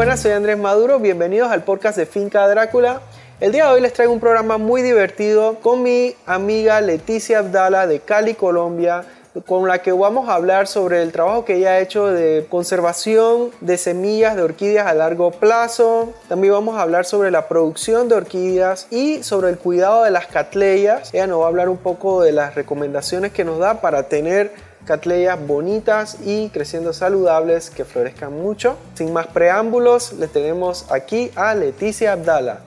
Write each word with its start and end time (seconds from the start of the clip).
buenas, 0.00 0.20
soy 0.20 0.30
Andrés 0.30 0.56
Maduro, 0.56 0.98
bienvenidos 0.98 1.52
al 1.52 1.62
podcast 1.62 1.98
de 1.98 2.06
Finca 2.06 2.48
Drácula. 2.48 3.02
El 3.38 3.52
día 3.52 3.66
de 3.66 3.72
hoy 3.72 3.80
les 3.82 3.92
traigo 3.92 4.14
un 4.14 4.18
programa 4.18 4.56
muy 4.56 4.80
divertido 4.80 5.56
con 5.56 5.82
mi 5.82 6.14
amiga 6.24 6.80
Leticia 6.80 7.40
Abdala 7.40 7.86
de 7.86 8.00
Cali, 8.00 8.32
Colombia, 8.32 9.04
con 9.46 9.68
la 9.68 9.82
que 9.82 9.92
vamos 9.92 10.30
a 10.30 10.36
hablar 10.36 10.68
sobre 10.68 11.02
el 11.02 11.12
trabajo 11.12 11.44
que 11.44 11.56
ella 11.56 11.72
ha 11.72 11.80
hecho 11.80 12.06
de 12.06 12.46
conservación 12.48 13.50
de 13.60 13.76
semillas 13.76 14.36
de 14.36 14.42
orquídeas 14.42 14.86
a 14.86 14.94
largo 14.94 15.32
plazo. 15.32 16.14
También 16.30 16.54
vamos 16.54 16.78
a 16.78 16.80
hablar 16.80 17.04
sobre 17.04 17.30
la 17.30 17.46
producción 17.46 18.08
de 18.08 18.14
orquídeas 18.14 18.86
y 18.90 19.22
sobre 19.22 19.50
el 19.50 19.58
cuidado 19.58 20.04
de 20.04 20.12
las 20.12 20.28
catleyas. 20.28 21.12
Ella 21.12 21.26
nos 21.26 21.42
va 21.42 21.44
a 21.44 21.48
hablar 21.48 21.68
un 21.68 21.76
poco 21.76 22.22
de 22.22 22.32
las 22.32 22.54
recomendaciones 22.54 23.32
que 23.32 23.44
nos 23.44 23.58
da 23.58 23.82
para 23.82 24.04
tener 24.04 24.69
catleyas 24.84 25.38
bonitas 25.46 26.18
y 26.24 26.48
creciendo 26.50 26.92
saludables 26.92 27.70
que 27.70 27.84
florezcan 27.84 28.32
mucho. 28.32 28.76
Sin 28.94 29.12
más 29.12 29.26
preámbulos, 29.26 30.12
le 30.14 30.28
tenemos 30.28 30.86
aquí 30.90 31.30
a 31.34 31.54
Leticia 31.54 32.12
Abdala. 32.12 32.60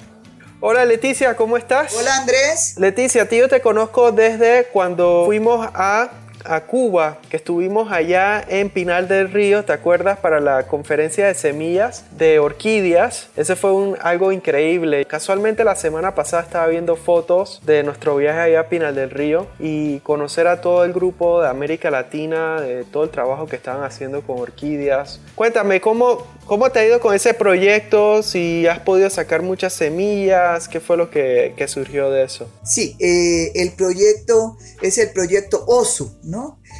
Hola 0.60 0.86
Leticia, 0.86 1.36
¿cómo 1.36 1.58
estás? 1.58 1.94
Hola 1.94 2.16
Andrés. 2.16 2.76
Leticia, 2.78 3.28
tío, 3.28 3.50
te 3.50 3.62
conozco 3.62 4.14
desde 4.14 4.68
cuando 4.72 5.24
fuimos 5.26 5.68
a 5.74 6.10
a 6.46 6.62
Cuba, 6.62 7.18
que 7.30 7.38
estuvimos 7.38 7.92
allá 7.92 8.44
en 8.48 8.70
Pinal 8.70 9.08
del 9.08 9.32
Río, 9.32 9.64
¿te 9.64 9.74
acuerdas? 9.74 10.20
Para 10.20 10.40
la 10.40 10.68
conferencia 10.68 11.28
de 11.28 11.34
semillas 11.34 12.06
de 12.18 12.40
orquídeas. 12.40 13.30
Ese 13.36 13.56
fue 13.56 13.98
algo 14.02 14.32
increíble. 14.32 15.06
Casualmente 15.06 15.64
la 15.64 15.76
semana 15.76 16.16
pasada 16.16 16.44
estaba 16.44 16.68
viendo 16.68 16.96
fotos 16.96 17.62
de 17.66 17.84
nuestro 17.84 18.16
viaje 18.16 18.40
allá 18.40 18.62
a 18.62 18.70
Pinal 18.70 18.96
del 18.96 19.10
Río 19.10 19.48
y 19.60 20.00
conocer 20.00 20.48
a 20.48 20.62
todo 20.62 20.84
el 20.84 20.94
grupo 20.94 21.42
de 21.42 21.50
América 21.50 21.90
Latina, 21.92 22.62
de 22.62 22.84
todo 22.84 23.04
el 23.04 23.10
trabajo 23.10 23.48
que 23.48 23.56
estaban 23.56 23.84
haciendo 23.84 24.22
con 24.22 24.40
orquídeas. 24.40 25.20
Cuéntame, 25.36 25.82
¿cómo, 25.82 26.26
cómo 26.46 26.70
te 26.70 26.80
ha 26.80 26.86
ido 26.86 27.00
con 27.00 27.14
ese 27.14 27.34
proyecto? 27.34 28.24
Si 28.24 28.68
has 28.68 28.80
podido 28.80 29.10
sacar 29.10 29.42
muchas 29.42 29.74
semillas, 29.74 30.68
¿qué 30.68 30.80
fue 30.80 30.98
lo 30.98 31.10
que, 31.10 31.54
que 31.58 31.68
surgió 31.68 32.10
de 32.10 32.24
eso? 32.24 32.50
Sí, 32.64 32.96
eh, 33.00 33.52
el 33.56 33.74
proyecto 33.74 34.58
es 34.82 34.98
el 34.98 35.12
proyecto 35.12 35.64
OSU, 35.68 36.14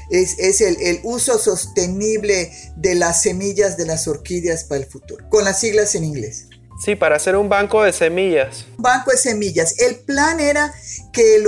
es, 0.10 0.62
el, 0.62 1.00
uso 1.04 1.38
sostenible 1.38 2.52
de 2.76 2.96
las 2.96 3.22
semillas 3.22 3.78
de 3.78 3.86
las 3.86 4.08
orquídeas 4.08 4.64
para 4.64 4.82
el 4.82 4.88
futuro, 4.88 5.28
con 5.30 5.44
las 5.44 5.60
siglas 5.60 5.96
en 5.96 6.04
inglés. 6.04 6.48
Sí, 6.84 6.96
para 6.96 7.16
hacer 7.16 7.36
un 7.36 7.50
banco 7.50 7.84
de 7.84 7.94
semillas. 7.94 8.66
Banco 8.78 9.12
de 9.12 9.18
semillas. 9.18 9.80
El 9.80 9.98
plan 9.98 10.40
era 10.40 10.74
que 11.14 11.44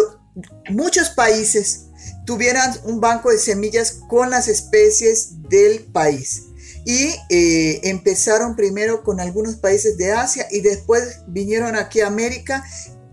muchos 0.70 1.10
países 1.10 1.88
tuvieran 2.26 2.74
un 2.84 3.00
banco 3.02 3.32
de 3.32 3.38
semillas 3.38 4.00
con 4.08 4.30
las 4.30 4.48
especies 4.48 5.42
del 5.50 5.84
país. 5.84 6.44
Y 6.86 7.16
eh, 7.30 7.82
empezaron 7.84 8.56
primero 8.56 9.04
con 9.04 9.20
algunos 9.20 9.56
países 9.56 9.98
de 9.98 10.12
Asia 10.12 10.48
y 10.52 10.62
después 10.62 11.22
vinieron 11.28 11.76
aquí 11.76 12.02
a 12.02 12.08
América 12.08 12.64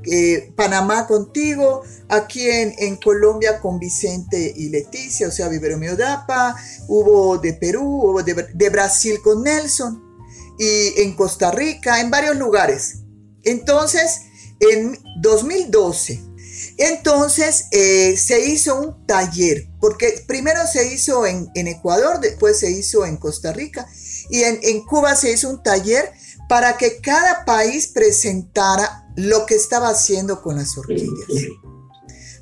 eh, 0.04 0.52
Panamá 0.56 1.06
contigo, 1.06 1.82
aquí 2.08 2.48
en, 2.48 2.96
Colombia 2.96 3.60
con 3.60 3.78
Vicente 3.78 4.52
y 4.56 4.68
Leticia, 4.68 5.28
o 5.28 5.30
sea, 5.30 5.48
Vivero 5.48 5.78
Miodapa, 5.78 6.56
hubo 6.88 7.38
de 7.38 7.52
Perú, 7.54 7.82
hubo 7.82 8.22
de, 8.22 8.70
Brasil 8.70 9.20
con 9.22 9.42
Nelson, 9.42 10.02
y 10.58 11.00
en 11.02 11.14
Costa 11.14 11.50
Rica, 11.50 12.00
en 12.00 12.10
varios 12.10 12.36
lugares. 12.36 12.98
Entonces, 13.44 14.22
en 14.60 14.98
2012, 15.20 16.20
entonces 16.78 17.66
eh, 17.70 18.16
se 18.16 18.44
hizo 18.46 18.80
un 18.80 19.06
taller, 19.06 19.68
porque 19.80 20.24
primero 20.26 20.66
se 20.66 20.92
hizo 20.92 21.26
en, 21.26 21.50
Ecuador, 21.54 22.20
después 22.20 22.58
se 22.58 22.70
hizo 22.70 23.04
en 23.06 23.16
Costa 23.16 23.52
Rica, 23.52 23.86
y 24.30 24.42
en, 24.42 24.58
en 24.62 24.84
Cuba 24.84 25.14
se 25.16 25.32
hizo 25.32 25.48
un 25.48 25.62
taller 25.62 26.12
para 26.52 26.76
que 26.76 27.00
cada 27.00 27.46
país 27.46 27.88
presentara 27.88 29.06
lo 29.16 29.46
que 29.46 29.54
estaba 29.54 29.88
haciendo 29.88 30.42
con 30.42 30.56
las 30.56 30.76
orquídeas. 30.76 31.48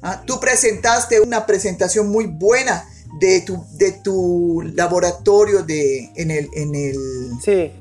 Ah, 0.02 0.24
tú 0.26 0.40
presentaste 0.40 1.20
una 1.20 1.46
presentación 1.46 2.08
muy 2.08 2.26
buena 2.26 2.88
de 3.20 3.42
tu, 3.42 3.64
de 3.74 3.92
tu 3.92 4.62
laboratorio 4.74 5.62
de, 5.62 6.10
en, 6.16 6.32
el, 6.32 6.48
en 6.54 6.74
el... 6.74 6.96
Sí, 7.40 7.72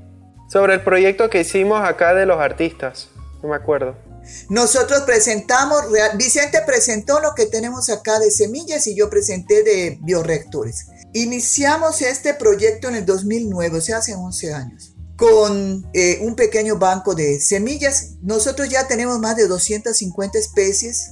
sobre 0.51 0.75
el 0.75 0.83
proyecto 0.83 1.31
que 1.31 1.41
hicimos 1.41 1.81
acá 1.83 2.13
de 2.13 2.27
los 2.27 2.39
artistas, 2.39 3.09
no 3.41 3.49
me 3.49 3.55
acuerdo. 3.55 3.95
Nosotros 4.49 5.01
presentamos, 5.07 5.81
Vicente 6.15 6.59
presentó 6.63 7.19
lo 7.21 7.33
que 7.33 7.47
tenemos 7.47 7.89
acá 7.89 8.19
de 8.19 8.29
semillas 8.29 8.85
y 8.85 8.95
yo 8.95 9.09
presenté 9.09 9.63
de 9.63 9.97
bioreactores. 10.01 10.85
Iniciamos 11.13 12.03
este 12.03 12.35
proyecto 12.35 12.87
en 12.87 12.97
el 12.97 13.05
2009, 13.07 13.79
o 13.79 13.81
sea, 13.81 13.97
hace 13.97 14.13
11 14.13 14.53
años 14.53 14.93
con 15.19 15.85
eh, 15.93 16.19
un 16.21 16.35
pequeño 16.35 16.77
banco 16.77 17.13
de 17.13 17.41
semillas. 17.41 18.15
Nosotros 18.21 18.69
ya 18.69 18.87
tenemos 18.87 19.19
más 19.19 19.35
de 19.35 19.47
250 19.47 20.39
especies 20.39 21.11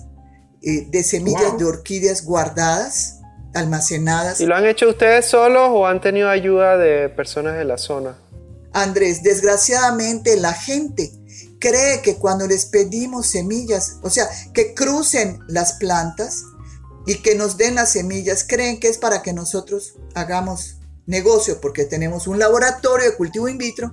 eh, 0.64 0.88
de 0.90 1.04
semillas 1.04 1.58
de 1.58 1.66
orquídeas 1.66 2.24
guardadas, 2.24 3.20
almacenadas. 3.54 4.40
¿Y 4.40 4.46
lo 4.46 4.56
han 4.56 4.66
hecho 4.66 4.88
ustedes 4.90 5.26
solos 5.26 5.70
o 5.74 5.86
han 5.86 6.00
tenido 6.00 6.30
ayuda 6.30 6.78
de 6.78 7.10
personas 7.10 7.58
de 7.58 7.66
la 7.66 7.78
zona? 7.78 8.18
Andrés, 8.72 9.24
desgraciadamente 9.24 10.38
la 10.38 10.54
gente 10.54 11.12
cree 11.60 12.02
que 12.02 12.16
cuando 12.16 12.48
les 12.48 12.66
pedimos 12.66 13.28
semillas, 13.28 13.98
o 14.04 14.10
sea, 14.10 14.30
que 14.54 14.74
crucen 14.74 15.40
las 15.48 15.74
plantas 15.74 16.44
y 17.06 17.16
que 17.22 17.36
nos 17.36 17.58
den 17.58 17.76
las 17.76 17.92
semillas, 17.92 18.46
creen 18.48 18.80
que 18.80 18.88
es 18.88 18.98
para 18.98 19.22
que 19.22 19.34
nosotros 19.34 19.96
hagamos 20.16 20.77
negocio 21.08 21.60
porque 21.60 21.86
tenemos 21.86 22.28
un 22.28 22.38
laboratorio 22.38 23.10
de 23.10 23.18
cultivo 23.18 23.48
in 23.48 23.58
vitro, 23.58 23.92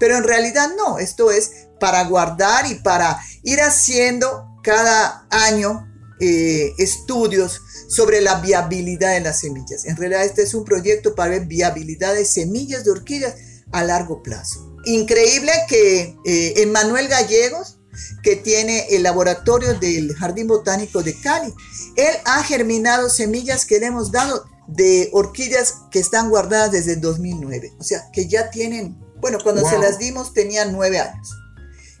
pero 0.00 0.16
en 0.16 0.24
realidad 0.24 0.70
no, 0.76 0.98
esto 0.98 1.30
es 1.30 1.68
para 1.78 2.02
guardar 2.04 2.66
y 2.66 2.76
para 2.76 3.20
ir 3.42 3.60
haciendo 3.60 4.58
cada 4.62 5.26
año 5.30 5.86
eh, 6.20 6.72
estudios 6.78 7.60
sobre 7.88 8.20
la 8.20 8.40
viabilidad 8.40 9.12
de 9.12 9.20
las 9.20 9.40
semillas. 9.40 9.84
En 9.84 9.96
realidad 9.96 10.24
este 10.24 10.42
es 10.42 10.54
un 10.54 10.64
proyecto 10.64 11.14
para 11.14 11.30
ver 11.30 11.46
viabilidad 11.46 12.14
de 12.14 12.24
semillas 12.24 12.84
de 12.84 12.90
orquídeas 12.90 13.34
a 13.72 13.84
largo 13.84 14.22
plazo. 14.22 14.74
Increíble 14.86 15.52
que 15.68 16.16
eh, 16.24 16.72
Gallegos, 17.08 17.78
que 18.22 18.36
tiene 18.36 18.86
el 18.90 19.02
laboratorio 19.02 19.74
del 19.74 20.14
Jardín 20.14 20.46
Botánico 20.46 21.02
de 21.02 21.14
Cali, 21.20 21.52
él 21.96 22.14
ha 22.24 22.42
germinado 22.42 23.08
semillas 23.08 23.66
que 23.66 23.78
le 23.78 23.86
hemos 23.86 24.10
dado 24.10 24.46
de 24.66 25.10
orquídeas 25.12 25.82
que 25.90 25.98
están 25.98 26.30
guardadas 26.30 26.72
desde 26.72 26.94
el 26.94 27.00
2009. 27.00 27.72
O 27.78 27.84
sea, 27.84 28.10
que 28.12 28.28
ya 28.28 28.50
tienen, 28.50 28.98
bueno, 29.20 29.38
cuando 29.42 29.68
se 29.68 29.78
las 29.78 29.98
dimos 29.98 30.32
tenían 30.32 30.72
nueve 30.72 30.98
años 30.98 31.34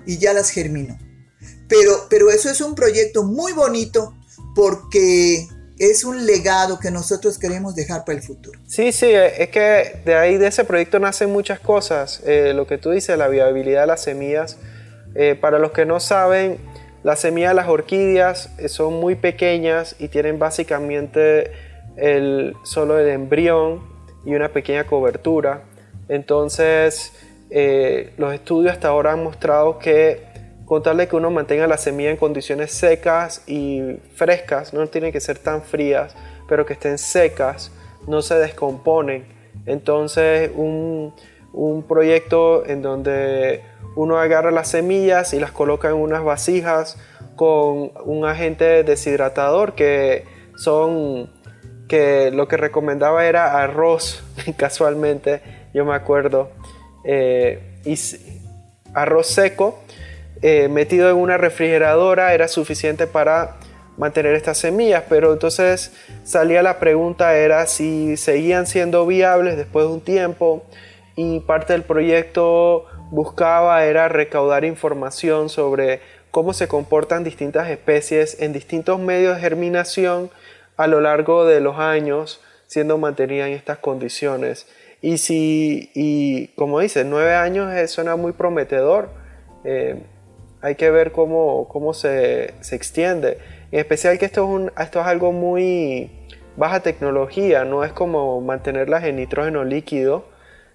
y 0.06 0.18
ya 0.18 0.32
las 0.32 0.50
germinó. 0.50 0.98
Pero, 1.68 2.06
pero 2.10 2.30
eso 2.30 2.50
es 2.50 2.60
un 2.60 2.74
proyecto 2.74 3.24
muy 3.24 3.52
bonito 3.52 4.14
porque 4.54 5.48
es 5.78 6.04
un 6.04 6.24
legado 6.26 6.78
que 6.78 6.90
nosotros 6.90 7.38
queremos 7.38 7.74
dejar 7.74 8.04
para 8.04 8.18
el 8.18 8.24
futuro. 8.24 8.58
Sí, 8.66 8.92
sí, 8.92 9.10
es 9.10 9.48
que 9.48 10.00
de 10.04 10.14
ahí 10.14 10.38
de 10.38 10.46
ese 10.46 10.64
proyecto 10.64 10.98
nacen 10.98 11.30
muchas 11.30 11.58
cosas. 11.58 12.22
Eh, 12.24 12.52
lo 12.54 12.66
que 12.66 12.78
tú 12.78 12.90
dices, 12.90 13.18
la 13.18 13.28
viabilidad 13.28 13.82
de 13.82 13.86
las 13.88 14.02
semillas. 14.02 14.56
Eh, 15.16 15.36
para 15.40 15.58
los 15.58 15.72
que 15.72 15.86
no 15.86 16.00
saben, 16.00 16.58
las 17.02 17.20
semillas 17.20 17.50
de 17.50 17.54
las 17.54 17.68
orquídeas 17.68 18.50
eh, 18.58 18.68
son 18.68 18.94
muy 18.94 19.14
pequeñas 19.14 19.96
y 19.98 20.08
tienen 20.08 20.38
básicamente 20.38 21.52
el, 21.96 22.54
solo 22.64 22.98
el 22.98 23.08
embrión 23.08 23.82
y 24.24 24.34
una 24.34 24.48
pequeña 24.48 24.84
cobertura. 24.84 25.62
Entonces, 26.08 27.12
eh, 27.50 28.12
los 28.16 28.32
estudios 28.34 28.72
hasta 28.72 28.88
ahora 28.88 29.12
han 29.12 29.22
mostrado 29.22 29.78
que 29.78 30.22
con 30.64 30.82
tal 30.82 30.96
de 30.96 31.08
que 31.08 31.16
uno 31.16 31.30
mantenga 31.30 31.66
la 31.66 31.76
semilla 31.76 32.10
en 32.10 32.16
condiciones 32.16 32.72
secas 32.72 33.42
y 33.46 33.98
frescas, 34.14 34.72
no 34.72 34.86
tienen 34.86 35.12
que 35.12 35.20
ser 35.20 35.38
tan 35.38 35.62
frías, 35.62 36.16
pero 36.48 36.64
que 36.64 36.72
estén 36.72 36.96
secas, 36.96 37.70
no 38.06 38.22
se 38.22 38.36
descomponen. 38.36 39.26
Entonces, 39.66 40.50
un, 40.54 41.14
un 41.52 41.82
proyecto 41.82 42.66
en 42.66 42.82
donde 42.82 43.62
uno 43.94 44.18
agarra 44.18 44.50
las 44.50 44.68
semillas 44.68 45.34
y 45.34 45.40
las 45.40 45.52
coloca 45.52 45.88
en 45.88 45.94
unas 45.94 46.24
vasijas 46.24 46.98
con 47.36 47.92
un 48.04 48.24
agente 48.24 48.84
deshidratador 48.84 49.74
que 49.74 50.24
son 50.56 51.30
que 51.88 52.30
lo 52.30 52.48
que 52.48 52.56
recomendaba 52.56 53.26
era 53.26 53.62
arroz, 53.62 54.24
casualmente, 54.56 55.42
yo 55.72 55.84
me 55.84 55.94
acuerdo, 55.94 56.50
eh, 57.04 57.80
arroz 58.94 59.26
seco 59.26 59.80
eh, 60.42 60.68
metido 60.68 61.08
en 61.10 61.16
una 61.16 61.38
refrigeradora 61.38 62.34
era 62.34 62.48
suficiente 62.48 63.06
para 63.06 63.56
mantener 63.96 64.34
estas 64.34 64.58
semillas, 64.58 65.04
pero 65.08 65.32
entonces 65.32 65.92
salía 66.24 66.62
la 66.62 66.78
pregunta 66.78 67.34
era 67.36 67.66
si 67.66 68.16
seguían 68.16 68.66
siendo 68.66 69.06
viables 69.06 69.56
después 69.56 69.86
de 69.86 69.92
un 69.92 70.00
tiempo 70.00 70.64
y 71.16 71.40
parte 71.40 71.72
del 71.72 71.82
proyecto 71.82 72.86
buscaba 73.10 73.84
era 73.84 74.08
recaudar 74.08 74.64
información 74.64 75.48
sobre 75.48 76.00
cómo 76.30 76.52
se 76.52 76.66
comportan 76.68 77.24
distintas 77.24 77.70
especies 77.70 78.40
en 78.40 78.52
distintos 78.52 78.98
medios 78.98 79.36
de 79.36 79.40
germinación 79.40 80.30
a 80.76 80.86
lo 80.86 81.00
largo 81.00 81.44
de 81.44 81.60
los 81.60 81.78
años 81.78 82.40
siendo 82.66 82.98
mantenida 82.98 83.46
en 83.46 83.54
estas 83.54 83.78
condiciones. 83.78 84.66
Y 85.00 85.18
si, 85.18 85.90
y 85.94 86.48
como 86.56 86.80
dices, 86.80 87.04
nueve 87.06 87.34
años 87.34 87.72
suena 87.90 88.16
muy 88.16 88.32
prometedor. 88.32 89.10
Eh, 89.64 89.96
hay 90.62 90.76
que 90.76 90.90
ver 90.90 91.12
cómo, 91.12 91.68
cómo 91.68 91.92
se, 91.92 92.54
se, 92.60 92.74
extiende. 92.74 93.38
En 93.70 93.80
especial 93.80 94.18
que 94.18 94.24
esto 94.24 94.44
es, 94.44 94.48
un, 94.48 94.72
esto 94.78 95.00
es 95.00 95.06
algo 95.06 95.30
muy 95.30 96.10
baja 96.56 96.80
tecnología, 96.80 97.64
no 97.64 97.84
es 97.84 97.92
como 97.92 98.40
mantenerlas 98.40 99.04
en 99.04 99.16
nitrógeno 99.16 99.62
líquido, 99.64 100.24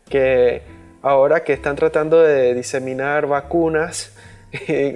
que 0.07 0.61
ahora 1.01 1.43
que 1.43 1.53
están 1.53 1.75
tratando 1.75 2.21
de 2.21 2.53
diseminar 2.53 3.25
vacunas 3.25 4.15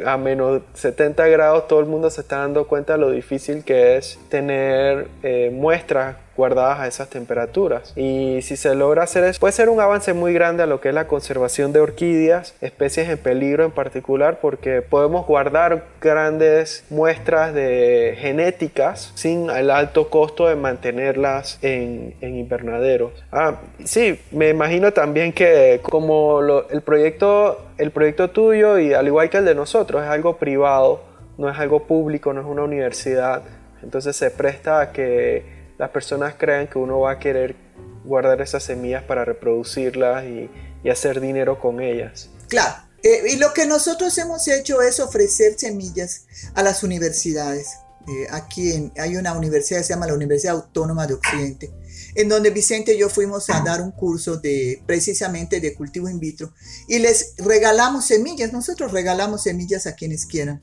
a 0.05 0.17
menos 0.17 0.61
70 0.73 1.27
grados, 1.27 1.67
todo 1.67 1.79
el 1.79 1.85
mundo 1.85 2.09
se 2.09 2.21
está 2.21 2.37
dando 2.37 2.67
cuenta 2.67 2.93
de 2.93 2.99
lo 2.99 3.11
difícil 3.11 3.63
que 3.63 3.97
es 3.97 4.19
tener 4.29 5.07
eh, 5.21 5.51
muestras 5.53 6.17
guardadas 6.35 6.79
a 6.79 6.87
esas 6.87 7.09
temperaturas. 7.09 7.93
Y 7.95 8.39
si 8.41 8.55
se 8.57 8.73
logra 8.75 9.03
hacer 9.03 9.23
eso, 9.23 9.39
puede 9.39 9.53
ser 9.53 9.69
un 9.69 9.79
avance 9.79 10.13
muy 10.13 10.33
grande 10.33 10.63
a 10.63 10.65
lo 10.65 10.81
que 10.81 10.89
es 10.89 10.95
la 10.95 11.07
conservación 11.07 11.73
de 11.73 11.79
orquídeas, 11.79 12.55
especies 12.61 13.09
en 13.09 13.17
peligro 13.17 13.65
en 13.65 13.71
particular, 13.71 14.39
porque 14.41 14.81
podemos 14.81 15.25
guardar 15.25 15.85
grandes 16.01 16.85
muestras 16.89 17.53
de 17.53 18.17
genéticas 18.19 19.11
sin 19.15 19.49
el 19.49 19.69
alto 19.69 20.09
costo 20.09 20.47
de 20.47 20.55
mantenerlas 20.55 21.59
en, 21.61 22.15
invernaderos. 22.21 23.11
Ah, 23.31 23.59
sí, 23.83 24.19
me 24.31 24.49
imagino 24.49 24.91
también 24.91 25.33
que 25.33 25.79
como 25.83 26.39
el, 26.69 26.81
proyecto, 26.81 27.65
el 27.77 27.91
proyecto 27.91 28.29
tuyo 28.29 28.79
y 28.79 28.93
al 28.93 29.07
igual 29.07 29.29
que 29.29 29.37
el 29.37 29.45
de 29.45 29.55
nosotros 29.55 30.03
es 30.03 30.09
algo 30.09 30.37
privado, 30.37 31.01
no 31.37 31.49
es 31.49 31.57
algo 31.57 31.83
público, 31.83 32.33
no 32.33 32.41
es 32.41 32.47
una 32.47 32.63
universidad, 32.63 33.43
entonces 33.81 34.15
se 34.15 34.31
presta 34.31 34.79
a 34.79 34.91
que 34.91 35.62
las 35.83 35.91
personas 35.91 36.35
crean 36.39 36.69
que 36.69 36.79
uno 36.79 37.01
va 37.01 37.11
a 37.11 37.19
querer 37.19 37.57
guardar 38.05 38.39
esas 38.39 38.63
semillas 38.63 39.03
para 39.03 39.25
reproducirlas 39.25 40.23
y, 40.23 40.49
hacer 40.89 41.19
dinero 41.19 41.59
con 41.59 41.81
ellas. 41.81 42.29
Claro. 42.47 42.73
Eh, 43.03 43.33
y 43.33 43.35
lo 43.35 43.53
que 43.53 43.65
nosotros 43.65 44.17
hemos 44.17 44.47
hecho 44.47 44.81
es 44.81 45.01
ofrecer 45.01 45.55
semillas 45.57 46.25
a 46.55 46.63
las 46.63 46.83
universidades. 46.83 47.67
Eh, 48.07 48.27
aquí 48.31 48.91
hay 48.97 49.17
una 49.17 49.33
universidad 49.33 49.79
que 49.79 49.83
se 49.83 49.93
llama 49.93 50.07
la 50.07 50.13
Universidad 50.13 50.55
Autónoma 50.55 51.05
de 51.05 51.15
Occidente, 51.15 51.73
en 52.15 52.29
donde 52.29 52.49
Vicente 52.49 52.93
y 52.93 52.99
yo 52.99 53.09
fuimos 53.09 53.49
a 53.49 53.59
dar 53.59 53.81
un 53.81 53.91
curso 53.91 54.37
de 54.37 54.81
precisamente 54.85 55.59
de 55.59 55.73
cultivo 55.73 56.09
in 56.09 56.19
vitro 56.19 56.53
y 56.87 56.99
les 56.99 57.33
regalamos 57.39 58.05
semillas. 58.05 58.53
Nosotros 58.53 58.93
regalamos 58.93 59.43
semillas 59.43 59.85
a 59.85 59.95
quienes 59.95 60.25
quieran. 60.25 60.61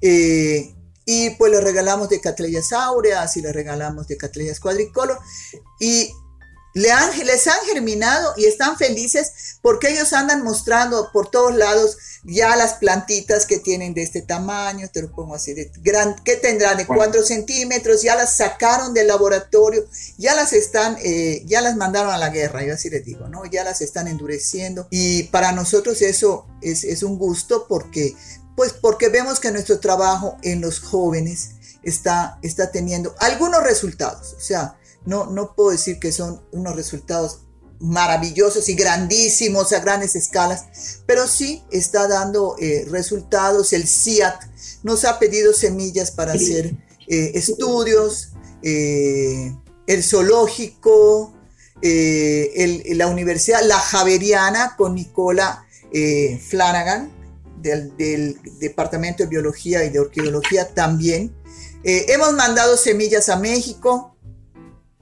Eh, 0.00 0.74
y 1.10 1.30
pues 1.30 1.50
le 1.50 1.62
regalamos 1.62 2.10
de 2.10 2.20
Catleyas 2.20 2.70
áureas 2.70 3.34
y 3.38 3.40
le 3.40 3.50
regalamos 3.50 4.06
de 4.08 4.18
Catleyas 4.18 4.60
cuadricolor. 4.60 5.18
Y 5.80 6.12
le 6.74 6.92
han, 6.92 7.18
les 7.24 7.46
han 7.46 7.58
germinado 7.64 8.34
y 8.36 8.44
están 8.44 8.76
felices 8.76 9.58
porque 9.62 9.88
ellos 9.88 10.12
andan 10.12 10.44
mostrando 10.44 11.08
por 11.10 11.30
todos 11.30 11.54
lados 11.54 11.96
ya 12.24 12.56
las 12.56 12.74
plantitas 12.74 13.46
que 13.46 13.58
tienen 13.58 13.94
de 13.94 14.02
este 14.02 14.20
tamaño, 14.20 14.88
te 14.92 15.00
lo 15.00 15.10
pongo 15.10 15.34
así, 15.34 15.54
de 15.54 15.70
gran, 15.80 16.14
que 16.24 16.36
tendrán 16.36 16.76
de 16.76 16.86
4 16.86 17.22
centímetros, 17.22 18.02
ya 18.02 18.14
las 18.14 18.36
sacaron 18.36 18.92
del 18.92 19.06
laboratorio, 19.06 19.86
ya 20.18 20.34
las 20.34 20.52
están, 20.52 20.98
eh, 21.02 21.42
ya 21.46 21.62
las 21.62 21.76
mandaron 21.76 22.12
a 22.12 22.18
la 22.18 22.28
guerra, 22.28 22.64
yo 22.64 22.74
así 22.74 22.90
les 22.90 23.02
digo, 23.02 23.28
¿no? 23.28 23.46
Ya 23.46 23.64
las 23.64 23.80
están 23.80 24.08
endureciendo 24.08 24.88
y 24.90 25.22
para 25.24 25.52
nosotros 25.52 26.02
eso 26.02 26.46
es, 26.60 26.84
es 26.84 27.02
un 27.02 27.18
gusto 27.18 27.66
porque 27.66 28.14
pues 28.58 28.72
porque 28.72 29.08
vemos 29.08 29.38
que 29.38 29.52
nuestro 29.52 29.78
trabajo 29.78 30.36
en 30.42 30.60
los 30.60 30.80
jóvenes 30.80 31.50
está, 31.84 32.40
está 32.42 32.72
teniendo 32.72 33.14
algunos 33.20 33.62
resultados. 33.62 34.34
O 34.36 34.40
sea, 34.40 34.76
no, 35.06 35.26
no 35.26 35.54
puedo 35.54 35.70
decir 35.70 36.00
que 36.00 36.10
son 36.10 36.42
unos 36.50 36.74
resultados 36.74 37.42
maravillosos 37.78 38.68
y 38.68 38.74
grandísimos 38.74 39.72
a 39.72 39.78
grandes 39.78 40.16
escalas, 40.16 40.64
pero 41.06 41.28
sí 41.28 41.62
está 41.70 42.08
dando 42.08 42.56
eh, 42.58 42.84
resultados. 42.90 43.72
El 43.72 43.86
CIAT 43.86 44.42
nos 44.82 45.04
ha 45.04 45.20
pedido 45.20 45.52
semillas 45.52 46.10
para 46.10 46.32
hacer 46.32 46.74
eh, 47.06 47.30
estudios, 47.34 48.30
eh, 48.64 49.54
el 49.86 50.02
zoológico, 50.02 51.32
la 51.80 53.06
Universidad 53.06 53.62
La 53.62 53.78
Javeriana 53.78 54.74
con 54.76 54.96
Nicola 54.96 55.64
Flanagan, 56.48 57.17
del, 57.62 58.40
Departamento 58.60 59.22
de 59.22 59.28
Biología 59.28 59.84
y 59.84 59.90
de 59.90 60.00
Orquidología 60.00 60.68
también. 60.74 61.34
Eh, 61.84 62.06
hemos 62.08 62.32
mandado 62.32 62.76
semillas 62.76 63.28
a 63.28 63.36
México, 63.36 64.16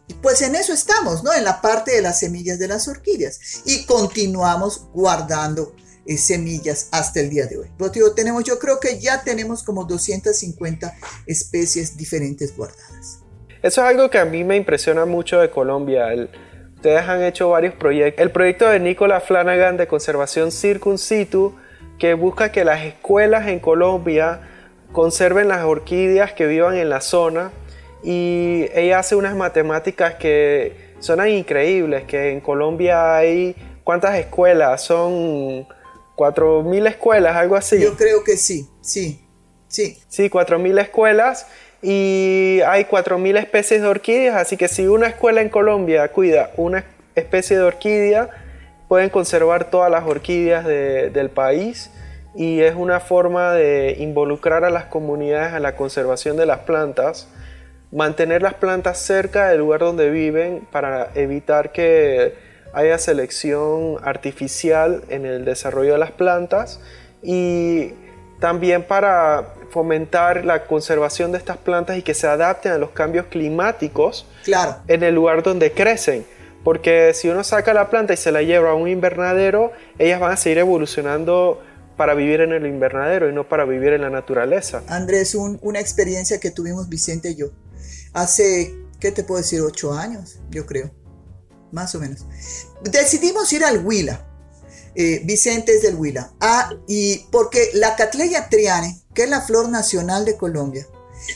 y 0.09 0.15
pues 0.15 0.43
en 0.43 0.55
eso 0.55 0.73
estamos, 0.73 1.25
¿no? 1.25 1.33
En 1.35 1.45
la 1.45 1.61
parte 1.61 1.93
de 1.93 2.03
las 2.03 2.21
semillas 2.21 2.59
de 2.59 2.69
las 2.69 2.87
orquídeas. 2.87 3.63
Y 3.65 3.85
continuamos 3.87 4.89
guardando 4.93 5.75
eh, 6.07 6.17
semillas 6.17 6.89
hasta 6.93 7.21
el 7.21 7.31
día 7.31 7.47
de 7.47 7.59
hoy. 7.59 7.69
tenemos, 8.15 8.45
yo 8.45 8.59
creo 8.59 8.79
que 8.79 9.01
ya 9.01 9.23
tenemos 9.23 9.65
como 9.65 9.85
250 9.85 10.95
especies 11.27 11.97
diferentes 11.97 12.57
guardadas. 12.57 13.21
Eso 13.63 13.81
es 13.81 13.89
algo 13.89 14.09
que 14.09 14.19
a 14.19 14.25
mí 14.25 14.45
me 14.45 14.57
impresiona 14.57 15.05
mucho 15.05 15.41
de 15.41 15.51
Colombia. 15.51 16.07
ustedes 16.77 17.03
han 17.03 17.25
hecho 17.25 17.49
varios 17.49 17.75
proyectos. 17.75 18.23
El 18.23 18.31
proyecto 18.31 18.69
de 18.69 18.79
Nicola 18.79 19.21
Flanagan 19.21 19.77
de 19.77 19.89
conservación 19.89 20.53
Circun 20.53 20.99
Situ 20.99 21.57
que 21.99 22.15
busca 22.15 22.53
que 22.53 22.65
las 22.65 22.85
escuelas 22.85 23.49
en 23.49 23.59
Colombia 23.61 24.41
conserven 24.93 25.49
las 25.49 25.65
orquídeas 25.65 26.33
que 26.33 26.47
vivan 26.47 26.77
en 26.77 26.89
la 26.89 27.01
zona 27.01 27.53
y 28.03 28.67
ella 28.75 29.01
hace 29.01 29.17
unas 29.17 29.35
matemáticas 29.35 30.15
que 30.15 30.95
son 31.01 31.27
increíbles, 31.29 32.05
que 32.05 32.33
en 32.33 32.41
Colombia 32.41 33.17
hay 33.17 33.55
cuántas 33.85 34.17
escuelas, 34.17 34.83
son 34.83 35.67
4.000 36.17 36.89
escuelas, 36.89 37.37
algo 37.37 37.57
así. 37.57 37.81
Yo 37.81 37.95
creo 37.95 38.25
que 38.25 38.37
sí, 38.37 38.69
sí, 38.81 39.21
sí. 39.69 39.99
Sí, 40.09 40.31
4.000 40.31 40.81
escuelas 40.81 41.47
y 41.83 42.61
hay 42.67 42.85
4.000 42.85 43.39
especies 43.39 43.83
de 43.83 43.89
orquídeas, 43.89 44.37
así 44.37 44.57
que 44.57 44.69
si 44.69 44.87
una 44.87 45.09
escuela 45.09 45.41
en 45.41 45.49
Colombia 45.49 46.09
cuida 46.09 46.51
una 46.57 46.85
especie 47.15 47.57
de 47.57 47.63
orquídea, 47.65 48.31
pueden 48.89 49.11
conservar 49.11 49.71
todas 49.71 49.91
las 49.91 50.05
orquídeas 50.05 50.65
del 50.65 51.31
país 51.31 51.91
y 52.35 52.61
es 52.61 52.75
una 52.75 53.01
forma 53.01 53.53
de 53.53 53.97
involucrar 53.99 54.65
a 54.65 54.71
las 54.71 54.85
comunidades 54.85 55.55
a 55.55 55.61
la 55.61 55.75
conservación 55.75 56.37
de 56.37 56.47
las 56.47 56.61
plantas, 56.61 57.29
mantener 57.91 58.43
las 58.43 58.55
plantas 58.55 58.99
cerca 58.99 59.49
del 59.49 59.59
lugar 59.59 59.81
donde 59.81 60.11
viven 60.11 60.67
para 60.71 61.11
evitar 61.15 61.73
que 61.73 62.35
haya 62.75 62.99
selección 62.99 63.97
artificial 64.03 65.03
en 65.09 65.25
el 65.25 65.45
desarrollo 65.45 65.93
de 65.93 65.99
las 65.99 66.11
plantas 66.11 66.81
y 67.23 67.93
también 68.39 68.83
para 68.83 69.55
fomentar 69.71 70.45
la 70.45 70.65
conservación 70.67 71.33
de 71.33 71.39
estas 71.39 71.57
plantas 71.57 71.97
y 71.97 72.03
que 72.03 72.13
se 72.13 72.27
adapten 72.27 72.73
a 72.73 72.79
los 72.79 72.91
cambios 72.91 73.27
climáticos 73.27 74.27
claro. 74.45 74.77
en 74.89 75.03
el 75.03 75.15
lugar 75.15 75.43
donde 75.43 75.73
crecen 75.73 76.27
porque 76.67 77.13
si 77.15 77.29
uno 77.29 77.45
saca 77.45 77.73
la 77.73 77.91
planta 77.91 78.13
y 78.13 78.17
se 78.17 78.33
la 78.33 78.43
lleva 78.43 78.73
a 78.73 78.75
un 78.75 78.89
invernadero, 78.89 79.71
ellas 80.01 80.19
van 80.19 80.33
a 80.33 80.37
seguir 80.37 80.59
evolucionando 80.59 81.63
para 81.97 82.13
vivir 82.15 82.41
en 82.41 82.53
el 82.53 82.67
invernadero 82.67 83.31
y 83.31 83.33
no 83.33 83.49
para 83.49 83.65
vivir 83.65 83.93
en 83.93 84.01
la 84.01 84.11
naturaleza. 84.11 84.83
Andrés, 84.89 85.37
una 85.37 85.79
experiencia 85.79 86.41
que 86.41 86.51
tuvimos 86.51 86.89
Vicente 86.89 87.31
y 87.31 87.37
yo 87.37 87.53
hace, 88.15 88.75
¿qué 88.99 89.13
te 89.13 89.23
puedo 89.23 89.41
decir? 89.41 89.61
Ocho 89.61 89.93
años, 89.93 90.41
yo 90.51 90.67
creo, 90.67 90.91
más 91.71 91.95
o 91.95 92.01
menos. 92.01 92.27
Decidimos 92.83 93.53
ir 93.53 93.63
al 93.63 93.87
Huila. 93.87 94.27
Eh, 94.97 95.23
Vicente 95.25 95.77
es 95.77 95.83
del 95.83 95.95
Huila. 95.95 96.33
Ah, 96.41 96.75
y 96.89 97.29
porque 97.31 97.71
la 97.75 97.95
Catleya 97.95 98.49
triane, 98.49 99.03
que 99.15 99.23
es 99.23 99.31
la 99.31 99.41
flor 99.41 99.69
nacional 99.69 100.25
de 100.25 100.37
Colombia, 100.37 100.85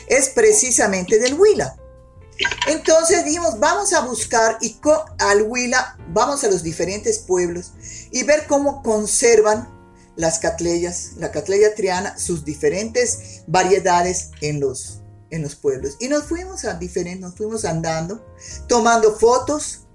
es 0.08 0.30
precisamente 0.30 1.20
del 1.20 1.34
Huila. 1.34 1.76
Entonces 2.66 3.24
dijimos, 3.24 3.58
vamos 3.58 3.92
a 3.92 4.00
buscar 4.00 4.58
y 4.60 4.78
al 5.18 5.42
Huila, 5.42 5.96
vamos 6.08 6.42
a 6.44 6.48
los 6.48 6.62
diferentes 6.62 7.18
pueblos 7.18 7.72
y 8.10 8.22
ver 8.22 8.46
cómo 8.46 8.82
conservan 8.82 9.68
las 10.16 10.38
catleyas, 10.38 11.12
la 11.18 11.30
catleya 11.30 11.74
triana, 11.74 12.18
sus 12.18 12.44
diferentes 12.44 13.42
variedades 13.46 14.30
en 14.40 14.60
los, 14.60 15.00
en 15.30 15.42
los 15.42 15.54
pueblos. 15.54 15.96
Y 16.00 16.08
nos 16.08 16.24
fuimos 16.24 16.64
a 16.64 16.74
diferentes, 16.74 17.20
nos 17.20 17.36
fuimos 17.36 17.64
andando, 17.64 18.24
tomando 18.68 19.18
fotos. 19.18 19.86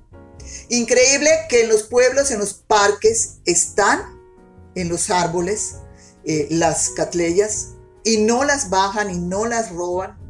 Increíble 0.69 1.29
que 1.49 1.63
en 1.63 1.69
los 1.69 1.83
pueblos, 1.83 2.31
en 2.31 2.39
los 2.39 2.53
parques, 2.53 3.37
están 3.45 4.19
en 4.75 4.89
los 4.89 5.09
árboles 5.09 5.75
eh, 6.25 6.47
las 6.51 6.89
catleyas 6.89 7.69
y 8.03 8.17
no 8.17 8.43
las 8.43 8.69
bajan 8.69 9.11
y 9.11 9.17
no 9.17 9.45
las 9.45 9.71
roban 9.71 10.24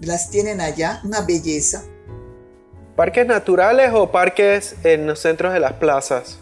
las 0.00 0.30
tienen 0.30 0.60
allá, 0.60 1.00
una 1.04 1.22
belleza. 1.22 1.84
¿Parques 2.96 3.26
naturales 3.26 3.90
o 3.94 4.12
parques 4.12 4.74
en 4.84 5.06
los 5.06 5.20
centros 5.20 5.52
de 5.52 5.60
las 5.60 5.74
plazas? 5.74 6.38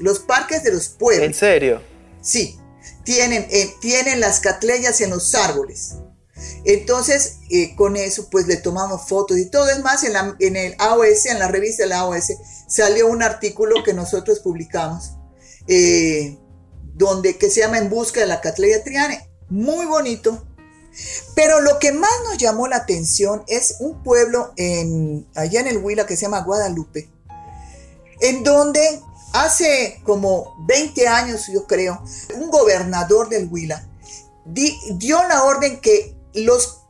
Los 0.00 0.18
parques 0.18 0.62
de 0.64 0.72
los 0.72 0.88
pueblos. 0.88 1.26
¿En 1.26 1.34
serio? 1.34 1.80
Sí, 2.20 2.58
tienen, 3.04 3.46
eh, 3.50 3.74
tienen 3.80 4.20
las 4.20 4.40
catleyas 4.40 5.00
en 5.00 5.10
los 5.10 5.34
árboles. 5.34 5.96
Entonces, 6.64 7.38
eh, 7.50 7.74
con 7.76 7.96
eso, 7.96 8.28
pues 8.30 8.46
le 8.46 8.56
tomamos 8.56 9.08
fotos 9.08 9.38
y 9.38 9.46
todo. 9.46 9.68
Es 9.68 9.80
más, 9.80 10.04
en, 10.04 10.12
la, 10.12 10.36
en 10.38 10.56
el 10.56 10.74
AOS, 10.78 11.26
en 11.26 11.38
la 11.38 11.48
revista 11.48 11.84
de 11.84 11.90
la 11.90 12.00
AOS, 12.00 12.32
salió 12.68 13.06
un 13.08 13.22
artículo 13.22 13.82
que 13.84 13.94
nosotros 13.94 14.40
publicamos, 14.40 15.12
eh, 15.68 16.38
donde, 16.94 17.36
que 17.36 17.50
se 17.50 17.60
llama 17.60 17.78
En 17.78 17.90
busca 17.90 18.20
de 18.20 18.26
la 18.26 18.40
Catleya 18.40 18.82
Triane. 18.82 19.28
Muy 19.48 19.86
bonito. 19.86 20.46
Pero 21.34 21.60
lo 21.60 21.78
que 21.78 21.92
más 21.92 22.10
nos 22.24 22.38
llamó 22.38 22.68
la 22.68 22.76
atención 22.76 23.44
es 23.46 23.76
un 23.80 24.02
pueblo 24.02 24.52
allá 25.34 25.60
en 25.60 25.66
el 25.66 25.78
Huila 25.78 26.06
que 26.06 26.16
se 26.16 26.22
llama 26.22 26.42
Guadalupe, 26.42 27.08
en 28.20 28.44
donde 28.44 29.00
hace 29.32 30.00
como 30.04 30.54
20 30.66 31.08
años, 31.08 31.46
yo 31.52 31.66
creo, 31.66 32.02
un 32.36 32.50
gobernador 32.50 33.28
del 33.28 33.48
Huila 33.50 33.88
dio 34.44 35.22
la 35.28 35.44
orden 35.44 35.80
que 35.80 36.16
los 36.34 36.80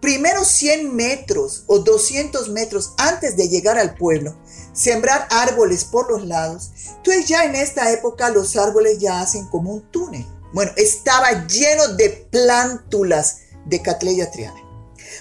primeros 0.00 0.48
100 0.48 0.94
metros 0.94 1.64
o 1.66 1.80
200 1.80 2.48
metros 2.50 2.94
antes 2.98 3.36
de 3.36 3.48
llegar 3.48 3.78
al 3.78 3.94
pueblo, 3.94 4.36
sembrar 4.72 5.26
árboles 5.30 5.84
por 5.84 6.10
los 6.10 6.24
lados. 6.24 6.70
Entonces 6.96 7.26
ya 7.26 7.44
en 7.44 7.54
esta 7.54 7.90
época 7.92 8.30
los 8.30 8.56
árboles 8.56 8.98
ya 8.98 9.20
hacen 9.20 9.46
como 9.48 9.72
un 9.72 9.82
túnel. 9.90 10.26
Bueno, 10.52 10.72
estaba 10.76 11.46
lleno 11.46 11.88
de 11.88 12.10
plántulas 12.30 13.40
de 13.66 13.82
Catleya 13.82 14.30
triane. 14.30 14.62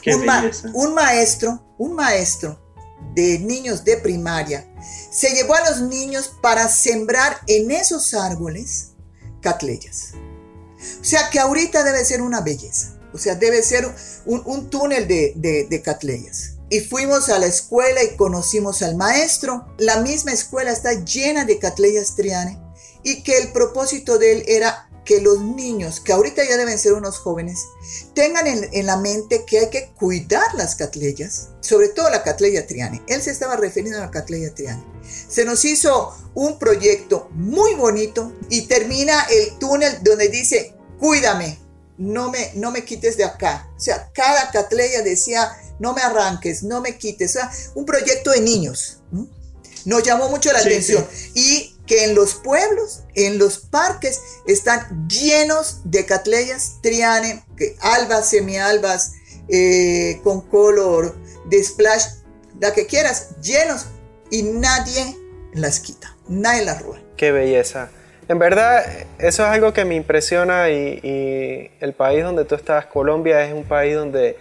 Un, 0.06 0.22
un, 0.74 0.94
maestro, 0.94 1.76
un 1.78 1.94
maestro 1.94 2.60
de 3.14 3.40
niños 3.40 3.84
de 3.84 3.98
primaria, 3.98 4.68
se 5.12 5.32
llevó 5.32 5.56
a 5.56 5.70
los 5.70 5.82
niños 5.82 6.32
para 6.42 6.70
sembrar 6.70 7.38
en 7.48 7.72
esos 7.72 8.14
árboles 8.14 8.92
catleyas. 9.42 10.14
O 11.02 11.04
sea 11.04 11.30
que 11.30 11.40
ahorita 11.40 11.84
debe 11.84 12.06
ser 12.06 12.22
una 12.22 12.42
belleza. 12.42 12.98
O 13.14 13.18
sea, 13.18 13.36
debe 13.36 13.64
ser 13.64 13.88
un, 14.26 14.70
túnel 14.70 15.08
de, 15.08 15.34
de, 15.70 15.82
catleyas. 15.82 16.58
Y 16.70 16.82
fuimos 16.82 17.30
a 17.30 17.40
la 17.40 17.48
escuela 17.48 18.04
y 18.04 18.16
conocimos 18.16 18.82
al 18.82 18.96
maestro. 18.96 19.66
La 19.78 20.02
misma 20.02 20.34
escuela 20.34 20.72
está 20.72 20.94
llena 20.94 21.46
de 21.46 21.58
catleyas 21.58 22.16
triane 22.16 22.62
y 23.04 23.24
que 23.24 23.38
el 23.40 23.52
propósito 23.54 24.20
de 24.20 24.34
él 24.34 24.44
era 24.48 24.87
que 25.08 25.22
los 25.22 25.40
niños, 25.40 26.02
que 26.02 26.12
ahorita 26.12 26.44
ya 26.44 26.58
deben 26.58 26.78
ser 26.78 26.92
unos 26.92 27.18
jóvenes, 27.18 27.64
tengan 28.14 28.46
en, 28.46 28.86
la 28.86 28.98
mente 28.98 29.46
que 29.46 29.60
hay 29.60 29.70
que 29.70 29.90
cuidar 29.98 30.54
las 30.56 30.76
catleyas, 30.76 31.48
sobre 31.62 31.88
todo 31.88 32.10
la 32.10 32.24
catleya 32.24 32.68
triane. 32.68 33.02
Él 33.08 33.22
se 33.22 33.32
estaba 33.32 33.56
refiriendo 33.56 34.00
a 34.00 34.06
la 34.06 34.12
catleya 34.12 34.54
triane. 34.54 34.84
Se 35.30 35.46
nos 35.46 35.64
hizo 35.64 36.14
un 36.36 36.60
proyecto 36.60 37.30
muy 37.32 37.74
bonito 37.76 38.34
y 38.50 38.68
termina 38.68 39.26
el 39.32 39.58
túnel 39.58 40.04
donde 40.04 40.28
dice, 40.28 40.76
cuídame, 41.00 41.58
no 41.98 42.30
me, 42.30 42.52
no 42.56 42.72
me 42.72 42.84
quites 42.84 43.16
de 43.16 43.24
acá. 43.24 43.72
O 43.78 43.80
sea, 43.80 44.12
cada 44.14 44.52
catleya 44.52 45.04
decía, 45.04 45.50
no 45.80 45.94
me 45.94 46.02
arranques, 46.02 46.64
no 46.64 46.82
me 46.82 46.98
quites. 46.98 47.32
O 47.32 47.34
sea, 47.40 47.52
un 47.76 47.86
proyecto 47.86 48.32
de 48.32 48.42
niños. 48.42 48.98
Nos 49.86 50.04
llamó 50.04 50.28
mucho 50.28 50.52
la 50.52 50.60
atención. 50.60 51.08
Y 51.34 51.77
que 51.88 52.04
en 52.04 52.14
los 52.14 52.36
pueblos, 52.36 53.04
en 53.16 53.40
los 53.40 53.58
parques, 53.58 54.22
están 54.46 55.08
llenos 55.08 55.82
de 55.86 56.06
catleyas 56.06 56.80
triane, 56.82 57.44
albas, 57.82 58.30
semialbas, 58.30 59.14
eh, 59.50 60.20
con 60.24 60.42
color 60.42 61.16
de 61.46 61.64
splash, 61.64 62.04
la 62.60 62.74
que 62.74 62.86
quieras, 62.86 63.40
llenos 63.42 63.88
y 64.30 64.44
nadie 64.44 65.16
las 65.54 65.80
quita, 65.80 66.16
nadie 66.28 66.66
las 66.66 66.82
roba. 66.82 67.00
Qué 67.16 67.32
belleza. 67.32 67.90
En 68.28 68.40
verdad, 68.40 68.86
eso 69.20 69.44
es 69.44 69.50
algo 69.50 69.72
que 69.72 69.86
me 69.86 69.96
impresiona 69.96 70.70
y, 70.70 71.72
el 71.80 71.94
país 71.94 72.24
donde 72.24 72.44
tú 72.44 72.56
estás, 72.56 72.86
Colombia, 72.88 73.44
es 73.46 73.54
un 73.54 73.64
país 73.64 73.96
donde 73.96 74.38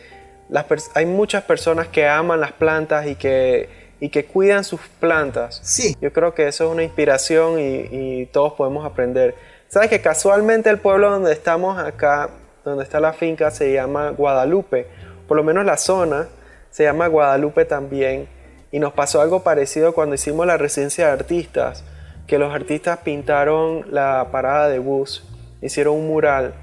hay 0.95 1.07
muchas 1.07 1.45
personas 1.45 1.87
que 1.87 2.07
aman 2.07 2.41
las 2.41 2.53
plantas 2.53 3.07
y 3.07 3.15
que 3.15 3.86
y 4.01 4.09
que 4.11 4.27
cuidan 4.27 4.65
sus 4.65 4.81
plantas. 5.01 5.61
Sí. 5.63 5.97
Yo 6.01 6.13
creo 6.13 6.35
que 6.35 6.49
eso 6.49 6.67
es 6.67 6.71
una 6.71 6.83
inspiración 6.83 7.59
y, 7.59 8.27
todos 8.27 8.53
podemos 8.55 8.85
aprender. 8.85 9.35
Sabes 9.69 9.89
que 9.89 10.01
casualmente 10.01 10.71
el 10.71 10.79
pueblo 10.79 11.11
donde 11.11 11.33
estamos 11.33 11.79
acá, 11.79 12.31
donde 12.65 12.85
está 12.85 13.01
la 13.01 13.13
finca, 13.13 13.51
se 13.51 13.73
llama 13.73 14.11
Guadalupe. 14.11 14.87
Por 15.27 15.37
lo 15.37 15.45
menos 15.45 15.65
la 15.65 15.77
zona 15.77 16.29
se 16.71 16.85
llama 16.85 17.07
Guadalupe 17.07 17.65
también. 17.65 18.29
Y 18.71 18.79
nos 18.79 18.93
pasó 18.93 19.21
algo 19.21 19.43
parecido 19.43 19.95
cuando 19.95 20.15
hicimos 20.15 20.47
la 20.47 20.57
residencia 20.57 21.07
de 21.07 21.13
artistas, 21.13 21.85
que 22.27 22.39
los 22.39 22.53
artistas 22.53 22.99
pintaron 22.99 23.87
la 23.91 24.29
parada 24.31 24.69
de 24.69 24.79
bus, 24.79 25.25
hicieron 25.63 25.95
un 25.95 26.09
mural 26.09 26.55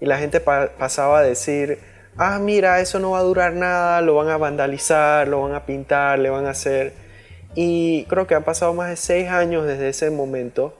y 0.00 0.06
la 0.06 0.18
gente 0.18 0.40
pasaba 0.40 1.18
a 1.18 1.22
decir, 1.22 1.78
ah, 2.20 2.38
mira, 2.38 2.80
eso 2.80 2.98
no 2.98 3.12
va 3.12 3.20
a 3.20 3.22
durar 3.22 3.54
nada, 3.54 4.02
lo 4.02 4.14
van 4.14 4.28
a 4.28 4.36
vandalizar, 4.36 5.26
lo 5.26 5.42
van 5.42 5.54
a 5.54 5.64
pintar, 5.64 6.18
le 6.18 6.28
van 6.28 6.46
a 6.46 6.50
hacer. 6.50 6.92
Y 7.54 8.04
creo 8.04 8.26
que 8.26 8.34
han 8.34 8.44
pasado 8.44 8.74
más 8.74 8.90
de 8.90 8.96
seis 8.96 9.28
años 9.28 9.66
desde 9.66 9.88
ese 9.88 10.10
momento 10.10 10.74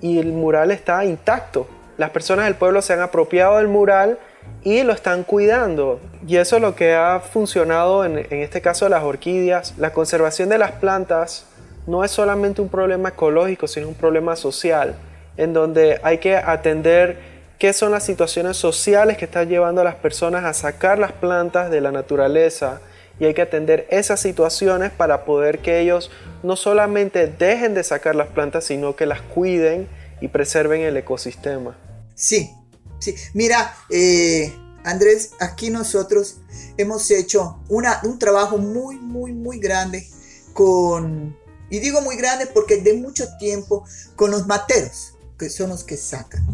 y 0.00 0.18
el 0.18 0.32
mural 0.32 0.70
está 0.70 1.04
intacto. 1.04 1.66
Las 1.98 2.10
personas 2.10 2.44
del 2.44 2.54
pueblo 2.54 2.82
se 2.82 2.92
han 2.92 3.00
apropiado 3.00 3.56
del 3.56 3.66
mural 3.66 4.18
y 4.62 4.84
lo 4.84 4.92
están 4.92 5.24
cuidando. 5.24 6.00
Y 6.26 6.36
eso 6.36 6.56
es 6.56 6.62
lo 6.62 6.76
que 6.76 6.94
ha 6.94 7.18
funcionado 7.18 8.04
en, 8.04 8.18
en 8.18 8.40
este 8.40 8.60
caso 8.60 8.84
de 8.84 8.90
las 8.90 9.02
orquídeas. 9.02 9.74
La 9.78 9.92
conservación 9.92 10.48
de 10.48 10.58
las 10.58 10.72
plantas 10.72 11.46
no 11.88 12.04
es 12.04 12.12
solamente 12.12 12.62
un 12.62 12.68
problema 12.68 13.08
ecológico, 13.08 13.66
sino 13.66 13.88
un 13.88 13.94
problema 13.94 14.36
social, 14.36 14.94
en 15.36 15.52
donde 15.52 16.00
hay 16.04 16.18
que 16.18 16.36
atender 16.36 17.35
qué 17.58 17.72
son 17.72 17.92
las 17.92 18.04
situaciones 18.04 18.56
sociales 18.56 19.16
que 19.16 19.24
están 19.24 19.48
llevando 19.48 19.80
a 19.80 19.84
las 19.84 19.96
personas 19.96 20.44
a 20.44 20.52
sacar 20.52 20.98
las 20.98 21.12
plantas 21.12 21.70
de 21.70 21.80
la 21.80 21.92
naturaleza 21.92 22.80
y 23.18 23.24
hay 23.24 23.34
que 23.34 23.42
atender 23.42 23.86
esas 23.90 24.20
situaciones 24.20 24.92
para 24.92 25.24
poder 25.24 25.60
que 25.60 25.80
ellos 25.80 26.10
no 26.42 26.56
solamente 26.56 27.26
dejen 27.26 27.74
de 27.74 27.82
sacar 27.82 28.14
las 28.14 28.28
plantas, 28.28 28.64
sino 28.64 28.94
que 28.94 29.06
las 29.06 29.22
cuiden 29.22 29.88
y 30.20 30.28
preserven 30.28 30.82
el 30.82 30.96
ecosistema. 30.96 31.76
Sí, 32.14 32.50
sí. 32.98 33.14
Mira, 33.32 33.74
eh, 33.88 34.54
Andrés, 34.84 35.32
aquí 35.40 35.70
nosotros 35.70 36.38
hemos 36.76 37.10
hecho 37.10 37.60
una, 37.68 38.00
un 38.04 38.18
trabajo 38.18 38.58
muy, 38.58 38.96
muy, 38.96 39.32
muy 39.32 39.58
grande 39.58 40.06
con, 40.52 41.36
y 41.70 41.78
digo 41.80 42.02
muy 42.02 42.16
grande 42.16 42.46
porque 42.46 42.76
de 42.82 42.94
mucho 42.94 43.26
tiempo, 43.38 43.84
con 44.14 44.30
los 44.30 44.46
materos, 44.46 45.14
que 45.38 45.48
son 45.48 45.70
los 45.70 45.84
que 45.84 45.96
sacan. 45.96 46.46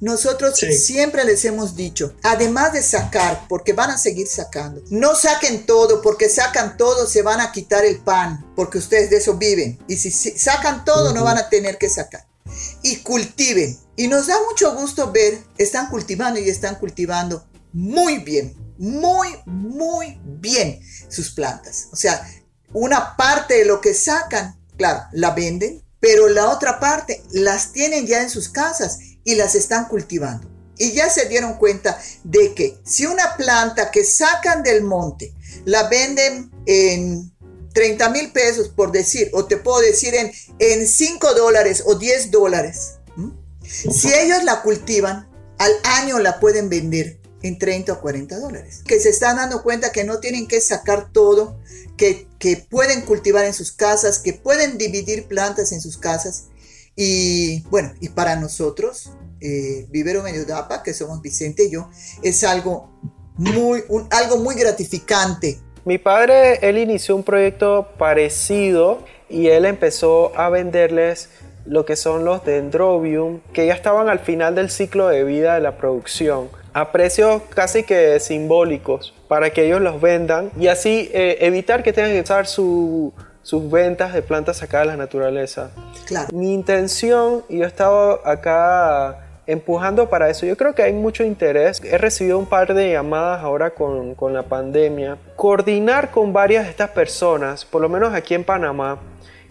Nosotros 0.00 0.58
siempre 0.58 1.24
les 1.24 1.44
hemos 1.44 1.74
dicho, 1.74 2.14
además 2.22 2.72
de 2.72 2.82
sacar, 2.82 3.46
porque 3.48 3.72
van 3.72 3.90
a 3.90 3.98
seguir 3.98 4.28
sacando, 4.28 4.80
no 4.90 5.16
saquen 5.16 5.66
todo, 5.66 6.02
porque 6.02 6.28
sacan 6.28 6.76
todo, 6.76 7.06
se 7.06 7.22
van 7.22 7.40
a 7.40 7.50
quitar 7.50 7.84
el 7.84 7.98
pan, 7.98 8.46
porque 8.54 8.78
ustedes 8.78 9.10
de 9.10 9.16
eso 9.16 9.34
viven. 9.34 9.78
Y 9.88 9.96
si 9.96 10.10
sacan 10.10 10.84
todo, 10.84 11.12
no 11.12 11.24
van 11.24 11.38
a 11.38 11.48
tener 11.48 11.78
que 11.78 11.90
sacar. 11.90 12.26
Y 12.82 12.98
cultiven. 12.98 13.76
Y 13.96 14.06
nos 14.06 14.28
da 14.28 14.36
mucho 14.48 14.74
gusto 14.76 15.10
ver, 15.10 15.42
están 15.58 15.88
cultivando 15.90 16.38
y 16.38 16.48
están 16.48 16.76
cultivando 16.76 17.44
muy 17.72 18.18
bien, 18.18 18.54
muy, 18.78 19.28
muy 19.46 20.20
bien 20.24 20.80
sus 21.08 21.30
plantas. 21.30 21.88
O 21.90 21.96
sea, 21.96 22.24
una 22.72 23.16
parte 23.16 23.54
de 23.54 23.64
lo 23.64 23.80
que 23.80 23.94
sacan, 23.94 24.56
claro, 24.76 25.02
la 25.12 25.32
venden, 25.32 25.82
pero 26.00 26.28
la 26.28 26.48
otra 26.48 26.78
parte 26.78 27.22
las 27.32 27.72
tienen 27.72 28.06
ya 28.06 28.22
en 28.22 28.30
sus 28.30 28.48
casas 28.48 29.00
y 29.28 29.34
las 29.34 29.54
están 29.54 29.88
cultivando. 29.88 30.48
Y 30.78 30.92
ya 30.92 31.10
se 31.10 31.28
dieron 31.28 31.58
cuenta 31.58 32.00
de 32.24 32.54
que 32.54 32.78
si 32.82 33.04
una 33.04 33.36
planta 33.36 33.90
que 33.90 34.02
sacan 34.02 34.62
del 34.62 34.82
monte 34.82 35.34
la 35.66 35.86
venden 35.90 36.50
en 36.64 37.30
30 37.74 38.08
mil 38.08 38.32
pesos, 38.32 38.70
por 38.70 38.90
decir, 38.90 39.28
o 39.34 39.44
te 39.44 39.58
puedo 39.58 39.80
decir 39.80 40.14
en, 40.14 40.32
en 40.58 40.88
5 40.88 41.34
dólares 41.34 41.82
o 41.84 41.96
10 41.96 42.30
dólares, 42.30 42.94
si 43.64 44.14
ellos 44.14 44.44
la 44.44 44.62
cultivan, 44.62 45.28
al 45.58 45.72
año 45.84 46.18
la 46.20 46.40
pueden 46.40 46.70
vender 46.70 47.20
en 47.42 47.58
30 47.58 47.92
o 47.92 48.00
40 48.00 48.38
dólares. 48.38 48.80
Que 48.86 48.98
se 48.98 49.10
están 49.10 49.36
dando 49.36 49.62
cuenta 49.62 49.92
que 49.92 50.04
no 50.04 50.20
tienen 50.20 50.48
que 50.48 50.62
sacar 50.62 51.12
todo, 51.12 51.60
que, 51.98 52.28
que 52.38 52.56
pueden 52.56 53.02
cultivar 53.02 53.44
en 53.44 53.52
sus 53.52 53.72
casas, 53.72 54.20
que 54.20 54.32
pueden 54.32 54.78
dividir 54.78 55.26
plantas 55.28 55.72
en 55.72 55.82
sus 55.82 55.98
casas 55.98 56.44
y 57.00 57.62
bueno, 57.70 57.92
y 58.00 58.08
para 58.08 58.34
nosotros, 58.34 59.12
eh, 59.40 59.86
Vivero 59.88 60.20
Mediodapa, 60.24 60.82
que 60.82 60.92
somos 60.92 61.22
Vicente 61.22 61.66
y 61.66 61.70
yo, 61.70 61.88
es 62.24 62.42
algo 62.42 62.90
muy, 63.36 63.84
algo 64.10 64.38
muy 64.38 64.56
gratificante. 64.56 65.60
Mi 65.84 65.98
padre, 65.98 66.58
él 66.68 66.76
inició 66.76 67.14
un 67.14 67.22
proyecto 67.22 67.86
parecido 67.98 68.98
y 69.30 69.46
él 69.46 69.64
empezó 69.64 70.36
a 70.36 70.48
venderles 70.48 71.28
lo 71.66 71.84
que 71.84 71.94
son 71.94 72.24
los 72.24 72.44
dendrobium, 72.44 73.42
que 73.52 73.66
ya 73.66 73.74
estaban 73.74 74.08
al 74.08 74.18
final 74.18 74.56
del 74.56 74.68
ciclo 74.68 75.06
de 75.06 75.22
vida 75.22 75.54
de 75.54 75.60
la 75.60 75.76
producción, 75.76 76.48
a 76.72 76.90
precios 76.90 77.42
casi 77.50 77.84
que 77.84 78.18
simbólicos, 78.18 79.14
para 79.28 79.50
que 79.50 79.66
ellos 79.66 79.80
los 79.80 80.00
vendan 80.00 80.50
y 80.58 80.66
así 80.66 81.10
eh, 81.12 81.38
evitar 81.42 81.84
que 81.84 81.92
tengan 81.92 82.10
que 82.10 82.22
usar 82.22 82.48
su, 82.48 83.12
sus 83.48 83.70
ventas 83.70 84.12
de 84.12 84.20
plantas 84.20 84.58
sacadas 84.58 84.88
de 84.88 84.92
la 84.92 84.98
naturaleza. 84.98 85.70
Claro. 86.04 86.28
Mi 86.34 86.52
intención, 86.52 87.44
y 87.48 87.56
yo 87.56 87.64
he 87.64 87.66
estado 87.66 88.20
acá 88.26 89.20
empujando 89.46 90.10
para 90.10 90.28
eso, 90.28 90.44
yo 90.44 90.54
creo 90.54 90.74
que 90.74 90.82
hay 90.82 90.92
mucho 90.92 91.24
interés. 91.24 91.82
He 91.82 91.96
recibido 91.96 92.38
un 92.38 92.44
par 92.44 92.74
de 92.74 92.92
llamadas 92.92 93.42
ahora 93.42 93.70
con, 93.70 94.14
con 94.14 94.34
la 94.34 94.42
pandemia. 94.42 95.16
Coordinar 95.34 96.10
con 96.10 96.34
varias 96.34 96.64
de 96.64 96.70
estas 96.72 96.90
personas, 96.90 97.64
por 97.64 97.80
lo 97.80 97.88
menos 97.88 98.12
aquí 98.12 98.34
en 98.34 98.44
Panamá, 98.44 98.98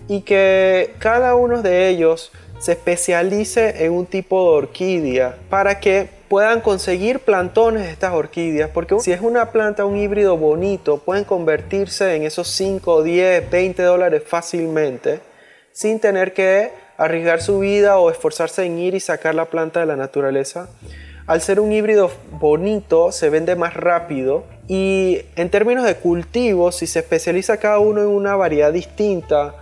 y 0.07 0.21
que 0.21 0.93
cada 0.99 1.33
uno 1.33 1.63
de 1.63 1.89
ellos 1.89 2.31
se 2.59 2.71
especialice 2.73 3.85
en 3.85 3.93
un 3.93 4.05
tipo 4.05 4.41
de 4.43 4.57
orquídea 4.57 5.37
para 5.49 5.79
que 5.79 6.09
puedan 6.27 6.61
conseguir 6.61 7.19
plantones 7.19 7.83
de 7.83 7.91
estas 7.91 8.13
orquídeas, 8.13 8.69
porque 8.73 8.99
si 8.99 9.11
es 9.11 9.21
una 9.21 9.51
planta, 9.51 9.85
un 9.85 9.97
híbrido 9.97 10.37
bonito, 10.37 10.97
pueden 10.97 11.23
convertirse 11.23 12.15
en 12.15 12.23
esos 12.23 12.49
5, 12.49 13.03
10, 13.03 13.49
20 13.49 13.83
dólares 13.83 14.23
fácilmente, 14.25 15.21
sin 15.71 15.99
tener 15.99 16.33
que 16.33 16.71
arriesgar 16.97 17.41
su 17.41 17.59
vida 17.59 17.99
o 17.99 18.09
esforzarse 18.09 18.65
en 18.65 18.79
ir 18.79 18.95
y 18.95 18.99
sacar 18.99 19.35
la 19.35 19.45
planta 19.45 19.79
de 19.79 19.85
la 19.85 19.95
naturaleza. 19.95 20.69
Al 21.27 21.41
ser 21.41 21.59
un 21.59 21.71
híbrido 21.71 22.09
bonito, 22.31 23.11
se 23.11 23.29
vende 23.29 23.55
más 23.55 23.73
rápido 23.73 24.45
y 24.67 25.21
en 25.35 25.49
términos 25.49 25.85
de 25.85 25.95
cultivo, 25.95 26.71
si 26.71 26.87
se 26.87 26.99
especializa 26.99 27.57
cada 27.57 27.79
uno 27.79 28.01
en 28.01 28.07
una 28.07 28.35
variedad 28.35 28.73
distinta, 28.73 29.55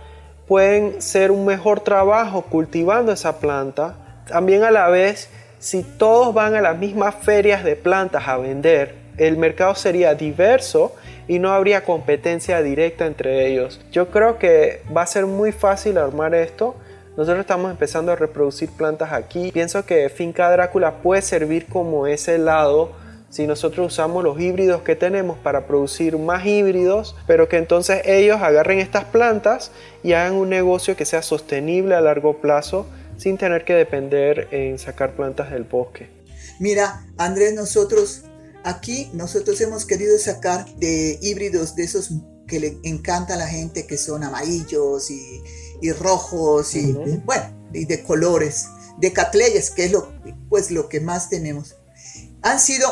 pueden 0.46 1.02
ser 1.02 1.30
un 1.30 1.44
mejor 1.44 1.80
trabajo 1.80 2.42
cultivando 2.42 3.12
esa 3.12 3.38
planta. 3.38 3.94
También 4.28 4.64
a 4.64 4.70
la 4.70 4.88
vez, 4.88 5.28
si 5.58 5.82
todos 5.82 6.34
van 6.34 6.54
a 6.54 6.60
las 6.60 6.78
mismas 6.78 7.14
ferias 7.14 7.64
de 7.64 7.76
plantas 7.76 8.28
a 8.28 8.36
vender, 8.36 8.94
el 9.18 9.36
mercado 9.36 9.74
sería 9.74 10.14
diverso 10.14 10.94
y 11.26 11.38
no 11.38 11.52
habría 11.52 11.84
competencia 11.84 12.62
directa 12.62 13.06
entre 13.06 13.46
ellos. 13.46 13.80
Yo 13.90 14.10
creo 14.10 14.38
que 14.38 14.82
va 14.94 15.02
a 15.02 15.06
ser 15.06 15.26
muy 15.26 15.52
fácil 15.52 15.98
armar 15.98 16.34
esto. 16.34 16.76
Nosotros 17.16 17.40
estamos 17.40 17.70
empezando 17.70 18.12
a 18.12 18.16
reproducir 18.16 18.70
plantas 18.70 19.12
aquí. 19.12 19.50
Pienso 19.50 19.84
que 19.86 20.08
Finca 20.10 20.50
Drácula 20.50 20.96
puede 21.02 21.22
servir 21.22 21.66
como 21.66 22.06
ese 22.06 22.38
lado 22.38 22.92
si 23.36 23.46
nosotros 23.46 23.92
usamos 23.92 24.24
los 24.24 24.40
híbridos 24.40 24.80
que 24.80 24.96
tenemos 24.96 25.36
para 25.36 25.66
producir 25.66 26.16
más 26.16 26.46
híbridos, 26.46 27.14
pero 27.26 27.50
que 27.50 27.58
entonces 27.58 28.00
ellos 28.06 28.40
agarren 28.40 28.78
estas 28.78 29.04
plantas 29.04 29.72
y 30.02 30.14
hagan 30.14 30.36
un 30.36 30.48
negocio 30.48 30.96
que 30.96 31.04
sea 31.04 31.20
sostenible 31.20 31.94
a 31.94 32.00
largo 32.00 32.40
plazo 32.40 32.86
sin 33.18 33.36
tener 33.36 33.66
que 33.66 33.74
depender 33.74 34.48
en 34.52 34.78
sacar 34.78 35.14
plantas 35.14 35.50
del 35.50 35.64
bosque. 35.64 36.08
Mira, 36.60 37.06
Andrés, 37.18 37.52
nosotros 37.52 38.22
aquí 38.64 39.10
nosotros 39.12 39.60
hemos 39.60 39.84
querido 39.84 40.18
sacar 40.18 40.64
de 40.76 41.18
híbridos 41.20 41.76
de 41.76 41.84
esos 41.84 42.12
que 42.48 42.58
le 42.58 42.78
encanta 42.84 43.34
a 43.34 43.36
la 43.36 43.48
gente, 43.48 43.86
que 43.86 43.98
son 43.98 44.24
amarillos 44.24 45.10
y, 45.10 45.92
rojos 45.92 46.74
y 46.74 46.92
bueno, 47.26 47.68
y 47.74 47.84
de 47.84 48.02
colores, 48.02 48.68
de 48.96 49.12
catleyes, 49.12 49.70
que 49.70 49.84
es 49.84 49.92
lo, 49.92 50.10
pues, 50.48 50.70
lo 50.70 50.88
que 50.88 51.00
más 51.00 51.28
tenemos. 51.28 51.76
Han 52.40 52.60
sido 52.60 52.88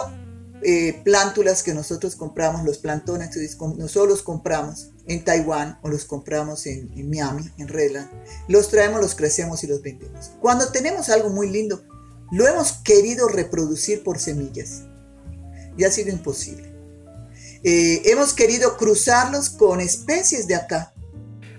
eh, 0.67 1.03
plántulas 1.05 1.63
que 1.63 1.75
nosotros 1.75 2.17
compramos, 2.17 2.65
los 2.65 2.79
plantones, 2.79 3.37
nosotros 3.77 4.09
los 4.09 4.23
compramos 4.23 4.93
en 5.07 5.23
Taiwán 5.23 5.79
o 5.83 5.91
los 5.91 6.07
compramos 6.07 6.65
en, 6.65 6.91
Miami, 7.11 7.51
en 7.59 7.69
Redland, 7.69 8.09
los 8.49 8.71
traemos, 8.71 8.99
los 8.99 9.15
crecemos 9.15 9.63
y 9.63 9.67
los 9.67 9.83
vendemos. 9.83 10.33
Cuando 10.41 10.73
tenemos 10.73 11.11
algo 11.11 11.29
muy 11.29 11.51
lindo, 11.51 11.83
lo 12.33 12.49
hemos 12.49 12.73
querido 12.83 13.29
reproducir 13.29 14.03
por 14.03 14.19
semillas 14.19 14.85
y 15.77 15.85
ha 15.85 15.91
sido 15.91 16.09
imposible. 16.09 16.73
Eh, 17.63 18.01
hemos 18.07 18.33
querido 18.33 18.79
cruzarlos 18.79 19.51
con 19.51 19.83
especies 19.83 20.47
de 20.47 20.55
acá. 20.55 20.95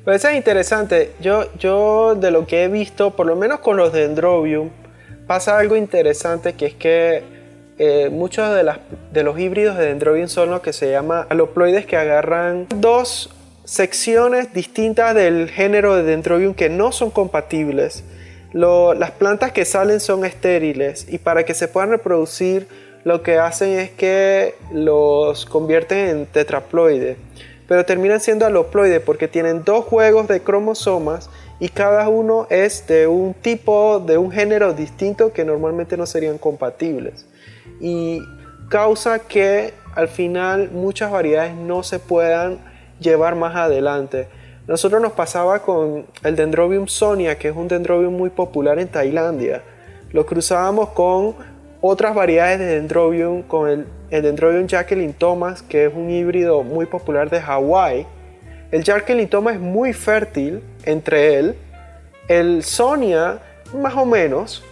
Pues 0.04 0.18
eso 0.18 0.30
es 0.30 0.36
interesante. 0.36 1.14
Yo, 1.22 1.54
yo 1.60 2.16
de 2.16 2.32
lo 2.32 2.48
que 2.48 2.64
he 2.64 2.68
visto, 2.70 3.16
por 3.16 3.28
lo 3.28 3.36
menos 3.36 3.60
con 3.60 3.78
los 3.78 3.94
dendrobium, 3.94 4.72
pasa 5.28 5.60
algo 5.60 5.76
interesante 5.76 6.54
que 6.54 6.66
es 6.66 6.74
que 6.74 7.35
eh, 7.78 8.10
muchos 8.10 8.56
de, 8.56 9.24
los 9.24 9.38
híbridos 9.40 9.78
de 9.78 9.88
Dendrobium 9.88 10.30
son 10.30 10.50
lo 10.50 10.62
que 10.62 10.72
se 10.72 10.92
llama 10.92 11.28
aloploides 11.30 11.86
que 11.86 11.98
agarran 11.98 12.68
dos 12.78 13.30
secciones 13.66 14.54
distintas 14.54 15.14
del 15.14 15.50
género 15.50 15.96
de 15.96 16.04
Dendrobium 16.04 16.54
que 16.54 16.70
no 16.70 16.94
son 16.94 17.12
compatibles. 17.12 18.06
las 18.54 19.12
plantas 19.12 19.52
que 19.52 19.66
salen 19.66 20.00
son 20.00 20.24
estériles 20.24 21.06
y 21.10 21.18
para 21.18 21.44
que 21.44 21.54
se 21.54 21.68
puedan 21.68 21.90
reproducir 21.90 22.68
lo 23.04 23.24
que 23.24 23.38
hacen 23.38 23.78
es 23.78 23.92
que 23.92 24.56
los 24.72 25.46
convierten 25.46 25.98
en 25.98 26.26
tetraploides, 26.28 27.18
pero 27.68 27.84
terminan 27.84 28.22
siendo 28.22 28.46
aloploides 28.46 29.02
porque 29.02 29.28
tienen 29.28 29.66
dos 29.66 29.84
juegos 29.84 30.30
de 30.30 30.40
cromosomas 30.40 31.30
y 31.60 31.68
cada 31.68 32.08
uno 32.08 32.48
es 32.50 32.88
de 32.88 33.08
un 33.08 33.34
tipo, 33.34 34.00
de 34.00 34.18
un 34.18 34.32
género 34.32 34.74
distinto 34.74 35.34
que 35.34 35.44
normalmente 35.44 35.98
no 35.98 36.06
serían 36.06 36.38
compatibles 36.38 37.26
y 37.80 38.22
causa 38.70 39.20
que 39.20 39.74
al 39.96 40.08
final 40.08 40.70
muchas 40.72 41.12
variedades 41.12 41.56
no 41.56 41.84
se 41.84 42.00
puedan 42.00 42.60
llevar 43.00 43.36
más 43.36 43.56
adelante. 43.56 44.28
Nosotros 44.68 45.02
nos 45.02 45.14
pasaba 45.14 45.60
con 45.60 46.06
el 46.24 46.36
Dendrobium 46.36 46.88
sonia, 46.88 47.38
que 47.38 47.50
es 47.50 47.56
un 47.56 47.68
dendrobium 47.68 48.14
muy 48.14 48.32
popular 48.32 48.80
en 48.80 48.88
Tailandia. 48.88 49.62
Lo 50.12 50.26
cruzábamos 50.26 50.90
con 50.90 51.36
otras 51.82 52.16
variedades 52.16 52.60
de 52.60 52.66
Dendrobium, 52.66 53.44
con 53.44 53.70
el, 53.70 53.86
el 54.10 54.24
Dendrobium 54.24 54.66
Jacqueline 54.66 55.14
Thomas, 55.14 55.62
que 55.62 55.86
es 55.86 55.94
un 55.94 56.10
híbrido 56.10 56.64
muy 56.64 56.88
popular 56.88 57.30
de 57.30 57.42
Hawái. 57.42 58.08
El 58.72 58.84
Jacqueline 58.84 59.30
Thomas 59.30 59.56
es 59.56 59.62
muy 59.62 59.94
fértil 59.94 60.64
entre 60.84 61.36
él. 61.36 61.56
El 62.28 62.64
Sonia, 62.64 63.40
más 63.72 63.96
o 63.96 64.06
menos, 64.06 64.64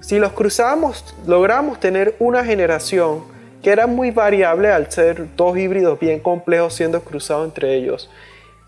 si 0.00 0.18
los 0.18 0.32
cruzamos, 0.32 1.14
logramos 1.26 1.80
tener 1.80 2.14
una 2.18 2.44
generación 2.44 3.22
que 3.62 3.70
era 3.70 3.86
muy 3.86 4.10
variable 4.10 4.70
al 4.70 4.90
ser 4.90 5.34
dos 5.36 5.56
híbridos 5.58 5.98
bien 5.98 6.20
complejos 6.20 6.74
siendo 6.74 7.02
cruzados 7.02 7.46
entre 7.46 7.74
ellos. 7.74 8.08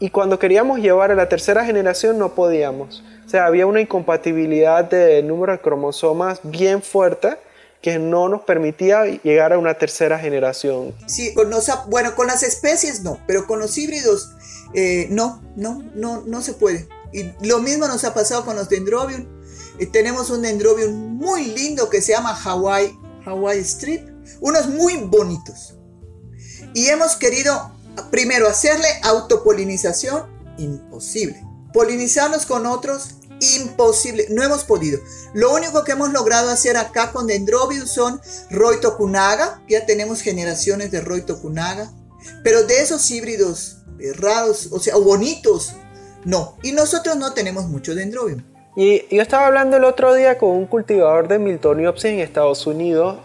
Y 0.00 0.10
cuando 0.10 0.38
queríamos 0.38 0.80
llevar 0.80 1.10
a 1.10 1.14
la 1.14 1.28
tercera 1.28 1.64
generación 1.64 2.18
no 2.18 2.34
podíamos. 2.34 3.04
O 3.26 3.28
sea, 3.28 3.46
había 3.46 3.66
una 3.66 3.80
incompatibilidad 3.80 4.84
de 4.84 5.22
número 5.22 5.52
de 5.52 5.60
cromosomas 5.60 6.40
bien 6.42 6.82
fuerte 6.82 7.36
que 7.80 7.98
no 7.98 8.28
nos 8.28 8.42
permitía 8.42 9.04
llegar 9.04 9.52
a 9.52 9.58
una 9.58 9.74
tercera 9.74 10.18
generación. 10.18 10.94
Sí, 11.06 11.32
con 11.34 11.50
bueno, 11.88 12.14
con 12.14 12.26
las 12.26 12.42
especies 12.42 13.02
no, 13.02 13.20
pero 13.26 13.46
con 13.46 13.58
los 13.58 13.76
híbridos 13.78 14.32
eh, 14.74 15.06
no, 15.10 15.42
no, 15.56 15.82
no, 15.94 16.22
no 16.26 16.42
se 16.42 16.54
puede. 16.54 16.88
Y 17.12 17.32
lo 17.46 17.60
mismo 17.60 17.86
nos 17.86 18.04
ha 18.04 18.14
pasado 18.14 18.44
con 18.44 18.56
los 18.56 18.68
dendrobium 18.68 19.26
tenemos 19.86 20.30
un 20.30 20.42
dendrobium 20.42 20.92
muy 21.16 21.46
lindo 21.46 21.88
que 21.88 22.02
se 22.02 22.12
llama 22.12 22.38
Hawaii, 22.42 22.98
Hawaii 23.24 23.60
Strip, 23.60 24.08
unos 24.40 24.68
muy 24.68 24.96
bonitos. 24.96 25.74
Y 26.74 26.86
hemos 26.88 27.16
querido 27.16 27.72
primero 28.10 28.48
hacerle 28.48 28.88
autopolinización, 29.02 30.26
imposible. 30.58 31.42
Polinizarlos 31.72 32.46
con 32.46 32.66
otros, 32.66 33.16
imposible, 33.56 34.26
no 34.30 34.42
hemos 34.42 34.64
podido. 34.64 35.00
Lo 35.34 35.54
único 35.54 35.84
que 35.84 35.92
hemos 35.92 36.12
logrado 36.12 36.50
hacer 36.50 36.76
acá 36.76 37.12
con 37.12 37.26
Dendrobium 37.26 37.86
son 37.86 38.20
Roy 38.50 38.80
Tokunaga, 38.80 39.62
ya 39.68 39.86
tenemos 39.86 40.20
generaciones 40.20 40.90
de 40.90 41.00
Roy 41.00 41.22
Tokunaga, 41.22 41.92
pero 42.44 42.64
de 42.64 42.82
esos 42.82 43.10
híbridos 43.10 43.78
raros, 44.16 44.68
o 44.70 44.80
sea, 44.80 44.96
bonitos, 44.96 45.74
no. 46.24 46.56
Y 46.62 46.72
nosotros 46.72 47.16
no 47.16 47.32
tenemos 47.32 47.68
mucho 47.68 47.94
Dendrobium. 47.94 48.44
Y 48.82 49.14
yo 49.14 49.20
estaba 49.20 49.46
hablando 49.46 49.76
el 49.76 49.84
otro 49.84 50.14
día 50.14 50.38
con 50.38 50.52
un 50.52 50.64
cultivador 50.64 51.28
de 51.28 51.38
Miltoniopsis 51.38 52.12
en 52.12 52.20
Estados 52.20 52.66
Unidos 52.66 53.18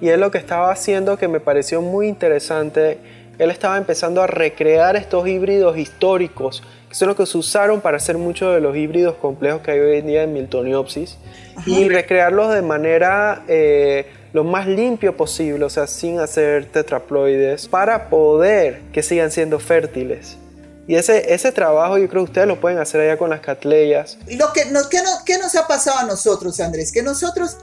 y 0.00 0.08
él 0.08 0.20
lo 0.20 0.30
que 0.30 0.38
estaba 0.38 0.70
haciendo 0.70 1.18
que 1.18 1.26
me 1.26 1.40
pareció 1.40 1.82
muy 1.82 2.06
interesante, 2.06 2.98
él 3.36 3.50
estaba 3.50 3.76
empezando 3.76 4.22
a 4.22 4.28
recrear 4.28 4.94
estos 4.94 5.26
híbridos 5.26 5.76
históricos, 5.78 6.62
que 6.88 6.94
son 6.94 7.08
los 7.08 7.16
que 7.16 7.26
se 7.26 7.36
usaron 7.38 7.80
para 7.80 7.96
hacer 7.96 8.18
muchos 8.18 8.54
de 8.54 8.60
los 8.60 8.76
híbridos 8.76 9.16
complejos 9.16 9.62
que 9.62 9.72
hay 9.72 9.80
hoy 9.80 9.98
en 9.98 10.06
día 10.06 10.22
en 10.22 10.32
Miltoniopsis, 10.32 11.18
y 11.66 11.88
recrearlos 11.88 12.54
de 12.54 12.62
manera 12.62 13.42
eh, 13.48 14.06
lo 14.32 14.44
más 14.44 14.68
limpio 14.68 15.16
posible, 15.16 15.64
o 15.64 15.70
sea, 15.70 15.88
sin 15.88 16.20
hacer 16.20 16.66
tetraploides, 16.66 17.66
para 17.66 18.10
poder 18.10 18.82
que 18.92 19.02
sigan 19.02 19.32
siendo 19.32 19.58
fértiles. 19.58 20.38
Y 20.86 20.96
ese, 20.96 21.32
ese 21.32 21.52
trabajo 21.52 21.98
yo 21.98 22.08
creo 22.08 22.24
que 22.24 22.30
ustedes 22.30 22.48
lo 22.48 22.60
pueden 22.60 22.78
hacer 22.78 23.00
allá 23.00 23.16
con 23.16 23.30
las 23.30 23.40
catleyas. 23.40 24.18
Lo 24.26 24.52
que, 24.52 24.64
nos, 24.66 24.88
¿qué, 24.88 25.02
no, 25.02 25.10
¿Qué 25.24 25.38
nos 25.38 25.54
ha 25.54 25.66
pasado 25.66 25.98
a 25.98 26.04
nosotros, 26.04 26.58
Andrés? 26.60 26.90
Que 26.90 27.02
nosotros, 27.02 27.56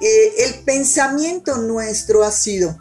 eh, 0.00 0.32
el 0.46 0.64
pensamiento 0.64 1.58
nuestro 1.58 2.24
ha 2.24 2.30
sido, 2.30 2.78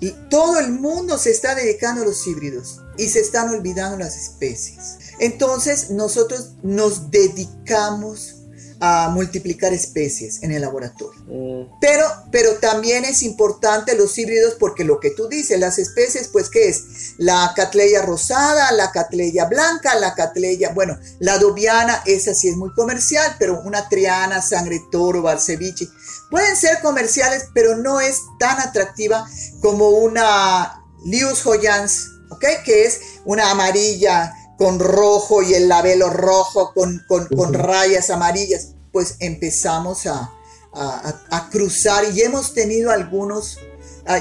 y 0.00 0.10
todo 0.30 0.60
el 0.60 0.70
mundo 0.70 1.18
se 1.18 1.30
está 1.30 1.54
dedicando 1.54 2.02
a 2.02 2.04
los 2.06 2.26
híbridos 2.26 2.80
y 2.96 3.08
se 3.08 3.20
están 3.20 3.48
olvidando 3.50 3.98
las 3.98 4.16
especies. 4.16 4.98
Entonces 5.18 5.90
nosotros 5.90 6.52
nos 6.62 7.10
dedicamos 7.10 8.37
a 8.80 9.08
multiplicar 9.10 9.72
especies 9.72 10.42
en 10.42 10.52
el 10.52 10.62
laboratorio. 10.62 11.20
Mm. 11.26 11.78
Pero, 11.80 12.04
pero 12.30 12.54
también 12.58 13.04
es 13.04 13.22
importante 13.22 13.96
los 13.96 14.16
híbridos 14.16 14.54
porque 14.54 14.84
lo 14.84 15.00
que 15.00 15.10
tú 15.10 15.28
dices, 15.28 15.58
las 15.58 15.78
especies, 15.78 16.28
pues, 16.28 16.48
¿qué 16.48 16.68
es? 16.68 17.14
La 17.18 17.52
catleya 17.56 18.02
rosada, 18.02 18.70
la 18.72 18.92
catleya 18.92 19.46
blanca, 19.46 19.94
la 19.96 20.14
catleya, 20.14 20.72
bueno, 20.72 20.96
la 21.18 21.38
dobiana, 21.38 22.02
esa 22.06 22.34
sí 22.34 22.48
es 22.48 22.56
muy 22.56 22.72
comercial, 22.74 23.36
pero 23.38 23.60
una 23.60 23.88
triana, 23.88 24.40
sangre 24.42 24.80
toro, 24.90 25.22
barceviche, 25.22 25.88
pueden 26.30 26.56
ser 26.56 26.80
comerciales, 26.80 27.46
pero 27.54 27.76
no 27.76 28.00
es 28.00 28.20
tan 28.38 28.60
atractiva 28.60 29.28
como 29.60 29.88
una 29.88 30.84
Lius 31.04 31.44
Hoyans, 31.46 32.10
¿ok? 32.30 32.44
Que 32.64 32.84
es 32.84 33.00
una 33.24 33.50
amarilla 33.50 34.32
con 34.58 34.80
rojo 34.80 35.42
y 35.42 35.54
el 35.54 35.68
labelo 35.68 36.10
rojo 36.10 36.72
con, 36.74 37.04
con, 37.06 37.54
rayas 37.54 38.10
amarillas, 38.10 38.74
pues 38.92 39.14
empezamos 39.20 40.06
a, 40.06 40.34
a, 40.74 41.48
cruzar 41.50 42.04
y 42.12 42.22
hemos 42.22 42.54
tenido 42.54 42.90
algunos, 42.90 43.58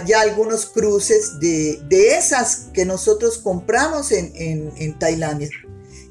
ya 0.05 0.21
algunos 0.21 0.67
cruces 0.67 1.39
de, 1.39 1.81
de 1.89 2.17
esas 2.17 2.67
que 2.71 2.85
nosotros 2.85 3.39
compramos 3.39 4.11
en, 4.11 4.31
en, 4.35 4.71
en, 4.77 4.99
Tailandia 4.99 5.49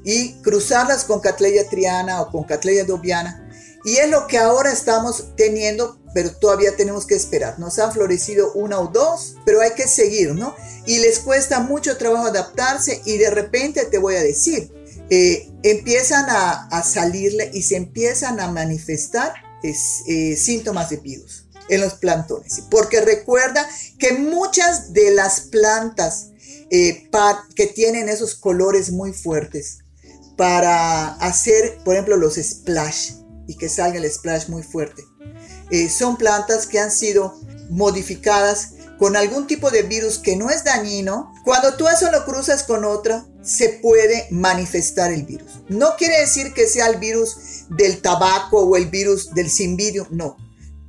y 0.03 0.33
cruzarlas 0.41 1.05
con 1.05 1.21
Catleya 1.21 1.69
triana 1.69 2.21
o 2.21 2.29
con 2.29 2.43
Catleya 2.43 2.83
dobiana. 2.83 3.46
Y 3.87 3.99
es 3.99 4.09
lo 4.09 4.27
que 4.27 4.37
ahora 4.37 4.69
estamos 4.69 5.33
teniendo, 5.37 5.97
pero 6.13 6.35
todavía 6.35 6.75
tenemos 6.75 7.05
que 7.05 7.15
esperar. 7.15 7.57
Nos 7.57 7.79
han 7.79 7.93
florecido 7.93 8.51
una 8.51 8.81
o 8.81 8.87
dos, 8.87 9.37
pero 9.45 9.61
hay 9.61 9.71
que 9.77 9.87
seguir, 9.87 10.35
¿no? 10.35 10.53
Y 10.85 10.99
les 10.99 11.19
cuesta 11.19 11.61
mucho 11.61 11.95
trabajo 11.95 12.25
adaptarse 12.25 13.01
y 13.05 13.17
de 13.17 13.29
repente 13.29 13.85
te 13.85 13.97
voy 13.97 14.15
a 14.15 14.23
decir, 14.23 14.73
eh, 15.09 15.49
empiezan 15.63 16.25
a, 16.27 16.83
salirle 16.83 17.49
y 17.53 17.61
se 17.61 17.77
empiezan 17.77 18.41
a 18.41 18.51
manifestar 18.51 19.33
eh, 19.63 20.35
síntomas 20.35 20.89
de 20.89 20.97
virus 20.97 21.47
en 21.69 21.79
los 21.79 21.93
plantones. 21.93 22.63
Porque 22.69 22.99
recuerda 22.99 23.65
que 23.97 24.11
muchas 24.11 24.91
de 24.91 25.11
las 25.11 25.39
plantas 25.39 26.31
eh, 26.71 27.09
que 27.55 27.67
tienen 27.67 28.09
esos 28.09 28.35
colores 28.35 28.91
muy 28.91 29.13
fuertes 29.13 29.77
para 30.35 31.13
hacer, 31.13 31.77
por 31.85 31.93
ejemplo, 31.93 32.17
los 32.17 32.35
splash 32.35 33.11
y 33.47 33.55
que 33.55 33.69
salga 33.69 33.97
el 33.97 34.11
splash 34.11 34.49
muy 34.49 34.63
fuerte, 34.63 35.03
eh, 35.71 35.89
son 35.89 36.17
plantas 36.17 36.67
que 36.67 36.79
han 36.79 36.91
sido 36.91 37.39
modificadas 37.69 38.73
con 38.97 39.15
algún 39.15 39.47
tipo 39.47 39.69
de 39.69 39.83
virus 39.83 40.17
que 40.17 40.35
no 40.35 40.49
es 40.49 40.63
dañino, 40.63 41.33
cuando 41.43 41.75
tú 41.75 41.87
eso 41.87 42.11
lo 42.11 42.25
cruzas 42.25 42.63
con 42.63 42.83
otra, 42.83 43.25
se 43.43 43.69
puede 43.69 44.27
manifestar 44.31 45.11
el 45.11 45.23
virus. 45.23 45.61
No 45.69 45.95
quiere 45.97 46.19
decir 46.19 46.53
que 46.53 46.67
sea 46.67 46.87
el 46.87 46.97
virus 46.97 47.65
del 47.69 48.01
tabaco 48.01 48.61
o 48.61 48.75
el 48.75 48.87
virus 48.87 49.33
del 49.33 49.49
simbidio, 49.49 50.07
no. 50.09 50.37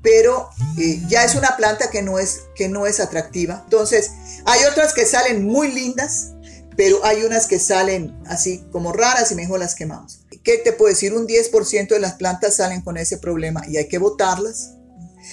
Pero 0.02 0.48
eh, 0.78 1.02
ya 1.08 1.24
es 1.24 1.34
una 1.34 1.56
planta 1.56 1.90
que 1.90 2.02
no 2.02 2.18
es, 2.18 2.42
que 2.54 2.68
no 2.68 2.86
es 2.86 3.00
atractiva. 3.00 3.62
Entonces, 3.64 4.12
hay 4.46 4.64
otras 4.64 4.94
que 4.94 5.04
salen 5.04 5.44
muy 5.44 5.70
lindas, 5.70 6.32
pero 6.76 7.04
hay 7.04 7.24
unas 7.24 7.46
que 7.46 7.58
salen 7.58 8.18
así 8.26 8.64
como 8.72 8.92
raras 8.92 9.30
y 9.32 9.34
mejor 9.34 9.58
las 9.58 9.74
quemamos. 9.74 10.20
¿Qué 10.42 10.58
te 10.58 10.72
puedo 10.72 10.90
decir? 10.90 11.12
Un 11.14 11.26
10% 11.26 11.88
de 11.88 12.00
las 12.00 12.14
plantas 12.14 12.56
salen 12.56 12.82
con 12.82 12.96
ese 12.96 13.18
problema 13.18 13.62
y 13.68 13.76
hay 13.76 13.88
que 13.88 13.98
botarlas. 13.98 14.74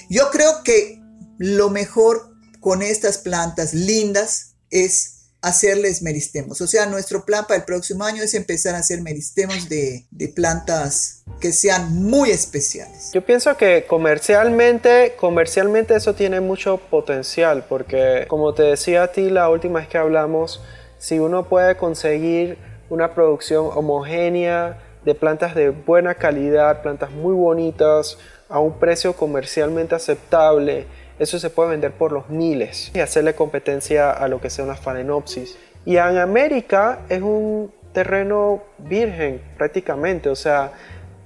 Yo 0.09 0.29
creo 0.31 0.63
que 0.63 1.01
lo 1.37 1.69
mejor 1.69 2.35
con 2.59 2.81
estas 2.81 3.17
plantas 3.17 3.73
lindas 3.73 4.55
es 4.69 5.15
hacerles 5.45 6.01
meristemos. 6.01 6.59
O 6.61 6.65
sea, 6.65 6.87
nuestro 6.87 7.23
plan 7.23 7.45
para 7.45 7.59
el 7.59 7.65
próximo 7.65 8.03
año 8.03 8.23
es 8.23 8.33
empezar 8.33 8.73
a 8.73 8.79
hacer 8.79 9.01
meristemos 9.01 9.69
de, 9.69 10.07
de, 10.09 10.27
plantas 10.27 11.23
que 11.39 11.51
sean 11.51 12.01
muy 12.01 12.31
especiales. 12.31 13.11
Yo 13.13 13.23
pienso 13.23 13.55
que 13.55 13.85
comercialmente, 13.87 15.13
comercialmente 15.17 15.95
eso 15.95 16.15
tiene 16.15 16.41
mucho 16.41 16.77
potencial 16.77 17.63
porque 17.69 18.25
como 18.27 18.55
te 18.55 18.63
decía 18.63 19.03
a 19.03 19.11
ti 19.11 19.29
la 19.29 19.49
última 19.49 19.79
vez 19.79 19.87
que 19.87 19.99
hablamos, 19.99 20.61
si 20.97 21.19
uno 21.19 21.47
puede 21.47 21.77
conseguir 21.77 22.57
una 22.89 23.13
producción 23.13 23.69
homogénea 23.71 24.81
de 25.05 25.15
plantas 25.15 25.55
de 25.55 25.69
buena 25.69 26.15
calidad, 26.15 26.81
plantas 26.81 27.11
muy 27.11 27.33
bonitas, 27.33 28.17
a 28.49 28.59
un 28.59 28.79
precio 28.79 29.13
comercialmente 29.15 29.95
aceptable, 29.95 30.85
eso 31.17 31.39
se 31.39 31.49
puede 31.49 31.69
vender 31.69 31.93
por 31.93 32.11
los 32.11 32.29
miles 32.29 32.91
y 32.93 32.99
hacerle 32.99 33.35
competencia 33.35 34.11
a 34.11 34.27
lo 34.27 34.41
que 34.41 34.49
sea 34.49 34.65
una 34.65 34.75
phalaenopsis. 34.75 35.57
Y 35.85 35.97
en 35.97 36.17
América 36.17 36.99
es 37.09 37.21
un 37.21 37.71
terreno 37.93 38.63
virgen 38.79 39.41
prácticamente, 39.57 40.29
o 40.29 40.35
sea, 40.35 40.73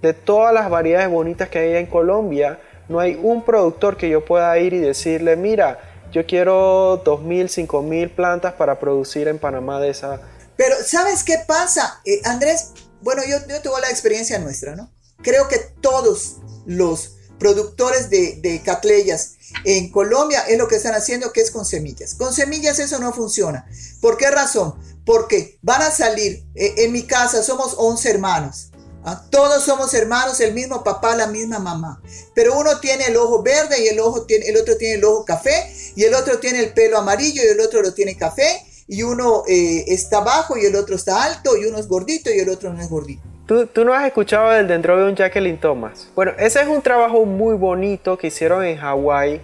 de 0.02 0.14
todas 0.14 0.54
las 0.54 0.70
variedades 0.70 1.10
bonitas 1.10 1.50
que 1.50 1.60
hay 1.60 1.76
en 1.76 1.88
Colombia, 1.88 2.60
no 2.88 3.00
hay 3.00 3.20
un 3.22 3.44
productor 3.44 3.98
que 3.98 4.10
yo 4.10 4.24
pueda 4.24 4.58
ir 4.60 4.74
y 4.74 4.80
decirle, 4.80 5.36
mira, 5.36 5.80
yo 6.12 6.26
quiero 6.26 7.04
2.000, 7.04 7.68
5.000 7.68 8.10
plantas 8.12 8.54
para 8.54 8.80
producir 8.80 9.28
en 9.28 9.40
Panamá 9.40 9.80
de 9.80 9.90
esa. 9.90 10.22
Pero 10.56 10.76
¿sabes 10.84 11.24
qué 11.24 11.36
pasa? 11.48 12.02
Eh, 12.06 12.20
Andrés, 12.26 12.74
bueno, 13.02 13.24
yo, 13.28 13.38
yo 13.48 13.62
tengo 13.62 13.80
la 13.80 13.90
experiencia 13.90 14.40
nuestra, 14.40 14.76
¿no? 14.76 14.92
Creo 15.22 15.48
que 15.48 15.58
todos 15.82 16.38
los 16.66 17.16
productores 17.38 18.10
de, 18.10 18.38
de 18.42 18.62
catleyas 18.62 19.36
en 19.64 19.92
Colombia 19.92 20.42
es 20.48 20.58
lo 20.58 20.68
que 20.68 20.76
están 20.76 20.96
haciendo, 20.96 21.32
que 21.32 21.42
es 21.42 21.52
con 21.52 21.66
semillas. 21.66 22.16
Con 22.16 22.34
semillas 22.34 22.80
eso 22.80 23.00
no 23.00 23.14
funciona. 23.14 23.68
¿Por 24.02 24.18
qué 24.18 24.30
razón? 24.30 24.76
Porque 25.06 25.58
van 25.62 25.82
a 25.82 25.92
salir, 25.92 26.46
eh, 26.56 26.76
en 26.78 26.92
mi 26.92 27.04
casa 27.04 27.42
somos 27.44 27.74
11 27.78 28.10
hermanos. 28.10 28.72
¿ah? 29.04 29.26
Todos 29.32 29.64
somos 29.64 29.94
hermanos, 29.94 30.40
el 30.40 30.54
mismo 30.54 30.84
papá, 30.84 31.16
la 31.16 31.28
misma 31.28 31.60
mamá. 31.60 32.02
Pero 32.36 32.58
uno 32.58 32.80
tiene 32.80 33.06
el 33.06 33.18
ojo 33.18 33.42
verde 33.42 33.84
y 33.84 33.88
el, 33.88 34.00
ojo 34.00 34.26
el 34.28 34.58
otro 34.58 34.78
tiene 34.78 34.96
el 34.96 35.06
ojo 35.06 35.26
café 35.26 35.74
y 35.96 36.04
el 36.04 36.14
otro 36.14 36.40
tiene 36.40 36.60
el 36.60 36.74
pelo 36.74 36.98
amarillo 36.98 37.42
y 37.44 37.48
el 37.48 37.60
otro 37.60 37.82
lo 37.82 37.94
tiene 37.94 38.18
café 38.18 38.66
y 38.90 39.04
uno 39.04 39.44
eh, 39.48 39.86
está 39.88 40.20
bajo 40.22 40.58
y 40.58 40.66
el 40.66 40.76
otro 40.76 40.96
está 40.96 41.24
alto 41.24 41.56
y 41.56 41.66
uno 41.66 41.78
es 41.78 41.88
gordito 41.88 42.32
y 42.32 42.40
el 42.40 42.50
otro 42.50 42.74
no 42.74 42.82
es 42.82 42.90
gordito. 42.90 43.22
¿Tú, 43.46 43.86
no 43.86 43.94
has 43.94 44.06
escuchado 44.06 44.50
del 44.50 44.68
Dendrobium 44.68 45.16
Jacqueline 45.16 45.60
Thomas? 45.60 46.08
Bueno, 46.16 46.34
ese 46.38 46.62
es 46.62 46.68
un 46.68 46.82
trabajo 46.82 47.24
muy 47.26 47.56
bonito 47.56 48.18
que 48.18 48.28
hicieron 48.28 48.64
en 48.64 48.78
Hawái, 48.78 49.42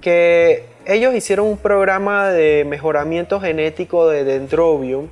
que 0.00 0.66
ellos 0.84 1.14
hicieron 1.14 1.46
un 1.46 1.56
programa 1.56 2.28
de 2.28 2.64
mejoramiento 2.66 3.40
genético 3.40 4.08
de 4.08 4.24
Dendrobium 4.24 5.08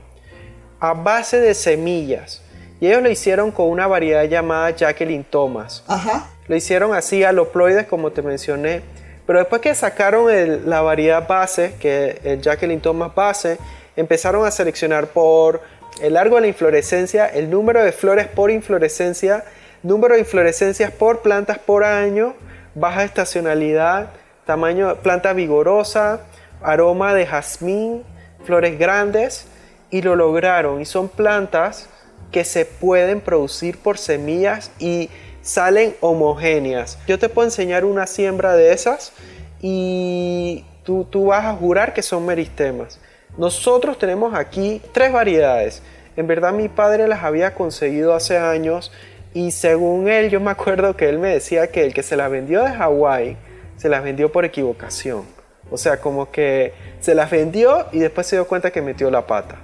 a 0.79 0.93
base 0.93 1.41
de 1.41 1.55
semillas. 1.55 2.43
Y 2.81 2.89
ellos 2.89 3.03
lo 3.03 3.11
hicieron 3.11 3.51
con 3.53 3.69
una 3.69 3.87
variedad 3.87 4.25
llamada 4.25 4.71
Jacqueline 4.71 5.25
Thomas. 5.25 5.83
Ajá. 5.87 6.31
Lo 6.47 6.57
hicieron 6.57 6.95
así 6.95 7.25
aloploides, 7.25 7.87
como 7.87 8.13
te 8.13 8.21
mencioné. 8.21 8.83
Pero 9.27 9.39
después 9.39 9.61
que 9.61 9.75
sacaron 9.75 10.29
la 10.69 10.81
variedad 10.83 11.27
base, 11.27 11.75
que 11.79 12.21
el 12.25 12.41
Jacqueline 12.41 12.81
Thomas 12.81 13.15
base, 13.15 13.59
empezaron 13.97 14.47
a 14.47 14.51
seleccionar 14.51 15.09
por 15.09 15.61
el 16.01 16.15
largo 16.15 16.37
de 16.37 16.43
la 16.43 16.47
inflorescencia, 16.49 17.27
el 17.27 17.51
número 17.51 17.85
de 17.85 17.93
flores 17.93 18.27
por 18.27 18.51
inflorescencia, 18.51 19.45
número 19.83 20.15
de 20.15 20.21
inflorescencias 20.21 20.91
por 20.91 21.21
plantas 21.21 21.59
por 21.59 21.85
año, 21.85 22.35
baja 22.75 23.05
estacionalidad, 23.05 24.11
tamaño 24.47 24.97
planta 24.97 25.33
vigorosa, 25.33 26.21
aroma 26.63 27.15
de 27.15 27.27
jazmín, 27.27 28.03
flores 28.45 28.79
grandes 28.79 29.47
y 29.91 30.03
lo 30.03 30.17
lograron. 30.17 30.81
Y 30.81 30.85
son 30.85 31.09
plantas 31.09 31.89
que 32.31 32.45
se 32.45 32.65
pueden 32.65 33.21
producir 33.21 33.79
por 33.79 33.99
semillas 33.99 34.71
y 34.79 35.11
salen 35.43 35.95
homogéneas. 36.01 36.99
Yo 37.07 37.19
te 37.19 37.29
puedo 37.29 37.47
enseñar 37.47 37.85
una 37.85 38.07
siembra 38.07 38.55
de 38.55 38.73
esas 38.73 39.13
y 39.61 40.65
tú, 40.85 41.05
tú 41.05 41.27
vas 41.27 41.45
a 41.45 41.55
jurar 41.55 41.93
que 41.95 42.03
son 42.03 42.25
meristemas. 42.25 42.99
Nosotros 43.37 43.99
tenemos 43.99 44.35
aquí 44.35 44.81
tres 44.93 45.13
variedades. 45.13 45.83
En 46.17 46.27
verdad 46.27 46.53
mi 46.53 46.69
padre 46.69 47.09
las 47.09 47.23
había 47.25 47.55
conseguido 47.55 48.15
hace 48.15 48.39
años 48.39 48.93
y 49.35 49.51
según 49.51 50.09
él 50.09 50.31
yo 50.31 50.41
me 50.41 50.51
acuerdo 50.51 50.97
que 50.97 51.09
él 51.09 51.19
me 51.19 51.29
decía 51.29 51.69
que 51.69 51.85
el 51.85 51.95
que 51.95 52.03
se 52.03 52.17
las 52.17 52.31
vendió 52.31 52.63
de 52.63 52.71
Hawái 52.71 53.37
se 53.77 53.89
las 53.89 54.05
vendió 54.05 54.31
por 54.31 54.45
equivocación. 54.45 55.25
O 55.71 55.79
sea, 55.79 56.01
como 56.01 56.31
que 56.31 56.75
se 57.01 57.15
las 57.15 57.31
vendió 57.31 57.87
y 57.93 57.99
después 57.99 58.27
se 58.27 58.37
dio 58.37 58.47
cuenta 58.47 58.71
que 58.71 58.83
metió 58.83 59.11
la 59.11 59.27
pata. 59.27 59.59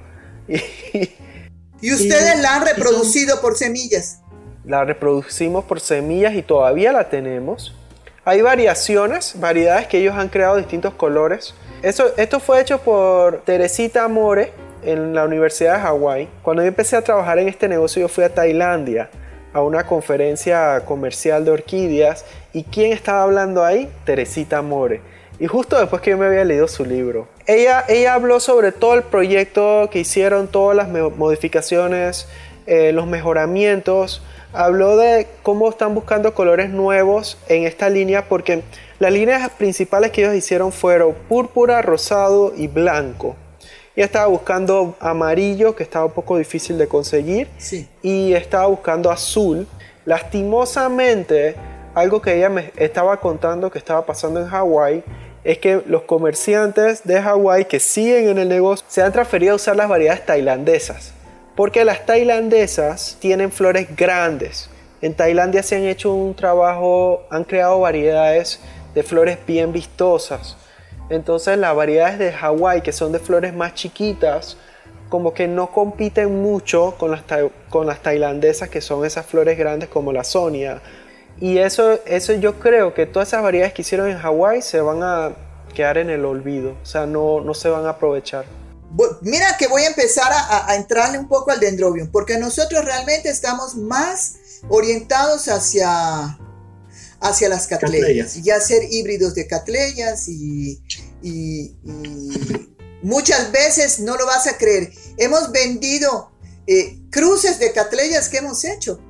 Y, 1.81 1.93
ustedes 1.93 2.41
la 2.41 2.57
han 2.57 2.67
reproducido 2.67 3.41
por 3.41 3.57
semillas? 3.57 4.19
La 4.69 4.85
reproducimos 4.85 5.65
por 5.65 5.81
semillas 5.81 6.35
y 6.35 6.43
todavía 6.43 6.93
la 6.93 7.09
tenemos. 7.09 7.75
Hay 8.25 8.43
variaciones, 8.43 9.35
variedades 9.41 9.89
que 9.89 9.99
ellos 9.99 10.15
han 10.15 10.29
creado 10.29 10.57
distintos 10.57 10.95
colores 10.95 11.55
esto 11.83 12.41
fue 12.41 12.61
hecho 12.61 12.79
por 12.79 13.43
Teresita 13.43 14.05
Amore 14.05 14.53
en 14.83 15.15
la 15.15 15.25
Universidad 15.25 15.75
de 15.75 15.81
Hawái. 15.83 16.29
Cuando 16.43 16.63
yo 16.63 16.69
empecé 16.69 16.97
a 16.97 17.03
trabajar 17.03 17.39
en 17.39 17.49
este 17.49 17.69
negocio, 17.69 18.03
yo 18.03 18.09
fui 18.09 18.25
a 18.25 18.35
Tailandia 18.35 19.11
a 19.53 19.63
una 19.63 19.87
conferencia 19.87 20.83
comercial 20.85 21.45
de 21.45 21.53
orquídeas. 21.53 22.25
¿Y 22.53 22.65
quién 22.65 22.93
estaba 22.93 23.23
hablando 23.23 23.65
ahí? 23.65 23.89
Teresita 24.05 24.59
Amore. 24.59 25.01
Y 25.39 25.47
justo 25.47 25.79
después 25.79 26.03
que 26.03 26.11
yo 26.11 26.19
me 26.19 26.27
había 26.27 26.45
leído 26.45 26.67
su 26.67 26.85
libro. 26.85 27.29
Ella, 27.47 27.85
ella 27.87 28.15
habló 28.15 28.41
sobre 28.41 28.73
todo 28.73 28.95
el 28.95 29.05
proyecto 29.05 29.89
que 29.93 30.01
hicieron, 30.01 30.49
todas 30.49 30.77
las 30.77 30.89
modificaciones, 30.89 32.27
eh, 32.67 32.91
los 32.93 33.07
mejoramientos. 33.07 34.21
Habló 34.53 34.97
de 34.97 35.27
cómo 35.43 35.69
están 35.69 35.95
buscando 35.95 36.33
colores 36.33 36.71
nuevos 36.71 37.37
en 37.49 37.65
esta 37.65 37.91
línea 37.91 38.29
porque 38.29 38.63
las 38.99 39.13
líneas 39.13 39.51
principales 39.51 40.11
que 40.11 40.23
ellos 40.23 40.35
hicieron 40.35 40.73
fueron 40.73 41.15
púrpura, 41.29 41.83
rosado 41.83 42.55
y 42.57 42.67
blanco. 42.67 43.37
Ella 43.95 44.07
estaba 44.07 44.27
buscando 44.27 44.97
amarillo, 45.01 45.77
que 45.77 45.83
estaba 45.83 46.07
un 46.07 46.13
poco 46.13 46.39
difícil 46.39 46.79
de 46.79 46.89
conseguir, 46.89 47.49
y 48.01 48.33
estaba 48.33 48.67
buscando 48.67 49.11
azul. 49.11 49.67
Lastimosamente, 50.07 51.57
algo 51.95 52.23
que 52.23 52.37
ella 52.37 52.49
me 52.49 52.73
estaba 52.77 53.19
contando 53.21 53.71
que 53.71 53.79
estaba 53.79 54.07
pasando 54.07 54.41
en 54.41 54.47
Hawái 54.47 55.03
es 55.45 55.59
que 55.59 55.83
los 55.87 56.03
comerciantes 56.03 57.05
de 57.05 57.21
Hawái 57.21 57.67
que 57.67 57.81
siguen 57.81 58.29
en 58.29 58.39
el 58.39 58.49
negocio 58.49 58.87
se 58.89 59.03
han 59.03 59.13
transferido 59.13 59.53
a 59.53 59.57
usar 59.57 59.77
las 59.77 59.89
variedades 59.89 60.25
tailandesas 60.25 61.13
Porque 61.59 61.85
las 61.85 62.07
tailandesas 62.07 63.17
tienen 63.19 63.51
flores 63.51 63.89
grandes. 63.97 64.71
En 65.03 65.15
Tailandia 65.15 65.65
se 65.65 65.75
han 65.75 65.87
hecho 65.87 66.15
un 66.15 66.37
trabajo, 66.37 67.27
han 67.31 67.43
creado 67.43 67.81
variedades 67.81 68.61
de 68.95 69.03
flores 69.03 69.39
bien 69.45 69.73
vistosas. 69.73 70.57
Entonces 71.11 71.59
las 71.59 71.75
variedades 71.75 72.21
de 72.21 72.31
Hawái, 72.31 72.83
que 72.83 72.93
son 72.93 73.11
de 73.11 73.19
flores 73.19 73.55
más 73.55 73.75
chiquitas, 73.75 74.57
como 75.09 75.35
que 75.35 75.49
no 75.49 75.73
compiten 75.73 76.41
mucho 76.41 76.95
con 76.97 77.11
las, 77.11 78.03
tailandesas, 78.03 78.69
que 78.69 78.81
son 78.81 79.05
esas 79.05 79.27
flores 79.27 79.59
grandes 79.59 79.89
como 79.89 80.13
la 80.13 80.23
Sonia. 80.23 80.81
Y 81.41 81.59
eso, 81.59 81.99
eso 82.07 82.35
yo 82.35 82.61
creo 82.61 82.95
que 82.95 83.05
todas 83.05 83.27
esas 83.27 83.43
variedades 83.43 83.75
que 83.75 83.83
hicieron 83.83 84.09
en 84.09 84.19
Hawái 84.19 84.63
se 84.63 84.81
van 84.81 85.03
a 85.03 85.33
quedar 85.75 85.99
en 85.99 86.09
el 86.09 86.25
olvido, 86.25 86.77
o 86.81 86.87
sea, 86.87 87.05
no, 87.07 87.41
no 87.41 87.53
se 87.53 87.69
van 87.69 87.85
a 87.85 87.91
aprovechar. 87.91 88.45
Mira 89.21 89.57
que 89.59 89.67
voy 89.69 89.83
a 89.83 89.89
empezar 89.89 90.33
a, 90.33 90.71
a 90.71 90.77
entrarle 90.77 91.19
un 91.19 91.29
poco 91.29 91.51
al 91.51 91.61
dendrobium, 91.61 92.11
porque 92.11 92.39
nosotros 92.39 92.85
realmente 92.85 93.29
estamos 93.29 93.77
más 93.77 94.37
orientados 94.69 95.49
hacia 95.49 96.39
hacia 97.21 97.49
las 97.49 97.67
catleyas, 97.67 98.37
y 98.37 98.51
hacer 98.51 98.83
híbridos 98.91 99.35
de 99.35 99.47
catleyas 99.47 100.29
y, 100.29 100.81
muchas 103.03 103.53
veces 103.53 104.01
no 104.01 104.17
lo 104.17 104.27
vas 104.27 104.47
a 104.47 104.57
creer. 104.57 104.93
Hemos 105.17 105.53
vendido 105.53 106.33
eh, 106.67 106.99
cruces 107.11 107.59
de 107.59 107.73
catleyas 107.73 108.29
que 108.29 108.39
hemos 108.39 108.65
hecho 108.65 109.01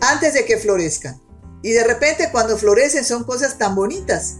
antes 0.00 0.34
de 0.34 0.44
que 0.44 0.58
florezcan. 0.58 1.20
Y 1.62 1.70
de 1.70 1.84
repente 1.84 2.28
cuando 2.30 2.56
florecen 2.56 3.04
son 3.04 3.24
cosas 3.24 3.58
tan 3.58 3.74
bonitas, 3.74 4.36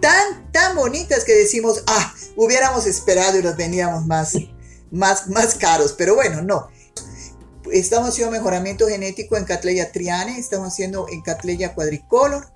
tan, 0.00 0.50
tan 0.52 0.76
bonitas 0.76 1.24
que 1.24 1.34
decimos, 1.34 1.84
ah, 1.86 2.14
hubiéramos 2.36 2.86
esperado 2.86 3.38
y 3.38 3.42
los 3.42 3.56
veníamos 3.56 4.06
más, 4.06 4.34
más, 4.90 5.28
más 5.28 5.54
caros. 5.54 5.94
Pero 5.96 6.14
bueno, 6.14 6.42
no. 6.42 6.68
Estamos 7.72 8.08
haciendo 8.08 8.32
mejoramiento 8.32 8.88
genético 8.88 9.36
en 9.36 9.44
Catleya 9.44 9.92
triane, 9.92 10.38
estamos 10.38 10.68
haciendo 10.68 11.06
en 11.10 11.22
Catleya 11.22 11.74
quadricolor. 11.74 12.46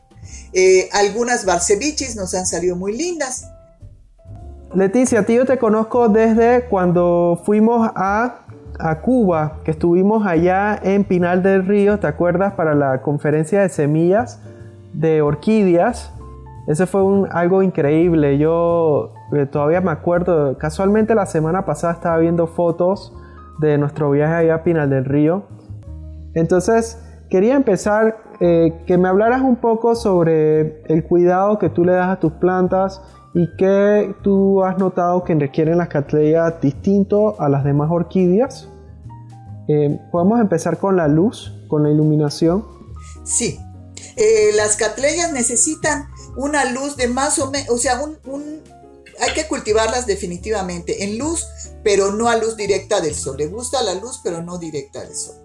Eh, 0.53 0.89
algunas 0.93 1.45
barcevichis 1.45 2.17
nos 2.17 2.35
han 2.35 2.47
salido 2.47 2.75
muy 2.75 2.97
lindas. 2.97 3.47
Leticia, 4.75 5.25
tío, 5.25 5.45
te 5.45 5.59
conozco 5.59 6.09
desde 6.09 6.65
cuando 6.65 7.41
fuimos 7.45 7.89
a, 7.95 8.41
a, 8.79 9.01
Cuba, 9.03 9.61
que 9.65 9.71
estuvimos 9.71 10.27
allá 10.27 10.81
en 10.83 11.05
Pinal 11.05 11.45
del 11.45 11.65
Río, 11.65 12.01
¿te 12.01 12.09
acuerdas? 12.09 12.55
Para 12.55 12.75
la 12.75 13.01
conferencia 13.03 13.61
de 13.61 13.69
semillas 13.69 14.41
de 14.93 15.23
orquídeas. 15.23 16.11
Ese 16.67 16.87
fue 16.87 17.03
algo 17.31 17.63
increíble. 17.63 18.39
Yo 18.39 19.13
eh, 19.33 19.47
todavía 19.47 19.81
me 19.81 19.91
acuerdo, 19.91 20.57
casualmente 20.59 21.15
la 21.15 21.27
semana 21.27 21.65
pasada 21.65 21.93
estaba 21.93 22.19
viendo 22.19 22.47
fotos 22.47 23.13
de 23.59 23.79
nuestro 23.79 24.11
viaje 24.11 24.35
allá 24.35 24.57
a 24.57 24.63
Pinal 24.65 24.91
del 24.91 25.05
Río. 25.05 25.45
Entonces, 26.35 27.01
quería 27.29 27.55
empezar 27.55 28.17
eh, 28.41 28.83
que 28.87 28.99
me 28.99 29.09
hablaras 29.09 29.43
un 29.43 29.57
poco 29.57 29.95
sobre 29.95 30.83
el 30.87 31.05
cuidado 31.05 31.59
que 31.59 31.69
tú 31.69 31.85
le 31.85 31.93
das 31.93 32.09
a 32.09 32.21
tus 32.21 32.33
plantas 32.33 33.01
y 33.35 33.49
que 33.57 34.15
tú 34.23 34.65
has 34.65 34.79
notado 34.79 35.25
que 35.25 35.35
requieren 35.35 35.79
las 35.79 35.89
catleyas 35.89 36.61
distinto 36.61 37.41
a 37.41 37.49
las 37.49 37.65
demás 37.65 37.91
orquídeas. 37.91 38.69
Eh, 39.69 40.01
Podemos 40.11 40.41
empezar 40.41 40.79
con 40.79 40.97
la 40.97 41.09
luz, 41.09 41.53
con 41.69 41.83
la 41.83 41.91
iluminación. 41.91 42.65
Sí, 43.25 43.59
eh, 44.17 44.51
las 44.57 44.77
catleyas 44.77 45.33
necesitan 45.33 46.07
una 46.37 46.65
luz 46.67 46.97
de 46.97 47.09
más 47.09 47.39
o 47.39 47.51
menos, 47.51 47.71
o 47.71 47.79
sea, 47.79 48.01
un, 48.03 48.63
hay 49.21 49.33
que 49.35 49.47
cultivarlas 49.47 50.07
definitivamente 50.07 51.05
en 51.05 51.19
luz, 51.19 51.47
pero 51.83 52.13
no 52.13 52.29
a 52.29 52.37
luz 52.37 52.57
directa 52.57 53.01
del 53.01 53.15
sol. 53.15 53.37
Le 53.39 53.47
gusta 53.47 53.83
la 53.83 53.95
luz, 53.95 54.21
pero 54.23 54.43
no 54.43 54.59
directa 54.59 55.01
del 55.01 55.15
sol. 55.15 55.37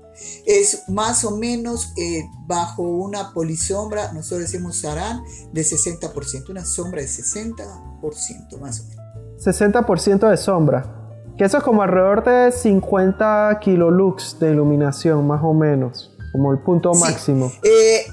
Es 0.45 0.89
más 0.89 1.23
o 1.23 1.38
menos 1.38 1.93
eh, 1.97 2.23
bajo 2.45 2.84
una 2.84 3.34
polisombra, 3.34 4.12
nosotros 4.12 4.52
decimos 4.52 4.78
sarán, 4.82 5.23
de 5.54 5.62
60%, 5.62 6.49
una 6.49 6.65
sombra 6.65 7.02
de 7.02 7.08
60% 7.08 8.60
más 8.60 8.82
o 8.82 8.84
menos. 8.84 8.99
60% 9.39 10.30
de 10.30 10.38
sombra. 10.38 10.95
Que 11.38 11.45
eso 11.45 11.58
es 11.60 11.63
como 11.63 11.82
alrededor 11.82 12.25
de 12.25 12.52
50 12.52 13.60
kilolux 13.62 14.38
de 14.39 14.52
iluminación, 14.52 15.25
más 15.25 15.41
o 15.41 15.54
menos, 15.54 16.13
como 16.34 16.52
el 16.52 16.60
punto 16.60 16.93
máximo. 16.93 17.49
Eh, 17.63 18.06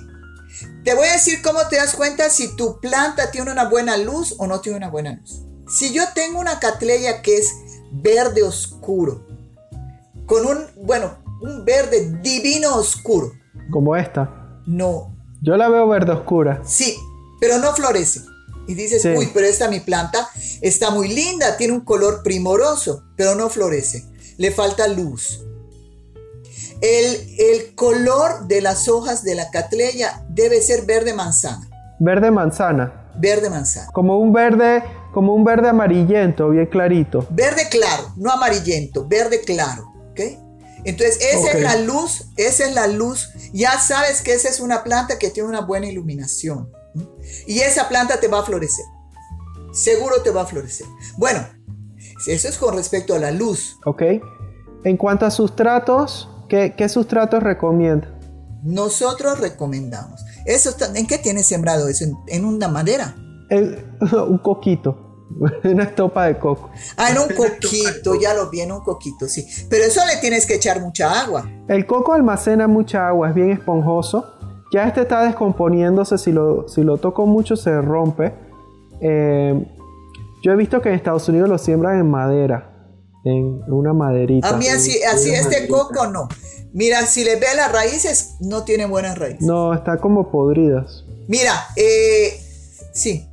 te 0.84 0.94
voy 0.94 1.08
a 1.08 1.12
decir 1.12 1.42
cómo 1.42 1.66
te 1.68 1.76
das 1.76 1.94
cuenta 1.94 2.30
si 2.30 2.54
tu 2.56 2.80
planta 2.80 3.30
tiene 3.30 3.50
una 3.50 3.68
buena 3.68 3.96
luz 3.96 4.34
o 4.38 4.46
no 4.46 4.60
tiene 4.60 4.78
una 4.78 4.90
buena 4.90 5.14
luz. 5.14 5.42
Si 5.68 5.92
yo 5.92 6.02
tengo 6.14 6.38
una 6.38 6.60
catleya 6.60 7.22
que 7.22 7.38
es 7.38 7.52
verde 7.92 8.42
oscuro, 8.42 9.26
con 10.26 10.46
un, 10.46 10.58
bueno, 10.76 11.18
un 11.40 11.64
verde 11.64 12.18
divino 12.22 12.74
oscuro. 12.76 13.32
Como 13.70 13.96
esta. 13.96 14.60
No. 14.66 15.14
Yo 15.42 15.56
la 15.56 15.68
veo 15.68 15.88
verde 15.88 16.12
oscura. 16.12 16.62
Sí, 16.64 16.96
pero 17.40 17.58
no 17.58 17.72
florece. 17.72 18.20
Y 18.68 18.74
dices, 18.74 19.04
uy, 19.04 19.30
pero 19.32 19.46
esta 19.46 19.68
mi 19.68 19.80
planta 19.80 20.28
está 20.60 20.90
muy 20.90 21.08
linda, 21.08 21.56
tiene 21.56 21.72
un 21.72 21.82
color 21.82 22.22
primoroso, 22.24 23.04
pero 23.16 23.36
no 23.36 23.48
florece. 23.48 24.04
Le 24.38 24.50
falta 24.50 24.88
luz. 24.88 25.44
El, 26.80 27.34
el 27.38 27.74
color 27.74 28.46
de 28.46 28.60
las 28.60 28.88
hojas 28.88 29.22
de 29.22 29.34
la 29.34 29.50
catleya 29.50 30.24
debe 30.28 30.60
ser 30.60 30.84
verde 30.84 31.14
manzana. 31.14 31.68
Verde 31.98 32.30
manzana. 32.30 33.10
Verde 33.16 33.50
manzana. 33.50 33.90
Como 33.92 34.18
un 34.18 34.32
verde 34.32 34.82
como 35.16 35.34
un 35.34 35.44
verde 35.44 35.70
amarillento, 35.70 36.50
bien 36.50 36.66
clarito. 36.66 37.26
Verde 37.30 37.70
claro, 37.70 38.12
no 38.16 38.30
amarillento, 38.30 39.08
verde 39.08 39.40
claro, 39.40 39.90
¿ok? 40.10 40.20
Entonces, 40.84 41.18
esa 41.20 41.52
es 41.52 41.62
la 41.62 41.76
luz, 41.76 42.26
esa 42.36 42.66
es 42.66 42.74
la 42.74 42.86
luz. 42.86 43.30
Ya 43.54 43.78
sabes 43.80 44.20
que 44.20 44.34
esa 44.34 44.50
es 44.50 44.60
una 44.60 44.84
planta 44.84 45.18
que 45.18 45.30
tiene 45.30 45.48
una 45.48 45.62
buena 45.62 45.86
iluminación. 45.86 46.70
Y 47.46 47.60
esa 47.60 47.88
planta 47.88 48.20
te 48.20 48.28
va 48.28 48.40
a 48.40 48.42
florecer. 48.42 48.84
Seguro 49.72 50.20
te 50.22 50.30
va 50.30 50.42
a 50.42 50.46
florecer. 50.46 50.86
Bueno, 51.16 51.44
eso 52.26 52.48
es 52.48 52.58
con 52.58 52.76
respecto 52.76 53.14
a 53.14 53.18
la 53.18 53.30
luz. 53.30 53.78
Ok. 53.86 54.02
En 54.84 54.98
cuanto 54.98 55.24
a 55.24 55.30
sustratos, 55.30 56.28
¿qué, 56.48 56.74
qué 56.76 56.88
sustratos 56.88 57.42
recomienda? 57.42 58.08
Nosotros 58.62 59.38
recomendamos. 59.40 60.24
Eso 60.44 60.70
¿En 60.94 61.06
qué 61.06 61.18
tienes 61.18 61.46
sembrado 61.46 61.88
eso? 61.88 62.04
¿En, 62.26 62.44
una 62.44 62.68
madera? 62.68 63.14
un 63.50 64.38
coquito. 64.38 65.02
Una 65.64 65.82
estopa 65.82 66.26
de 66.26 66.38
coco. 66.38 66.70
Ah, 66.96 67.10
en 67.10 67.18
un 67.18 67.28
coquito, 67.36 68.14
ya 68.14 68.32
lo 68.32 68.48
vi 68.48 68.60
en 68.60 68.70
un 68.70 68.80
coquito, 68.80 69.26
sí. 69.26 69.44
Pero 69.68 69.84
eso 69.84 70.00
le 70.06 70.20
tienes 70.20 70.46
que 70.46 70.54
echar 70.54 70.80
mucha 70.80 71.20
agua. 71.20 71.50
El 71.68 71.84
coco 71.84 72.12
almacena 72.12 72.68
mucha 72.68 73.08
agua, 73.08 73.30
es 73.30 73.34
bien 73.34 73.50
esponjoso. 73.50 74.24
Ya 74.72 74.86
este 74.86 75.02
está 75.02 75.24
descomponiéndose, 75.24 76.16
si 76.16 76.30
lo, 76.30 76.68
si 76.68 76.82
lo 76.82 76.98
toco 76.98 77.26
mucho 77.26 77.56
se 77.56 77.80
rompe. 77.80 78.34
Eh, 79.00 79.66
yo 80.42 80.52
he 80.52 80.56
visto 80.56 80.80
que 80.80 80.90
en 80.90 80.94
Estados 80.94 81.28
Unidos 81.28 81.48
lo 81.48 81.58
siembran 81.58 81.98
en 81.98 82.08
madera, 82.08 82.75
en 83.26 83.62
una 83.66 83.92
maderita. 83.92 84.48
A 84.48 84.56
mí 84.56 84.68
así, 84.68 85.02
así 85.02 85.30
este 85.30 85.68
coco 85.68 86.06
no. 86.06 86.28
Mira, 86.72 87.06
si 87.06 87.24
le 87.24 87.36
ve 87.36 87.46
las 87.56 87.72
raíces, 87.72 88.34
no 88.40 88.64
tiene 88.64 88.86
buenas 88.86 89.18
raíces. 89.18 89.42
No, 89.42 89.74
está 89.74 89.98
como 89.98 90.30
podridas. 90.30 91.04
Mira, 91.26 91.52
eh, 91.74 92.40
sí, 92.92 93.26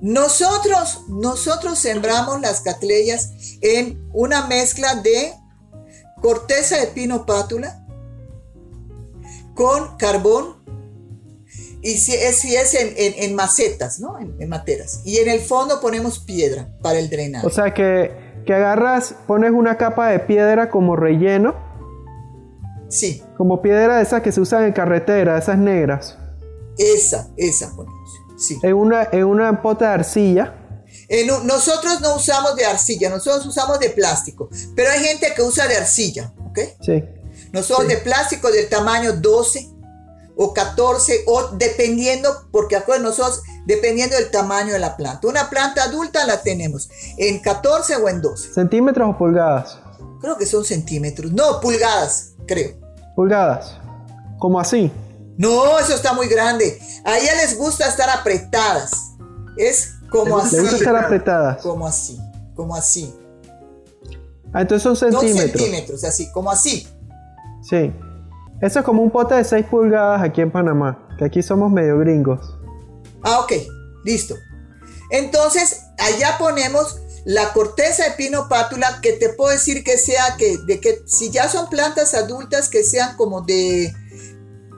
nosotros, 0.00 1.04
nosotros 1.08 1.78
sembramos 1.78 2.40
las 2.40 2.60
catleyas 2.60 3.30
en 3.60 4.06
una 4.12 4.46
mezcla 4.46 4.96
de 4.96 5.32
corteza 6.20 6.76
de 6.78 6.88
pino 6.88 7.24
pátula 7.26 7.86
con 9.54 9.96
carbón 9.96 10.62
y 11.80 11.98
si 11.98 12.14
es, 12.14 12.36
si 12.36 12.56
es 12.56 12.74
en, 12.74 13.34
macetas, 13.34 14.00
¿no? 14.00 14.18
En, 14.18 14.48
materas. 14.48 15.02
Y 15.04 15.18
en 15.18 15.28
el 15.28 15.40
fondo 15.40 15.80
ponemos 15.80 16.18
piedra 16.18 16.70
para 16.82 16.98
el 16.98 17.10
drenaje. 17.10 17.46
O 17.46 17.50
sea 17.50 17.74
que, 17.74 18.23
que 18.44 18.54
agarras, 18.54 19.14
pones 19.26 19.52
una 19.52 19.76
capa 19.76 20.08
de 20.08 20.20
piedra 20.20 20.70
como 20.70 20.96
relleno. 20.96 21.54
Sí. 22.88 23.22
Como 23.36 23.62
piedra 23.62 23.96
de 23.96 24.02
esas 24.02 24.22
que 24.22 24.32
se 24.32 24.40
usan 24.40 24.64
en 24.64 24.72
carretera, 24.72 25.38
esas 25.38 25.58
negras. 25.58 26.18
Esa, 26.78 27.28
esa 27.36 27.74
ponemos. 27.74 28.20
En 28.62 28.74
una, 28.74 29.08
en 29.12 29.24
una 29.24 29.62
pota 29.62 29.88
de 29.88 29.94
arcilla. 29.94 30.54
nosotros 31.44 32.00
no 32.00 32.16
usamos 32.16 32.56
de 32.56 32.64
arcilla, 32.64 33.10
nosotros 33.10 33.46
usamos 33.46 33.78
de 33.78 33.90
plástico. 33.90 34.48
Pero 34.74 34.90
hay 34.90 35.00
gente 35.00 35.32
que 35.34 35.42
usa 35.42 35.66
de 35.66 35.76
arcilla, 35.76 36.32
¿ok? 36.48 36.58
Sí. 36.80 37.04
Nosotros 37.52 37.88
de 37.88 37.98
plástico 37.98 38.50
del 38.50 38.68
tamaño 38.68 39.12
12 39.12 39.70
o 40.36 40.52
14, 40.52 41.24
o 41.26 41.48
dependiendo, 41.56 42.48
porque 42.50 42.76
acuérdense, 42.76 43.08
nosotros, 43.08 43.42
dependiendo 43.66 44.16
del 44.16 44.30
tamaño 44.30 44.72
de 44.72 44.78
la 44.78 44.96
planta. 44.96 45.26
Una 45.26 45.48
planta 45.50 45.84
adulta 45.84 46.26
la 46.26 46.42
tenemos 46.42 46.90
en 47.16 47.40
14 47.40 47.96
o 47.96 48.08
en 48.08 48.20
12. 48.20 48.52
¿Centímetros 48.52 49.08
o 49.10 49.18
pulgadas? 49.18 49.78
Creo 50.20 50.36
que 50.36 50.46
son 50.46 50.64
centímetros. 50.64 51.32
No, 51.32 51.60
pulgadas, 51.60 52.32
creo. 52.46 52.72
Pulgadas. 53.14 53.78
¿Como 54.38 54.58
así? 54.58 54.90
No, 55.36 55.78
eso 55.78 55.94
está 55.94 56.12
muy 56.12 56.28
grande. 56.28 56.78
A 57.04 57.18
ella 57.18 57.34
les 57.36 57.58
gusta 57.58 57.88
estar 57.88 58.08
apretadas. 58.10 59.14
Es 59.56 59.94
como 60.10 60.38
así. 60.38 60.56
Les 60.56 60.62
gusta 60.62 60.76
estar 60.76 60.96
apretadas. 60.96 61.62
Como 61.62 61.86
así, 61.86 62.18
como 62.54 62.74
así. 62.74 63.14
Ah, 64.52 64.62
entonces 64.62 64.82
son 64.82 64.96
centímetros. 64.96 65.36
Dos 65.36 65.50
centímetros, 65.50 66.04
así, 66.04 66.30
como 66.30 66.50
así. 66.50 66.86
Sí. 67.62 67.92
Eso 68.60 68.78
es 68.78 68.84
como 68.84 69.02
un 69.02 69.10
pote 69.10 69.34
de 69.34 69.44
6 69.44 69.66
pulgadas 69.66 70.22
aquí 70.22 70.40
en 70.40 70.50
Panamá, 70.50 71.08
que 71.18 71.24
aquí 71.24 71.42
somos 71.42 71.72
medio 71.72 71.98
gringos. 71.98 72.56
Ah, 73.24 73.40
ok, 73.40 73.52
listo. 74.04 74.36
Entonces, 75.10 75.80
allá 75.98 76.38
ponemos 76.38 77.00
la 77.24 77.52
corteza 77.52 78.04
de 78.04 78.10
pino 78.12 78.48
pátula, 78.48 79.00
que 79.00 79.14
te 79.14 79.30
puedo 79.30 79.50
decir 79.50 79.82
que 79.82 79.96
sea 79.96 80.36
que, 80.38 80.58
de 80.58 80.80
que 80.80 81.02
si 81.06 81.30
ya 81.30 81.48
son 81.48 81.68
plantas 81.68 82.14
adultas, 82.14 82.68
que 82.68 82.84
sean 82.84 83.16
como 83.16 83.40
de 83.40 83.92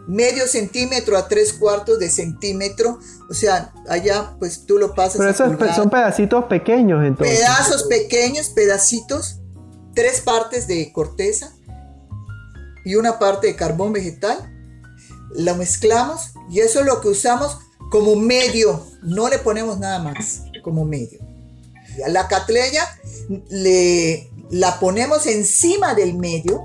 medio 0.06 0.46
centímetro 0.46 1.16
a 1.16 1.28
tres 1.28 1.52
cuartos 1.52 1.98
de 1.98 2.08
centímetro. 2.10 2.98
O 3.28 3.34
sea, 3.34 3.72
allá 3.88 4.36
pues 4.38 4.64
tú 4.64 4.78
lo 4.78 4.94
pasas. 4.94 5.16
Pero 5.18 5.30
esos 5.30 5.74
son 5.74 5.90
pedacitos 5.90 6.44
pequeños 6.44 7.04
entonces. 7.04 7.38
Pedazos 7.38 7.84
pequeños, 7.84 8.48
pedacitos, 8.50 9.40
tres 9.94 10.20
partes 10.20 10.68
de 10.68 10.92
corteza 10.92 11.52
y 12.84 12.94
una 12.94 13.18
parte 13.18 13.48
de 13.48 13.56
carbón 13.56 13.92
vegetal. 13.92 14.52
Lo 15.34 15.56
mezclamos 15.56 16.32
y 16.48 16.60
eso 16.60 16.80
es 16.80 16.86
lo 16.86 17.00
que 17.00 17.08
usamos 17.08 17.58
como 17.90 18.16
medio. 18.16 18.82
No 19.02 19.28
le 19.28 19.38
ponemos 19.38 19.78
nada 19.78 19.98
más, 20.00 20.42
como 20.62 20.84
medio. 20.84 21.20
A 22.04 22.08
la 22.08 22.28
catleya 22.28 22.82
le, 23.48 24.30
la 24.50 24.78
ponemos 24.78 25.26
encima 25.26 25.94
del 25.94 26.14
medio 26.14 26.64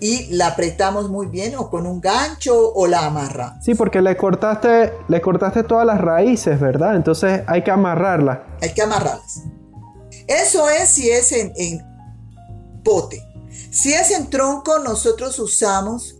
y 0.00 0.26
la 0.34 0.48
apretamos 0.48 1.08
muy 1.08 1.26
bien 1.26 1.54
o 1.56 1.70
con 1.70 1.86
un 1.86 2.00
gancho 2.00 2.72
o 2.72 2.86
la 2.86 3.06
amarra. 3.06 3.58
Sí, 3.62 3.74
porque 3.74 4.02
le 4.02 4.16
cortaste, 4.16 4.92
le 5.08 5.20
cortaste 5.20 5.62
todas 5.62 5.86
las 5.86 6.00
raíces, 6.00 6.58
¿verdad? 6.58 6.96
Entonces 6.96 7.42
hay 7.46 7.62
que 7.62 7.70
amarrarla. 7.70 8.46
Hay 8.60 8.74
que 8.74 8.82
amarrarlas. 8.82 9.42
Eso 10.26 10.68
es 10.68 10.88
si 10.88 11.10
es 11.10 11.32
en, 11.32 11.52
en 11.56 11.80
pote. 12.82 13.22
Si 13.70 13.92
es 13.92 14.10
en 14.10 14.28
tronco, 14.28 14.80
nosotros 14.80 15.38
usamos 15.38 16.16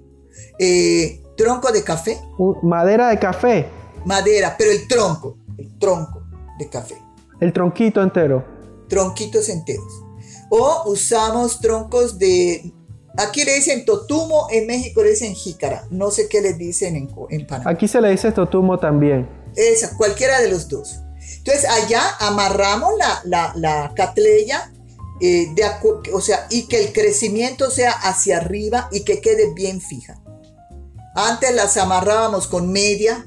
eh, 0.58 1.22
tronco 1.36 1.72
de 1.72 1.82
café. 1.82 2.20
Madera 2.62 3.08
de 3.08 3.18
café. 3.18 3.68
Madera, 4.04 4.54
pero 4.58 4.70
el 4.70 4.86
tronco, 4.88 5.38
el 5.58 5.78
tronco 5.78 6.22
de 6.58 6.68
café. 6.68 6.96
El 7.40 7.52
tronquito 7.52 8.02
entero. 8.02 8.44
Tronquitos 8.88 9.48
enteros. 9.48 10.02
O 10.50 10.90
usamos 10.90 11.60
troncos 11.60 12.18
de... 12.18 12.72
Aquí 13.18 13.44
le 13.44 13.54
dicen 13.54 13.84
totumo, 13.84 14.46
en 14.50 14.66
México 14.66 15.02
le 15.02 15.10
dicen 15.10 15.34
jícara. 15.34 15.86
No 15.90 16.10
sé 16.10 16.28
qué 16.28 16.40
le 16.40 16.54
dicen 16.54 16.96
en, 16.96 17.10
en 17.30 17.46
Panamá. 17.46 17.70
Aquí 17.70 17.86
se 17.86 18.00
le 18.00 18.10
dice 18.10 18.32
totumo 18.32 18.78
también. 18.78 19.28
Esa, 19.54 19.96
cualquiera 19.96 20.40
de 20.40 20.48
los 20.48 20.68
dos. 20.68 21.00
Entonces 21.38 21.68
allá 21.68 22.02
amarramos 22.20 22.92
la, 22.96 23.20
la, 23.24 23.52
la 23.56 23.92
catleya 23.94 24.72
eh, 25.24 25.54
o 26.12 26.20
sea, 26.20 26.46
y 26.50 26.66
que 26.66 26.84
el 26.84 26.92
crecimiento 26.92 27.70
sea 27.70 27.92
hacia 27.92 28.38
arriba 28.38 28.88
y 28.90 29.04
que 29.04 29.20
quede 29.20 29.54
bien 29.54 29.80
fija. 29.80 30.20
Antes 31.14 31.54
las 31.54 31.76
amarrábamos 31.76 32.48
con 32.48 32.72
media, 32.72 33.24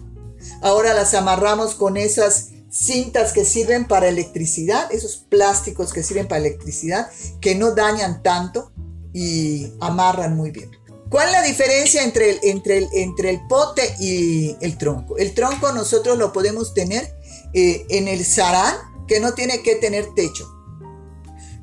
ahora 0.61 0.93
las 0.93 1.13
amarramos 1.13 1.75
con 1.75 1.97
esas 1.97 2.49
cintas 2.69 3.31
que 3.33 3.45
sirven 3.45 3.85
para 3.85 4.07
electricidad, 4.07 4.91
esos 4.91 5.17
plásticos 5.17 5.93
que 5.93 6.03
sirven 6.03 6.27
para 6.27 6.41
electricidad, 6.41 7.09
que 7.39 7.55
no 7.55 7.71
dañan 7.71 8.21
tanto 8.21 8.71
y 9.13 9.71
amarran 9.79 10.35
muy 10.35 10.51
bien. 10.51 10.71
¿Cuál 11.09 11.27
es 11.27 11.33
la 11.33 11.41
diferencia 11.43 12.03
entre 12.03 12.31
el, 12.31 12.39
entre 12.43 12.77
el, 12.79 12.87
entre 12.93 13.29
el 13.29 13.47
pote 13.47 13.95
y 13.99 14.57
el 14.59 14.77
tronco? 14.77 15.17
El 15.17 15.33
tronco 15.33 15.71
nosotros 15.71 16.17
lo 16.17 16.33
podemos 16.33 16.73
tener 16.73 17.15
eh, 17.53 17.85
en 17.89 18.07
el 18.07 18.25
sarán, 18.25 18.75
que 19.07 19.19
no 19.19 19.33
tiene 19.33 19.61
que 19.61 19.75
tener 19.75 20.13
techo 20.15 20.55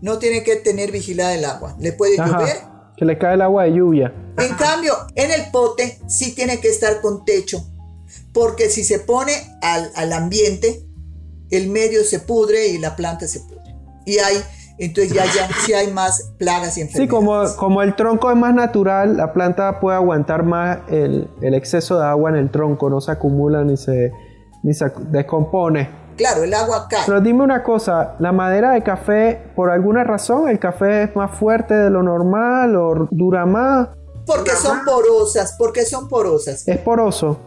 no 0.02 0.18
tiene 0.18 0.42
que 0.42 0.56
tener 0.56 0.90
vigilada 0.90 1.34
el 1.34 1.44
agua. 1.46 1.76
Le 1.78 1.92
puede 1.92 2.16
llover. 2.16 2.56
Que 2.96 3.04
le 3.06 3.16
cae 3.16 3.34
el 3.34 3.40
agua 3.40 3.64
de 3.64 3.72
lluvia. 3.72 4.12
En 4.36 4.54
cambio, 4.56 4.94
en 5.14 5.30
el 5.30 5.50
pote 5.50 5.98
sí 6.08 6.34
tiene 6.34 6.60
que 6.60 6.68
estar 6.68 7.00
con 7.00 7.24
techo. 7.24 7.64
Porque 8.32 8.70
si 8.70 8.84
se 8.84 8.98
pone 8.98 9.32
al, 9.60 10.12
ambiente, 10.12 10.86
el 11.50 11.68
medio 11.68 12.02
se 12.04 12.20
pudre 12.20 12.68
y 12.68 12.78
la 12.78 12.96
planta 12.96 13.28
se 13.28 13.40
pudre. 13.40 13.76
Y 14.06 14.18
hay, 14.18 14.36
entonces 14.78 15.12
ya, 15.12 15.24
ya 15.26 15.48
sí 15.64 15.74
hay 15.74 15.92
más 15.92 16.32
plagas 16.38 16.78
y 16.78 16.80
enfermedades. 16.80 16.94
Sí, 16.94 17.08
como, 17.08 17.56
como 17.56 17.82
el 17.82 17.94
tronco 17.94 18.30
es 18.30 18.36
más 18.36 18.54
natural, 18.54 19.16
la 19.16 19.32
planta 19.32 19.80
puede 19.80 19.96
aguantar 19.96 20.44
más 20.44 20.78
el, 20.88 21.28
el 21.42 21.54
exceso 21.54 21.98
de 21.98 22.06
agua 22.06 22.30
en 22.30 22.36
el 22.36 22.50
tronco, 22.50 22.88
no 22.88 23.00
se 23.00 23.12
acumula 23.12 23.64
ni 23.64 23.76
se, 23.76 24.12
ni 24.62 24.72
se 24.72 24.90
descompone. 25.10 26.02
Claro, 26.16 26.44
el 26.44 26.54
agua 26.54 26.86
cae. 26.88 27.02
Pero 27.06 27.20
dime 27.20 27.42
una 27.42 27.62
cosa, 27.62 28.16
la 28.18 28.32
madera 28.32 28.72
de 28.72 28.82
café, 28.82 29.40
por 29.56 29.70
alguna 29.70 30.04
razón, 30.04 30.48
el 30.48 30.58
café 30.58 31.04
es 31.04 31.16
más 31.16 31.30
fuerte 31.38 31.74
de 31.74 31.90
lo 31.90 32.02
normal 32.02 32.76
o 32.76 33.08
dura 33.10 33.46
más. 33.46 33.88
Porque 34.26 34.52
son 34.52 34.84
porosas, 34.84 35.56
porque 35.58 35.84
son 35.84 36.08
porosas. 36.08 36.66
Es 36.68 36.78
poroso. 36.78 37.38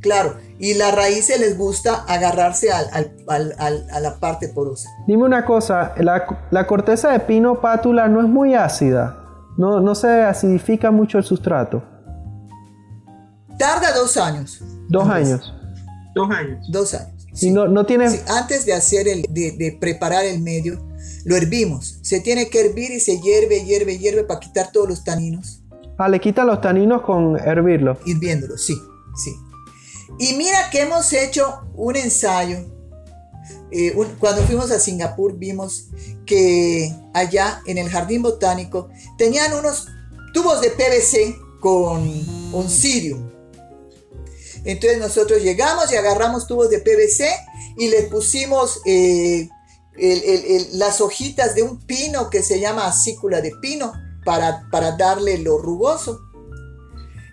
Claro, 0.00 0.36
y 0.58 0.74
las 0.74 0.94
raíces 0.94 1.38
les 1.40 1.58
gusta 1.58 2.04
agarrarse 2.08 2.70
a 2.72 4.00
la 4.00 4.16
parte 4.18 4.48
porosa. 4.48 4.88
Dime 5.06 5.24
una 5.24 5.44
cosa, 5.44 5.94
la, 5.98 6.66
corteza 6.66 7.10
de 7.10 7.20
pino 7.20 7.60
pátula 7.60 8.08
no 8.08 8.20
es 8.20 8.28
muy 8.28 8.54
ácida, 8.54 9.18
no, 9.58 9.80
no 9.80 9.94
se 9.94 10.22
acidifica 10.22 10.90
mucho 10.90 11.18
el 11.18 11.24
sustrato. 11.24 11.82
Tarda 13.58 13.92
dos 13.94 14.16
años. 14.16 14.62
Dos 14.88 15.06
años. 15.06 15.54
Dos 16.14 16.30
años. 16.30 16.66
Dos 16.70 16.94
años. 16.94 17.26
Y 17.42 17.50
no, 17.50 17.68
no 17.68 17.84
tiene... 17.84 18.06
antes 18.28 18.64
de 18.64 18.72
hacer 18.72 19.06
el, 19.06 19.22
de, 19.28 19.76
preparar 19.78 20.24
el 20.24 20.40
medio, 20.40 20.80
lo 21.24 21.36
hervimos. 21.36 21.98
Se 22.02 22.20
tiene 22.20 22.48
que 22.48 22.60
hervir 22.66 22.90
y 22.90 23.00
se 23.00 23.20
hierve, 23.20 23.64
hierve, 23.64 23.98
hierve 23.98 24.24
para 24.24 24.40
quitar 24.40 24.72
todos 24.72 24.88
los 24.88 25.04
taninos. 25.04 25.62
Ah, 25.98 26.08
le 26.08 26.18
quitan 26.18 26.46
los 26.46 26.62
taninos 26.62 27.02
con 27.02 27.36
hervirlo. 27.38 27.98
Hirviéndolo, 28.06 28.56
sí, 28.56 28.74
sí. 29.22 29.30
Y 30.18 30.34
mira 30.34 30.70
que 30.70 30.82
hemos 30.82 31.12
hecho 31.12 31.62
un 31.74 31.96
ensayo. 31.96 32.58
Eh, 33.72 33.94
cuando 34.18 34.42
fuimos 34.42 34.70
a 34.72 34.80
Singapur 34.80 35.36
vimos 35.36 35.86
que 36.26 36.92
allá 37.14 37.62
en 37.66 37.78
el 37.78 37.88
jardín 37.88 38.22
botánico 38.22 38.88
tenían 39.16 39.52
unos 39.54 39.86
tubos 40.34 40.60
de 40.60 40.70
PVC 40.70 41.36
con 41.60 42.02
oncidium 42.52 43.30
entonces 44.64 44.98
nosotros 44.98 45.42
llegamos 45.42 45.90
y 45.92 45.96
agarramos 45.96 46.46
tubos 46.46 46.70
de 46.70 46.80
PVC 46.80 47.30
y 47.78 47.88
le 47.88 48.02
pusimos 48.04 48.80
eh, 48.84 49.48
las 50.72 51.00
hojitas 51.00 51.54
de 51.54 51.62
un 51.62 51.78
pino 51.80 52.30
que 52.30 52.42
se 52.42 52.60
llama 52.60 52.86
acícula 52.86 53.40
de 53.40 53.52
pino 53.62 53.92
para, 54.24 54.68
para 54.70 54.96
darle 54.96 55.38
lo 55.38 55.58
rugoso. 55.58 56.20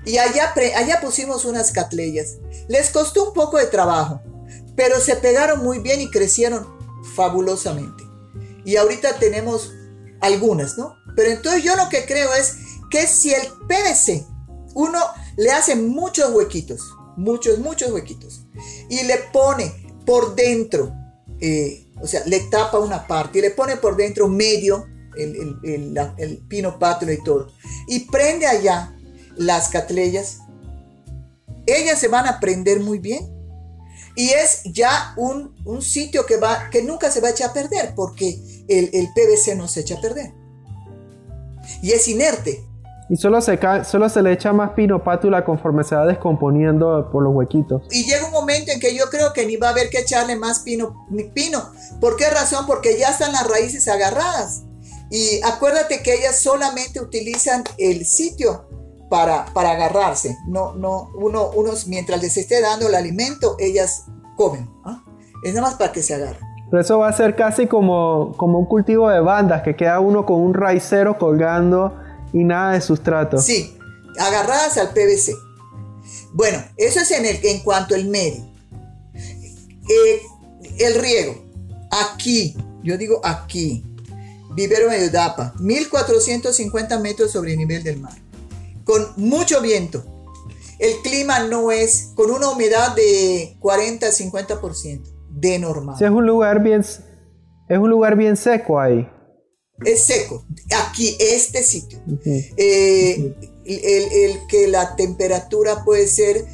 Y 0.08 0.18
allá, 0.20 0.54
allá 0.76 1.02
pusimos 1.02 1.44
unas 1.44 1.72
catleyas. 1.72 2.38
Les 2.70 2.90
costó 2.90 3.28
un 3.28 3.34
poco 3.34 3.58
de 3.58 3.68
trabajo, 3.68 4.22
pero 4.76 5.02
se 5.02 5.18
pegaron 5.18 5.64
muy 5.64 5.80
bien 5.80 6.00
y 6.00 6.10
crecieron 6.10 6.66
fabulosamente. 7.16 8.04
Y 8.64 8.78
ahorita 8.78 9.20
tenemos 9.20 9.74
algunas, 10.22 10.78
¿no? 10.78 10.96
Pero 11.16 11.32
entonces 11.32 11.64
yo 11.64 11.76
lo 11.76 11.90
que 11.90 12.06
creo 12.06 12.34
es 12.34 12.56
que 12.90 13.06
si 13.06 13.34
el 13.34 13.48
PVC 13.68 14.26
uno 14.76 15.00
le 15.36 15.52
hace 15.52 15.76
muchos 15.76 16.32
huequitos, 16.32 16.82
muchos, 17.18 17.60
muchos 17.60 17.92
huequitos. 17.92 18.46
Y 18.90 19.04
le 19.04 19.18
pone 19.34 19.94
por 20.06 20.36
dentro, 20.36 20.94
eh, 21.42 21.92
o 22.02 22.08
sea, 22.08 22.24
le 22.26 22.40
tapa 22.42 22.80
una 22.80 23.06
parte 23.08 23.40
y 23.40 23.42
le 23.42 23.52
pone 23.52 23.76
por 23.76 23.98
dentro 23.98 24.30
medio 24.30 24.86
el, 25.18 25.98
el, 26.18 26.38
pino 26.48 26.80
pátula 26.80 27.14
y 27.14 27.24
todo. 27.24 27.52
Y 27.88 28.02
prende 28.12 28.46
allá 28.46 28.97
las 29.38 29.70
catleyas. 29.70 30.40
Ellas 31.66 32.00
se 32.00 32.08
van 32.08 32.28
a 32.28 32.40
prender 32.40 32.80
muy 32.80 33.00
bien. 33.00 33.34
Y 34.16 34.30
es 34.30 34.64
ya 34.66 35.14
un, 35.16 35.56
un, 35.64 35.82
sitio 35.82 36.26
que, 36.26 36.38
va, 36.38 36.70
que 36.72 36.82
nunca 36.82 37.12
se 37.12 37.22
va 37.22 37.28
a 37.28 37.32
echar 37.32 37.52
a 37.52 37.54
perder 37.54 37.94
porque 37.96 38.40
el, 38.68 38.90
el 38.92 39.10
PVC 39.14 39.56
no 39.56 39.68
se 39.68 39.82
echa 39.82 39.96
a 39.96 40.02
perder. 40.02 40.34
Y 41.84 41.92
es 41.92 42.08
inerte. 42.08 42.68
Y 43.10 43.16
solo 43.16 43.40
se, 43.42 43.58
solo 43.86 44.10
se 44.10 44.22
le 44.22 44.34
echa 44.34 44.52
más 44.52 44.72
pino 44.72 45.04
pátula 45.04 45.46
conforme 45.46 45.84
se 45.84 45.96
va 45.96 46.06
descomponiendo 46.06 47.10
por 47.12 47.24
los 47.24 47.34
huequitos. 47.34 47.84
Y 47.92 48.04
llega 48.06 48.26
un 48.26 48.32
momento 48.32 48.72
en 48.72 48.80
que 48.80 48.96
yo 48.96 49.06
creo 49.10 49.32
que 49.32 49.46
ni 49.46 49.56
va 49.56 49.68
a 49.68 49.72
haber 49.72 49.90
que 49.90 50.00
echarle 50.00 50.36
más 50.36 50.60
pino, 50.60 51.06
ni 51.10 51.24
pino. 51.26 51.72
¿Por 52.02 52.18
qué 52.18 52.30
razón? 52.30 52.66
Porque 52.66 52.98
ya 52.98 53.10
están 53.10 53.32
las 53.32 53.48
raíces 53.48 53.88
agarradas. 53.88 54.64
Y 55.10 55.42
acuérdate 55.44 56.02
que 56.04 56.16
ellas 56.16 56.40
solamente 56.40 57.00
utilizan 57.00 57.64
el 57.78 58.06
sitio 58.06 58.68
para, 59.10 59.46
para 59.54 59.72
agarrarse. 59.72 60.38
No, 60.48 60.74
no, 60.74 61.12
uno, 61.16 61.50
unos, 61.56 61.88
mientras 61.88 62.22
les 62.22 62.38
esté 62.38 62.62
dando 62.62 62.88
el 62.88 62.96
alimento, 62.96 63.56
ellas 63.60 64.06
comen. 64.36 64.70
¿ah? 64.86 65.04
Es 65.44 65.54
nada 65.54 65.68
más 65.68 65.76
para 65.76 65.92
que 65.92 66.04
se 66.04 66.14
agarren. 66.14 66.42
Pero 66.70 66.82
eso 66.82 67.00
va 67.00 67.08
a 67.08 67.14
ser 67.14 67.36
casi 67.36 67.68
como, 67.68 68.34
como 68.36 68.60
un 68.60 68.66
cultivo 68.66 69.10
de 69.10 69.22
bandas, 69.22 69.62
que 69.62 69.76
queda 69.76 70.00
uno 70.00 70.26
con 70.26 70.42
un 70.42 70.54
raicero 70.54 71.18
colgando 71.18 71.94
y 72.34 72.44
nada 72.44 72.74
de 72.74 72.82
sustrato. 72.82 73.38
Sí, 73.38 73.78
agarradas 74.20 74.78
al 74.78 74.90
PVC. 74.90 75.34
Bueno, 76.34 76.62
eso 76.76 77.00
es 77.00 77.12
en, 77.12 77.26
el, 77.26 77.40
en 77.44 77.60
cuanto 77.62 77.96
al 77.96 78.06
medio. 78.06 78.44
Eh, 79.14 80.22
el 80.80 80.96
riego, 80.96 81.36
aquí, 81.90 82.56
yo 82.84 82.98
digo 82.98 83.22
aquí, 83.24 83.86
vivero 84.54 84.90
Medodapa, 84.90 85.54
1450 85.60 87.00
metros 87.00 87.32
sobre 87.32 87.54
el 87.54 87.58
nivel 87.58 87.84
del 87.84 88.00
mar, 88.00 88.18
con 88.88 89.06
mucho 89.18 89.62
viento. 89.62 90.04
El 90.80 91.02
clima 91.04 91.40
no 91.42 91.72
es 91.72 92.14
con 92.16 92.32
una 92.32 92.50
humedad 92.50 92.96
de 92.96 93.58
40-50% 93.60 95.04
de 95.30 95.60
normal. 95.60 95.96
Sí, 96.00 96.06
es 96.06 96.10
un 96.10 96.26
lugar 96.26 96.64
bien 96.64 96.82
es 96.82 97.78
un 97.78 97.90
lugar 97.90 98.16
bien 98.16 98.38
seco 98.38 98.80
ahí. 98.80 99.08
Es 99.84 100.06
seco. 100.06 100.46
Aquí, 100.88 101.16
este 101.20 101.64
sitio. 101.64 102.00
Eh, 102.26 103.36
el, 103.66 104.48
que 104.48 104.68
la 104.68 104.96
temperatura 104.96 105.84
puede 105.84 106.08
ser 106.08 106.46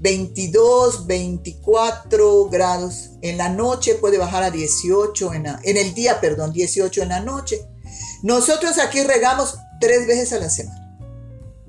22, 0.00 1.06
24 1.06 2.48
grados. 2.48 3.10
En 3.20 3.36
la 3.36 3.50
noche 3.50 3.96
puede 3.96 4.16
bajar 4.16 4.44
a 4.44 4.50
18, 4.50 5.34
en, 5.34 5.46
en 5.46 5.76
el 5.76 5.92
día, 5.92 6.20
perdón, 6.20 6.54
18 6.54 7.02
en 7.02 7.10
la 7.10 7.20
noche. 7.20 7.60
Nosotros 8.22 8.78
aquí 8.78 9.02
regamos 9.02 9.58
tres 9.78 10.06
veces 10.06 10.32
a 10.32 10.38
la 10.38 10.48
semana. 10.48 10.79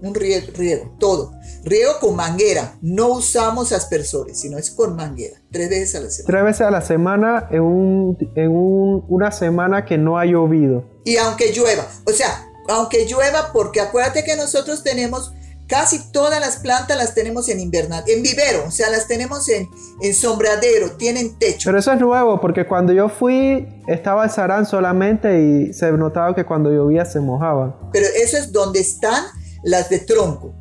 Un 0.01 0.15
riego, 0.15 0.47
riego 0.55 0.95
todo. 0.99 1.33
Riego 1.63 1.93
con 1.99 2.15
manguera. 2.15 2.75
No 2.81 3.09
usamos 3.09 3.71
aspersores, 3.71 4.39
sino 4.39 4.57
es 4.57 4.71
con 4.71 4.95
manguera. 4.95 5.37
Tres 5.51 5.69
veces 5.69 5.95
a 5.95 5.99
la 6.01 6.09
semana. 6.09 6.27
Tres 6.27 6.43
veces 6.43 6.61
a 6.61 6.71
la 6.71 6.81
semana 6.81 7.47
en, 7.51 7.61
un, 7.61 8.17
en 8.35 8.51
un, 8.51 9.05
una 9.07 9.31
semana 9.31 9.85
que 9.85 9.97
no 9.97 10.17
ha 10.17 10.25
llovido. 10.25 10.83
Y 11.05 11.17
aunque 11.17 11.51
llueva. 11.53 11.85
O 12.05 12.11
sea, 12.11 12.47
aunque 12.67 13.05
llueva, 13.05 13.51
porque 13.53 13.81
acuérdate 13.81 14.23
que 14.23 14.35
nosotros 14.35 14.83
tenemos 14.83 15.33
casi 15.71 16.11
todas 16.11 16.41
las 16.41 16.57
plantas 16.57 16.97
las 16.97 17.15
tenemos 17.15 17.47
en 17.47 17.61
invernadero, 17.61 18.17
en 18.17 18.21
vivero, 18.21 18.65
o 18.67 18.71
sea, 18.71 18.89
las 18.89 19.07
tenemos 19.07 19.47
en, 19.47 19.69
en 20.01 20.13
sombradero, 20.13 20.91
tienen 20.97 21.39
techo. 21.39 21.69
Pero 21.69 21.79
eso 21.79 21.93
es 21.93 21.99
nuevo, 22.01 22.41
porque 22.41 22.67
cuando 22.67 22.91
yo 22.91 23.07
fui 23.07 23.65
estaba 23.87 24.25
el 24.25 24.31
sarán 24.31 24.65
solamente 24.65 25.41
y 25.41 25.73
se 25.73 25.89
notaba 25.93 26.35
que 26.35 26.43
cuando 26.43 26.69
llovía 26.69 27.05
se 27.05 27.21
mojaban. 27.21 27.73
Pero 27.93 28.05
eso 28.21 28.37
es 28.37 28.51
donde 28.51 28.81
están 28.81 29.23
las 29.63 29.89
de 29.89 29.99
tronco. 29.99 30.53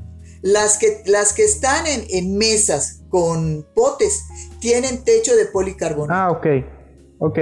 Las 0.42 0.78
que, 0.78 1.02
las 1.06 1.32
que 1.32 1.44
están 1.44 1.86
en, 1.86 2.04
en 2.08 2.38
mesas 2.38 3.02
con 3.08 3.66
potes 3.74 4.24
tienen 4.60 5.04
techo 5.04 5.36
de 5.36 5.46
policarbonato. 5.46 6.12
Ah, 6.14 6.30
ok, 6.30 6.46
ok. 7.18 7.38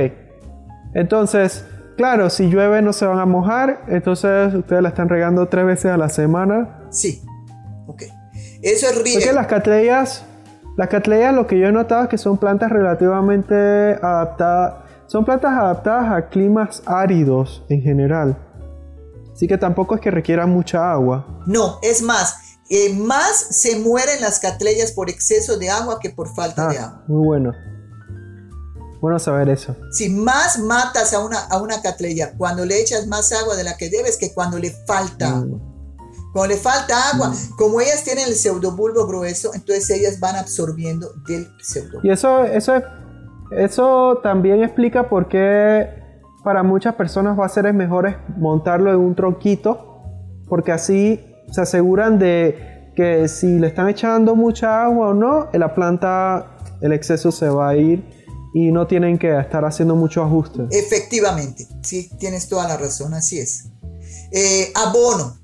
Entonces, 0.94 1.64
Claro, 1.98 2.30
si 2.30 2.48
llueve 2.48 2.80
no 2.80 2.92
se 2.92 3.04
van 3.06 3.18
a 3.18 3.26
mojar, 3.26 3.82
entonces 3.88 4.54
ustedes 4.54 4.80
la 4.80 4.90
están 4.90 5.08
regando 5.08 5.48
tres 5.48 5.66
veces 5.66 5.86
a 5.90 5.96
la 5.96 6.08
semana. 6.08 6.86
Sí, 6.90 7.24
ok. 7.88 8.04
Eso 8.62 8.86
es 8.86 9.02
riego. 9.02 9.18
Porque 9.18 9.32
las 9.32 9.48
catleyas, 9.48 10.24
las 10.76 11.34
lo 11.34 11.48
que 11.48 11.58
yo 11.58 11.66
he 11.66 11.72
notado 11.72 12.04
es 12.04 12.08
que 12.08 12.16
son 12.16 12.38
plantas 12.38 12.70
relativamente 12.70 13.54
adaptadas, 14.00 14.74
son 15.08 15.24
plantas 15.24 15.50
adaptadas 15.58 16.12
a 16.12 16.28
climas 16.28 16.84
áridos 16.86 17.64
en 17.68 17.82
general. 17.82 18.38
Así 19.38 19.46
que 19.46 19.56
tampoco 19.56 19.94
es 19.94 20.00
que 20.00 20.10
requieran 20.10 20.50
mucha 20.50 20.90
agua. 20.90 21.44
No, 21.46 21.78
es 21.80 22.02
más, 22.02 22.34
eh, 22.68 22.92
más 22.92 23.36
se 23.36 23.78
mueren 23.78 24.20
las 24.20 24.40
catleyas 24.40 24.90
por 24.90 25.08
exceso 25.08 25.56
de 25.58 25.70
agua 25.70 26.00
que 26.00 26.10
por 26.10 26.34
falta 26.34 26.66
de 26.66 26.78
Ah, 26.78 26.84
agua. 26.86 27.04
muy 27.06 27.24
bueno. 27.24 27.52
Bueno 29.00 29.20
saber 29.20 29.48
eso. 29.48 29.76
Si 29.92 30.08
más 30.08 30.58
matas 30.58 31.12
a 31.12 31.20
una, 31.24 31.38
a 31.38 31.62
una 31.62 31.80
catleya 31.80 32.34
cuando 32.36 32.64
le 32.64 32.80
echas 32.80 33.06
más 33.06 33.30
agua 33.30 33.54
de 33.54 33.62
la 33.62 33.76
que 33.76 33.88
debes 33.90 34.16
que 34.16 34.34
cuando 34.34 34.58
le 34.58 34.72
falta 34.88 35.30
Mm. 35.30 35.34
agua. 35.42 35.60
Cuando 36.32 36.54
le 36.56 36.60
falta 36.60 37.10
agua, 37.14 37.32
como 37.56 37.80
ellas 37.80 38.02
tienen 38.02 38.26
el 38.26 38.34
pseudobulbo 38.34 39.06
grueso, 39.06 39.54
entonces 39.54 39.88
ellas 39.90 40.18
van 40.18 40.34
absorbiendo 40.34 41.12
del 41.28 41.46
pseudobulbo. 41.62 42.00
Y 42.02 42.10
eso, 42.10 42.42
eso, 42.42 42.74
es- 42.74 42.84
eso 43.52 44.18
también 44.20 44.64
explica 44.64 45.08
por 45.08 45.28
qué 45.28 45.86
para 46.42 46.62
muchas 46.62 46.94
personas 46.94 47.38
va 47.38 47.46
a 47.46 47.48
ser 47.48 47.72
mejor 47.72 48.16
montarlo 48.36 48.90
en 48.90 48.98
un 48.98 49.14
tronquito, 49.14 50.02
porque 50.48 50.72
así 50.72 51.20
se 51.50 51.60
aseguran 51.60 52.18
de 52.18 52.90
que 52.94 53.28
si 53.28 53.58
le 53.58 53.68
están 53.68 53.88
echando 53.88 54.34
mucha 54.34 54.84
agua 54.84 55.08
o 55.08 55.14
no, 55.14 55.48
la 55.52 55.74
planta, 55.74 56.56
el 56.80 56.92
exceso 56.92 57.30
se 57.30 57.48
va 57.48 57.70
a 57.70 57.76
ir 57.76 58.04
y 58.54 58.72
no 58.72 58.86
tienen 58.86 59.18
que 59.18 59.38
estar 59.38 59.64
haciendo 59.64 59.94
mucho 59.94 60.22
ajuste. 60.22 60.66
Efectivamente, 60.70 61.66
sí, 61.82 62.10
tienes 62.18 62.48
toda 62.48 62.66
la 62.66 62.76
razón, 62.76 63.14
así 63.14 63.38
es. 63.38 63.66
Eh, 64.32 64.72
abono, 64.74 65.38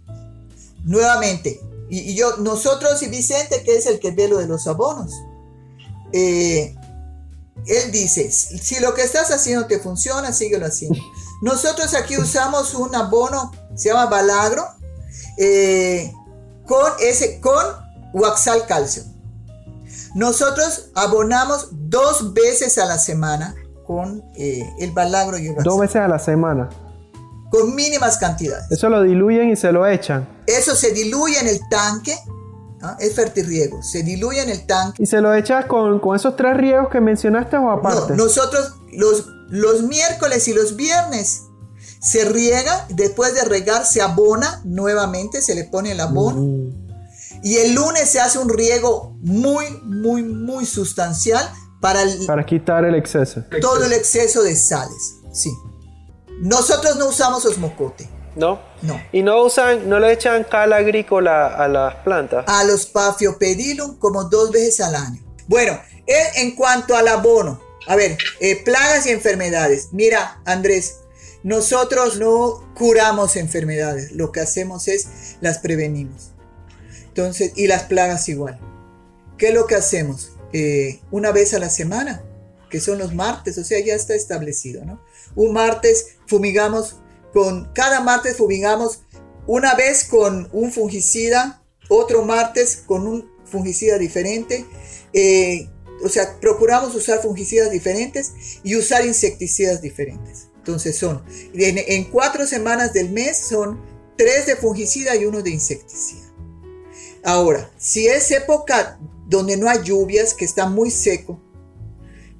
nuevamente, 0.85 1.61
y, 1.91 1.99
y 2.11 2.15
yo, 2.15 2.39
nosotros 2.39 3.03
y 3.03 3.09
Vicente, 3.09 3.63
que 3.65 3.77
es 3.77 3.87
el 3.87 4.01
que 4.01 4.11
ve 4.11 4.29
lo 4.29 4.39
de 4.39 4.49
los 4.49 4.67
abonos, 4.67 5.13
eh, 6.13 6.75
él 7.67 7.91
dice, 7.93 8.31
si 8.31 8.81
lo 8.81 8.95
que 8.95 9.03
estás 9.03 9.31
haciendo 9.31 9.67
te 9.67 9.79
funciona, 9.79 10.33
síguelo 10.33 10.67
haciendo. 10.67 10.99
Nosotros 11.43 11.95
aquí 11.95 12.17
usamos 12.19 12.75
un 12.75 12.95
abono, 12.95 13.53
se 13.75 13.89
llama 13.89 14.07
Balagro, 14.07 14.65
eh, 15.39 16.13
con, 16.67 16.93
ese, 17.01 17.41
con 17.41 17.65
Waxal 18.13 18.67
Calcio. 18.67 19.03
Nosotros 20.15 20.91
abonamos 20.95 21.69
dos 21.73 22.33
veces 22.35 22.79
a 22.79 22.87
la 22.87 22.99
semana 22.99 23.55
con 23.87 24.23
eh, 24.37 24.63
el 24.79 24.93
balagro 24.93 25.37
y 25.39 25.49
el 25.49 25.55
Dos 25.57 25.75
Waxal, 25.75 25.81
veces 25.81 25.97
a 25.97 26.09
la 26.09 26.19
semana. 26.19 26.69
con 27.51 27.75
mínimas 27.75 28.17
cantidades. 28.19 28.71
Eso 28.71 28.89
lo 28.89 29.03
diluyen 29.03 29.51
y 29.51 29.57
se 29.57 29.73
lo 29.73 29.87
echan. 29.87 30.27
Eso 30.47 30.75
se 30.77 30.93
diluye 30.93 31.39
en 31.39 31.49
el 31.49 31.61
tanque, 31.69 32.17
¿ah? 32.85 32.97
es 33.01 33.15
fertirriego, 33.15 33.83
se 33.83 34.03
diluye 34.03 34.41
en 34.43 34.51
el 34.51 34.67
tanque. 34.67 35.03
¿Y 35.03 35.07
se 35.07 35.21
lo 35.21 35.35
echas 35.35 35.67
con, 35.67 35.99
con 36.01 36.15
esos 36.17 36.37
tres 36.37 36.57
riegos 36.57 36.89
que 36.91 37.01
mencionaste 37.01 37.57
o 37.57 37.61
No, 37.63 37.71
aparte? 37.73 38.15
nosotros 38.15 38.75
los, 38.93 39.27
los 39.51 39.83
miércoles 39.83 40.47
y 40.49 40.53
los 40.55 40.77
viernes 40.77 41.43
se 42.01 42.25
riega, 42.27 42.87
después 42.91 43.35
de 43.35 43.45
regar 43.45 43.85
se 43.87 44.03
abona 44.03 44.61
nuevamente, 44.65 45.41
se 45.41 45.55
le 45.55 45.65
pone 45.65 45.93
el 45.93 46.01
abono. 46.01 46.41
Mm. 46.41 46.85
Y 47.43 47.57
el 47.57 47.75
lunes 47.75 48.09
se 48.09 48.21
hace 48.21 48.39
un 48.39 48.49
riego 48.49 49.17
muy, 49.21 49.67
muy, 49.83 50.23
muy 50.23 50.65
sustancial 50.67 51.47
para 51.81 52.03
el- 52.03 52.27
Para 52.27 52.45
quitar 52.47 52.85
el 52.85 52.95
exceso. 52.95 53.43
todo 53.61 53.85
el 53.85 53.93
exceso 53.93 54.43
de 54.43 54.55
sales. 54.57 55.17
Sí. 55.33 55.51
Nosotros 56.41 56.97
no 56.97 57.09
usamos 57.09 57.45
osmocote. 57.45 58.09
¿No? 58.37 58.59
No. 58.85 59.01
Y 59.13 59.23
no 59.23 59.43
usan, 59.43 59.89
no 59.89 59.99
le 59.99 60.13
echan 60.13 60.45
cal 60.45 60.73
agrícola 60.73 61.47
a 61.47 61.69
las 61.69 61.95
plantas. 61.97 62.45
A 62.47 62.65
los 62.65 62.87
Paphiopedilum 62.87 63.99
como 63.99 64.25
dos 64.25 64.53
veces 64.53 64.81
al 64.81 64.95
año. 64.95 65.23
Bueno, 65.47 65.81
eh, 66.07 66.15
en 66.37 66.55
cuanto 66.55 66.97
al 66.97 67.09
abono. 67.09 67.61
A 67.87 67.97
ver, 67.97 68.17
eh, 68.41 68.63
plagas 68.65 69.07
y 69.07 69.11
enfermedades. 69.11 69.89
Mira, 69.93 70.41
Andrés, 70.45 71.01
nosotros 71.43 72.19
no 72.19 72.73
curamos 72.75 73.37
enfermedades. 73.37 74.13
Lo 74.13 74.33
que 74.33 74.41
hacemos 74.41 74.89
es 74.89 75.37
las 75.41 75.59
prevenimos. 75.59 76.33
Entonces, 77.09 77.53
y 77.57 77.67
las 77.67 77.85
plagas 77.85 78.29
igual. 78.29 78.59
¿Qué 79.39 79.49
es 79.49 79.55
lo 79.55 79.67
que 79.67 79.75
hacemos? 79.75 80.33
Eh, 80.53 81.01
una 81.11 81.33
vez 81.33 81.53
a 81.55 81.59
la 81.59 81.69
semana, 81.69 82.23
que 82.71 82.81
son 82.81 82.99
los 82.99 83.15
martes, 83.15 83.59
o 83.59 83.65
sea, 83.65 83.79
ya 83.85 83.95
está 83.95 84.15
establecido, 84.15 84.85
¿no? 84.85 85.01
Un 85.35 85.53
martes 85.53 86.17
fumigamos 86.27 86.97
con, 87.35 87.71
cada 87.75 88.01
martes 88.01 88.39
fumigamos 88.39 89.01
una 89.47 89.75
vez 89.75 90.05
con 90.05 90.49
un 90.53 90.73
fungicida, 90.73 91.63
otro 91.91 92.25
martes 92.25 92.83
con 92.87 93.07
un 93.07 93.31
fungicida 93.45 93.99
diferente. 93.99 94.65
eh, 95.13 95.69
o 96.03 96.09
sea, 96.09 96.39
procuramos 96.41 96.95
usar 96.95 97.21
fungicidas 97.23 97.71
diferentes 97.71 98.33
y 98.63 98.77
usar 98.77 99.07
insecticidas 99.07 99.81
diferentes. 99.81 100.49
Entonces 100.57 100.97
son, 100.97 101.23
en, 101.55 101.79
en 101.79 102.05
cuatro 102.05 102.47
semanas 102.47 102.93
del 102.93 103.11
mes 103.11 103.39
son 103.49 103.81
tres 104.17 104.47
de 104.47 104.57
fungicida 104.57 105.15
y 105.17 105.25
uno 105.25 105.43
de 105.43 105.51
insecticida. 105.51 106.25
Ahora, 107.23 107.71
si 107.79 108.07
es 108.07 108.31
época 108.33 108.99
donde 109.27 109.57
no 109.57 109.69
hay 109.69 109.83
lluvias, 109.83 110.35
que 110.35 110.45
está 110.45 110.67
muy 110.67 110.91
seco, 110.91 111.41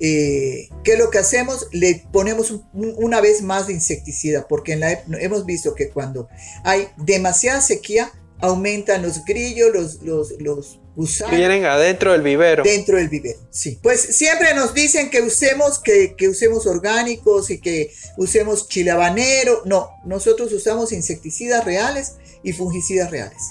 eh, 0.01 0.69
¿qué 0.83 0.93
es 0.95 0.99
lo 0.99 1.11
que 1.11 1.19
hacemos? 1.19 1.69
Le 1.73 2.07
ponemos 2.13 2.51
un- 2.51 2.65
un- 2.73 2.95
una 2.97 3.21
vez 3.21 3.43
más 3.43 3.67
de 3.67 3.73
insecticida, 3.75 4.47
porque 4.49 4.73
en 4.73 4.81
la, 4.81 4.93
ep- 4.93 5.19
hemos 5.21 5.47
visto 5.47 5.75
que 5.75 5.89
cuando 5.91 6.29
hay 6.65 6.89
demasiada 6.97 7.61
sequía, 7.61 8.13
aumentan 8.41 9.03
los 9.03 9.25
grillos, 9.25 9.71
los, 9.73 10.03
los, 10.03 10.33
los 10.41 10.81
gusanos 10.97 11.37
Vienen 11.37 11.65
adentro 11.65 12.13
del 12.13 12.23
vivero. 12.23 12.63
dentro 12.63 12.99
del 12.99 13.09
vivero. 13.09 13.39
Sí. 13.51 13.79
Pues 13.83 14.01
siempre 14.01 14.55
nos 14.55 14.75
dicen 14.75 15.09
que 15.11 15.23
usemos, 15.23 15.79
que, 15.79 16.15
que 16.17 16.29
usemos 16.29 16.67
orgánicos 16.67 17.51
y 17.51 17.59
que 17.61 17.91
usemos 18.17 18.69
chile 18.69 18.91
habanero. 18.91 19.63
No, 19.65 19.91
nosotros 20.05 20.53
usamos 20.53 20.93
insecticidas 20.93 21.65
reales 21.65 22.15
y 22.43 22.53
fungicidas 22.53 23.11
reales. 23.11 23.43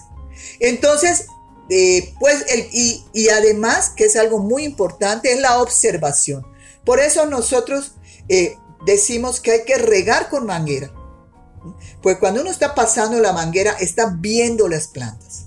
Entonces, 0.60 1.26
eh, 1.70 2.14
pues, 2.20 2.46
y, 2.72 3.04
y 3.14 3.30
además, 3.30 3.90
que 3.96 4.06
es 4.06 4.16
algo 4.16 4.40
muy 4.40 4.64
importante, 4.64 5.32
es 5.32 5.40
la 5.40 5.62
observación. 5.62 6.46
Por 6.86 7.00
eso 7.00 7.26
nosotros 7.26 7.94
eh, 8.30 8.58
decimos 8.86 9.40
que 9.40 9.52
hay 9.52 9.64
que 9.66 9.78
regar 9.78 10.30
con 10.30 10.46
manguera. 10.46 10.92
Pues 12.02 12.18
cuando 12.18 12.42
uno 12.42 12.52
está 12.52 12.76
pasando 12.76 13.20
la 13.20 13.32
manguera, 13.32 13.72
está 13.80 14.14
viendo 14.18 14.68
las 14.68 14.88
plantas. 14.88 15.46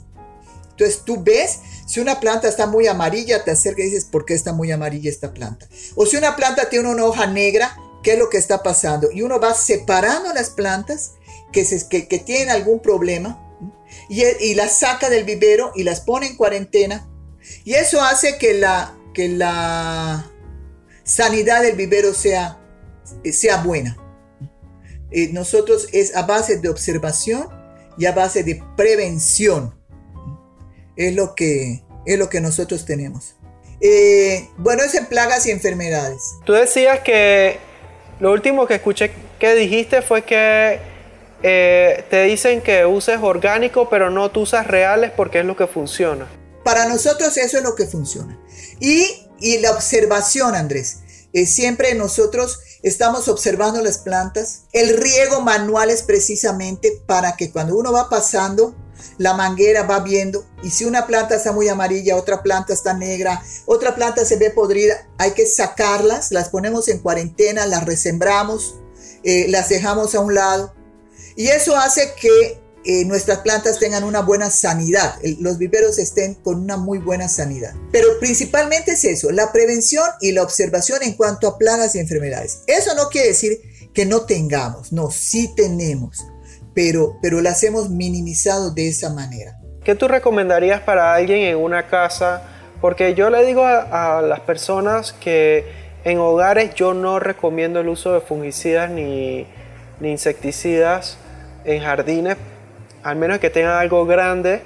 Entonces 0.71 1.03
tú 1.05 1.23
ves, 1.23 1.61
si 1.87 2.01
una 2.01 2.21
planta 2.21 2.49
está 2.49 2.67
muy 2.67 2.87
amarilla, 2.87 3.45
te 3.45 3.51
acercas 3.51 3.87
y 3.87 3.91
dices, 3.91 4.05
¿por 4.07 4.25
qué 4.25 4.35
está 4.35 4.53
muy 4.53 4.71
amarilla 4.73 5.11
esta 5.11 5.33
planta? 5.33 5.69
O 5.95 6.07
si 6.07 6.17
una 6.17 6.37
planta 6.37 6.69
tiene 6.69 6.89
una 6.89 7.05
hoja 7.05 7.27
negra, 7.27 7.77
qué 8.03 8.15
es 8.15 8.19
lo 8.19 8.31
que 8.31 8.39
está 8.39 8.63
pasando. 8.63 9.11
Y 9.11 9.23
uno 9.23 9.41
va 9.41 9.55
separando 9.55 10.33
las 10.33 10.51
plantas 10.51 11.13
que, 11.53 11.65
se, 11.65 11.89
que, 11.89 12.19
tienen 12.19 12.51
algún 12.51 12.81
problema 12.81 13.43
y, 14.09 14.23
y, 14.41 14.55
las 14.55 14.79
saca 14.79 15.11
del 15.11 15.25
vivero 15.25 15.73
y 15.75 15.85
las 15.85 16.01
pone 16.01 16.27
en 16.27 16.37
cuarentena. 16.37 17.09
Y 17.65 17.75
eso 17.75 18.01
hace 18.03 18.39
que 18.39 18.55
la, 18.55 18.97
que 19.15 19.29
la 19.29 20.31
sanidad 21.05 21.63
del 21.63 21.77
vivero 21.77 22.13
sea, 22.13 22.59
sea 23.31 23.63
buena. 23.63 23.97
Eh, 25.11 25.31
nosotros 25.33 25.89
es 25.93 26.15
a 26.17 26.23
base 26.23 26.59
de 26.59 26.69
observación 26.69 27.49
y 27.97 28.07
a 28.07 28.13
base 28.13 28.43
de 28.43 28.63
prevención. 28.77 29.75
Es 30.97 31.15
lo 31.15 31.35
que, 31.35 31.83
es 32.05 32.19
lo 32.19 32.29
que 32.29 32.41
nosotros 32.41 32.85
tenemos. 32.85 33.37
Eh, 33.81 34.49
bueno, 34.59 34.83
es 34.83 34.95
en 34.95 35.07
plagas 35.07 35.47
y 35.47 35.51
enfermedades. 35.51 36.23
Tú 36.45 36.53
decías 36.55 37.01
que 37.01 37.59
lo 38.19 38.33
último 38.33 38.67
que 38.67 38.75
escuché 38.75 39.13
que 39.39 39.55
dijiste 39.55 40.03
fue 40.03 40.23
que 40.23 40.81
eh, 41.49 42.05
te 42.11 42.25
dicen 42.25 42.61
que 42.61 42.85
uses 42.87 43.21
orgánico, 43.23 43.89
pero 43.89 44.11
no 44.11 44.33
tú 44.33 44.41
usas 44.41 44.67
reales 44.67 45.13
porque 45.17 45.39
es 45.39 45.45
lo 45.45 45.55
que 45.55 45.69
funciona. 45.69 46.29
Para 46.65 46.89
nosotros 46.89 47.37
eso 47.37 47.59
es 47.59 47.63
lo 47.63 47.77
que 47.77 47.87
funciona. 47.87 48.37
Y, 48.81 49.29
y 49.39 49.59
la 49.59 49.71
observación, 49.71 50.57
Andrés. 50.57 50.99
Eh, 51.33 51.47
siempre 51.47 51.95
nosotros 51.95 52.59
estamos 52.83 53.29
observando 53.29 53.81
las 53.81 53.99
plantas. 53.99 54.63
El 54.73 54.97
riego 54.97 55.41
manual 55.41 55.91
es 55.91 56.03
precisamente 56.03 57.01
para 57.07 57.37
que 57.37 57.53
cuando 57.53 57.77
uno 57.77 57.93
va 57.93 58.09
pasando, 58.09 58.75
la 59.19 59.35
manguera 59.35 59.85
va 59.85 60.01
viendo 60.01 60.45
y 60.65 60.71
si 60.71 60.85
una 60.85 61.07
planta 61.07 61.37
está 61.37 61.53
muy 61.53 61.69
amarilla, 61.69 62.17
otra 62.17 62.43
planta 62.43 62.73
está 62.73 62.93
negra, 62.93 63.41
otra 63.67 63.95
planta 63.95 64.25
se 64.25 64.37
ve 64.37 64.51
podrida, 64.51 65.07
hay 65.19 65.31
que 65.31 65.47
sacarlas, 65.47 66.33
las 66.33 66.49
ponemos 66.49 66.89
en 66.89 66.99
cuarentena, 66.99 67.67
las 67.67 67.85
resembramos, 67.85 68.81
eh, 69.23 69.47
las 69.49 69.69
dejamos 69.69 70.15
a 70.17 70.21
un 70.21 70.35
lado 70.35 70.75
y 71.37 71.49
eso 71.49 71.77
hace 71.77 72.13
que 72.21 72.59
eh, 72.85 73.05
nuestras 73.05 73.39
plantas 73.39 73.79
tengan 73.79 74.05
una 74.05 74.23
buena 74.23 74.51
sanidad, 74.51 75.17
los 75.41 75.59
viveros 75.59 75.99
estén 75.99 76.35
con 76.35 76.61
una 76.61 76.77
muy 76.77 76.99
buena 76.99 77.29
sanidad. 77.29 77.75
Pero 77.93 78.07
principalmente 78.21 78.93
es 78.93 79.05
eso, 79.05 79.31
la 79.31 79.53
prevención 79.53 80.09
y 80.21 80.33
la 80.33 80.43
observación 80.43 81.03
en 81.03 81.15
cuanto 81.15 81.49
a 81.49 81.59
plagas 81.59 81.95
y 81.95 81.99
enfermedades. 81.99 82.61
Eso 82.67 82.95
no 82.95 83.09
quiere 83.09 83.29
decir 83.29 83.61
que 83.93 84.07
no 84.07 84.23
tengamos, 84.23 84.93
no, 84.93 85.11
sí 85.11 85.53
tenemos 85.57 86.25
pero, 86.77 87.17
pero 87.23 87.41
las 87.41 87.65
hemos 87.65 87.89
minimizado 87.89 88.71
de 88.71 88.89
esa 88.89 89.09
manera. 89.09 89.57
¿Qué 89.83 89.95
tú 89.95 90.09
recomendarías 90.09 90.83
para 90.83 91.15
alguien 91.15 91.41
en 91.41 91.57
una 91.57 91.87
casa? 91.87 92.43
Porque 92.83 93.15
yo 93.15 93.31
le 93.31 93.47
digo 93.47 93.65
a, 93.65 94.21
las 94.21 94.41
personas 94.41 95.15
que 95.15 95.65
en 96.05 96.19
hogares 96.19 96.75
yo 96.75 96.93
no 96.93 97.19
recomiendo 97.19 97.81
el 97.81 97.89
uso 97.89 98.13
de 98.13 98.21
fungicidas 98.21 98.91
ni, 98.91 99.47
ni 100.01 100.11
insecticidas 100.11 101.17
en 101.67 101.83
jardines, 101.83 102.37
al 103.03 103.17
menos 103.17 103.39
que 103.39 103.51
tengan 103.51 103.79
algo 103.79 104.07
grande, 104.07 104.63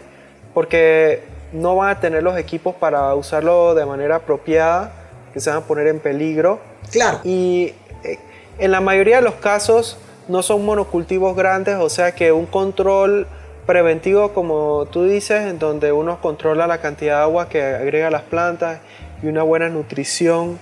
porque 0.54 1.22
no 1.52 1.76
van 1.76 1.90
a 1.90 2.00
tener 2.00 2.22
los 2.22 2.38
equipos 2.38 2.74
para 2.74 3.14
usarlo 3.14 3.74
de 3.74 3.84
manera 3.84 4.16
apropiada, 4.16 4.92
que 5.32 5.40
se 5.40 5.50
van 5.50 5.60
a 5.60 5.62
poner 5.62 5.86
en 5.88 5.98
peligro. 5.98 6.60
Claro. 6.92 7.20
Y 7.24 7.74
eh, 8.04 8.18
en 8.58 8.70
la 8.70 8.80
mayoría 8.80 9.16
de 9.16 9.22
los 9.22 9.34
casos, 9.34 9.98
no 10.28 10.42
son 10.42 10.64
monocultivos 10.64 11.34
grandes, 11.34 11.76
o 11.76 11.88
sea 11.88 12.12
que 12.12 12.30
un 12.30 12.46
control 12.46 13.26
preventivo, 13.66 14.32
como 14.32 14.86
tú 14.90 15.04
dices, 15.04 15.42
en 15.46 15.58
donde 15.58 15.92
uno 15.92 16.20
controla 16.20 16.66
la 16.66 16.78
cantidad 16.78 17.16
de 17.16 17.22
agua 17.22 17.48
que 17.48 17.62
agrega 17.62 18.08
a 18.08 18.10
las 18.10 18.22
plantas 18.22 18.80
y 19.22 19.26
una 19.26 19.42
buena 19.42 19.68
nutrición, 19.68 20.58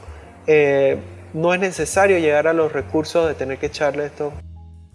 eh, 0.47 0.99
no 1.34 1.53
es 1.53 1.61
necesario 1.61 2.18
llegar 2.18 2.47
a 2.47 2.53
los 2.53 2.72
recursos 2.72 3.28
de 3.28 3.34
tener 3.34 3.59
que 3.59 3.66
echarle 3.66 4.07
estos, 4.07 4.32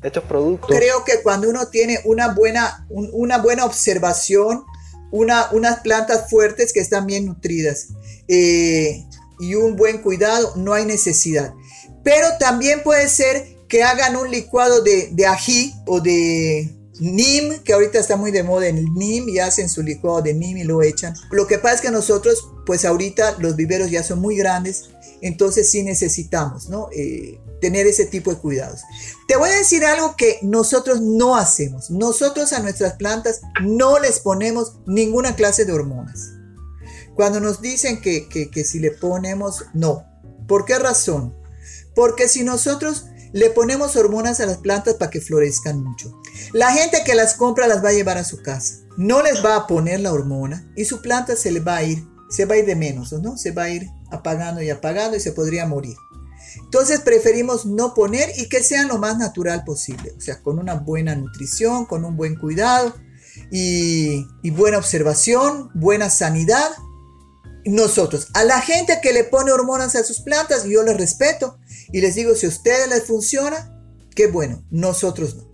estos 0.03 0.23
productos. 0.25 0.75
Creo 0.75 1.03
que 1.03 1.21
cuando 1.23 1.49
uno 1.49 1.67
tiene 1.67 1.99
una 2.05 2.33
buena, 2.33 2.85
una 2.89 3.37
buena 3.37 3.65
observación, 3.65 4.63
una, 5.11 5.49
unas 5.51 5.79
plantas 5.79 6.29
fuertes 6.29 6.73
que 6.73 6.79
están 6.79 7.05
bien 7.05 7.25
nutridas 7.25 7.89
eh, 8.27 9.05
y 9.39 9.55
un 9.55 9.75
buen 9.75 9.99
cuidado, 9.99 10.53
no 10.55 10.73
hay 10.73 10.85
necesidad. 10.85 11.53
Pero 12.03 12.27
también 12.39 12.83
puede 12.83 13.07
ser 13.07 13.53
que 13.67 13.83
hagan 13.83 14.15
un 14.15 14.29
licuado 14.29 14.81
de, 14.81 15.25
ají 15.25 15.73
o 15.87 15.99
de 15.99 16.69
NIM, 16.99 17.63
que 17.63 17.73
ahorita 17.73 17.97
está 17.97 18.17
muy 18.17 18.31
de 18.31 18.43
moda 18.43 18.67
en 18.67 18.77
el 18.77 18.93
NIM 18.93 19.29
y 19.29 19.39
hacen 19.39 19.69
su 19.69 19.81
licuado 19.81 20.21
de 20.21 20.33
NIM 20.33 20.57
y 20.57 20.63
lo 20.63 20.83
echan. 20.83 21.15
Lo 21.31 21.47
que 21.47 21.57
pasa 21.57 21.75
es 21.75 21.81
que 21.81 21.91
nosotros, 21.91 22.49
pues 22.65 22.85
ahorita 22.85 23.37
los 23.39 23.55
viveros 23.55 23.89
ya 23.89 24.03
son 24.03 24.19
muy 24.19 24.35
grandes, 24.35 24.89
entonces 25.21 25.71
sí 25.71 25.83
necesitamos, 25.83 26.69
¿no? 26.69 26.89
Eh, 26.91 27.39
tener 27.63 27.87
ese 27.87 28.05
tipo 28.05 28.29
de 28.29 28.39
cuidados. 28.39 28.81
Te 29.25 29.37
voy 29.37 29.49
a 29.49 29.55
decir 29.55 29.85
algo 29.85 30.17
que 30.17 30.37
nosotros 30.41 30.99
no 30.99 31.37
hacemos. 31.37 31.89
Nosotros 31.89 32.51
a 32.51 32.59
nuestras 32.59 32.95
plantas 32.95 33.39
no 33.61 33.99
les 33.99 34.19
ponemos 34.19 34.79
ninguna 34.85 35.37
clase 35.37 35.63
de 35.63 35.71
hormonas. 35.71 36.33
Cuando 37.15 37.39
nos 37.39 37.61
dicen 37.61 38.01
que, 38.01 38.27
que, 38.27 38.63
si 38.65 38.79
le 38.79 38.91
ponemos, 38.91 39.63
no. 39.73 40.03
¿Por 40.45 40.65
qué 40.65 40.77
razón? 40.77 41.33
Porque 41.95 42.27
si 42.27 42.43
nosotros 42.43 43.05
le 43.31 43.49
ponemos 43.49 43.95
hormonas 43.95 44.41
a 44.41 44.45
las 44.45 44.57
plantas 44.57 44.95
para 44.95 45.09
que 45.09 45.21
florezcan 45.21 45.81
mucho. 45.81 46.19
La 46.51 46.73
gente 46.73 47.03
que 47.05 47.15
las 47.15 47.35
compra 47.35 47.67
las 47.67 47.81
va 47.81 47.89
a 47.89 47.93
llevar 47.93 48.17
a 48.17 48.25
su 48.25 48.41
casa. 48.41 48.75
No 48.97 49.23
les 49.23 49.43
va 49.43 49.55
a 49.55 49.67
poner 49.67 50.01
la 50.01 50.11
hormona 50.11 50.69
y 50.75 50.83
su 50.83 51.01
planta 51.01 51.37
se 51.37 51.51
le 51.51 51.61
va 51.61 51.77
a 51.77 51.83
ir, 51.83 52.03
se 52.29 52.43
va 52.43 52.55
a 52.55 52.57
ir 52.57 52.65
de 52.65 52.75
menos, 52.75 53.13
¿no? 53.13 53.37
Se 53.37 53.51
va 53.51 53.63
a 53.63 53.69
ir 53.69 53.87
apagando 54.11 54.61
y 54.61 54.69
apagando 54.69 55.15
y 55.15 55.21
se 55.21 55.31
podría 55.31 55.65
morir. 55.65 55.95
Entonces 56.57 57.01
preferimos 57.01 57.65
no 57.65 57.93
poner 57.93 58.31
y 58.37 58.49
que 58.49 58.63
sean 58.63 58.87
lo 58.87 58.97
más 58.97 59.17
natural 59.17 59.63
posible, 59.63 60.13
o 60.17 60.21
sea, 60.21 60.41
con 60.41 60.59
una 60.59 60.75
buena 60.75 61.15
nutrición, 61.15 61.85
con 61.85 62.05
un 62.05 62.15
buen 62.17 62.35
cuidado 62.35 62.93
y, 63.51 64.25
buena 64.51 64.77
observación, 64.77 65.69
buena 65.73 66.09
sanidad 66.09 66.69
nosotros, 67.65 68.27
a 68.33 68.43
la 68.43 68.59
gente 68.59 68.99
que 69.01 69.13
le 69.13 69.23
pone 69.23 69.51
hormonas 69.51 69.95
a 69.95 70.03
sus 70.03 70.19
plantas, 70.19 70.65
yo 70.65 70.83
les 70.83 70.97
respeto 70.97 71.57
y 71.93 72.01
les 72.01 72.15
digo, 72.15 72.35
si 72.35 72.45
a 72.45 72.49
ustedes 72.49 72.89
les 72.89 73.05
funciona, 73.05 73.73
qué 74.15 74.27
bueno, 74.27 74.65
nosotros 74.69 75.35
no. 75.35 75.47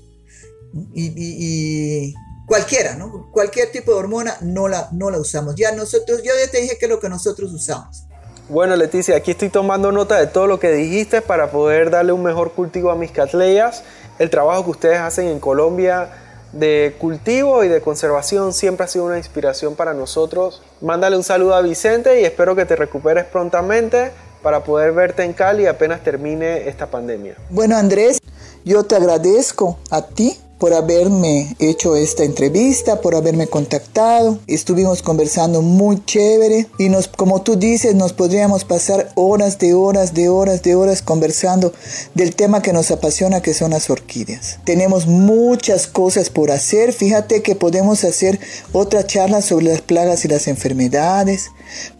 Y, 0.95 2.15
cualquiera. 2.47 2.97
Cualquier 3.31 3.71
tipo 3.71 3.91
de 3.91 3.97
hormona 3.99 4.37
no 4.41 4.67
la, 4.67 4.89
no 4.91 5.11
la 5.11 5.19
usamos. 5.19 5.55
Ya 5.55 5.71
nosotros, 5.71 6.23
yo 6.23 6.31
ya 6.43 6.49
te 6.49 6.61
dije 6.61 6.77
que 6.79 6.85
es 6.85 6.89
lo 6.89 6.99
que 6.99 7.09
nosotros 7.09 7.53
usamos. 7.53 8.05
Bueno, 8.49 8.75
Leticia, 8.75 9.15
aquí 9.15 9.29
estoy 9.29 9.49
tomando 9.49 9.91
nota 9.91 10.17
de 10.17 10.25
todo 10.25 10.47
lo 10.47 10.59
que 10.59 10.71
dijiste 10.71 11.21
para 11.21 11.51
poder 11.51 11.91
darle 11.91 12.13
un 12.13 12.23
mejor 12.23 12.53
cultivo 12.53 12.89
a 12.89 12.95
mis 12.95 13.11
catleyas. 13.11 13.83
El 14.17 14.31
trabajo 14.31 14.63
que 14.63 14.71
ustedes 14.71 14.97
hacen 14.97 15.27
en 15.27 15.39
Colombia 15.39 16.09
de 16.51 16.95
cultivo 16.97 17.63
y 17.63 17.67
de 17.67 17.79
conservación 17.79 18.53
siempre 18.53 18.85
ha 18.85 18.87
sido 18.87 19.05
una 19.05 19.19
inspiración 19.19 19.75
para 19.75 19.93
nosotros. 19.93 20.63
Mándale 20.81 21.15
un 21.15 21.21
saludo 21.21 21.53
a 21.53 21.61
Vicente 21.61 22.21
y 22.21 22.25
espero 22.25 22.55
que 22.55 22.65
te 22.65 22.75
recuperes 22.75 23.25
prontamente 23.25 24.11
para 24.41 24.63
poder 24.63 24.93
verte 24.93 25.23
en 25.23 25.33
Cali 25.33 25.67
apenas 25.67 26.03
termine 26.03 26.67
esta 26.67 26.87
pandemia. 26.87 27.35
Bueno 27.51 27.77
Andrés, 27.77 28.17
yo 28.65 28.83
te 28.83 28.95
agradezco 28.95 29.77
a 29.91 30.01
ti 30.01 30.39
por 30.59 30.73
haberme 30.73 31.55
hecho 31.57 31.95
esta 31.95 32.23
entrevista, 32.23 33.01
por 33.01 33.15
haberme 33.15 33.47
contactado. 33.47 34.39
Estuvimos 34.45 35.01
conversando 35.01 35.61
muy 35.61 36.03
chévere 36.05 36.67
y 36.77 36.89
nos, 36.89 37.07
como 37.07 37.41
tú 37.41 37.55
dices, 37.55 37.95
nos 37.95 38.13
podríamos 38.13 38.65
pasar 38.65 39.11
horas 39.15 39.57
de 39.57 39.73
horas 39.73 40.13
de 40.13 40.29
horas 40.29 40.61
de 40.61 40.75
horas 40.75 41.01
conversando 41.01 41.73
del 42.13 42.35
tema 42.35 42.61
que 42.61 42.73
nos 42.73 42.91
apasiona, 42.91 43.41
que 43.41 43.53
son 43.53 43.71
las 43.71 43.89
orquídeas. 43.89 44.59
Tenemos 44.65 45.07
muchas 45.07 45.87
cosas 45.87 46.29
por 46.29 46.51
hacer. 46.51 46.91
Fíjate 46.91 47.41
que 47.41 47.55
podemos 47.55 48.03
hacer 48.03 48.39
otra 48.73 49.07
charla 49.07 49.41
sobre 49.41 49.67
las 49.67 49.81
plagas 49.81 50.25
y 50.25 50.27
las 50.27 50.47
enfermedades. 50.47 51.51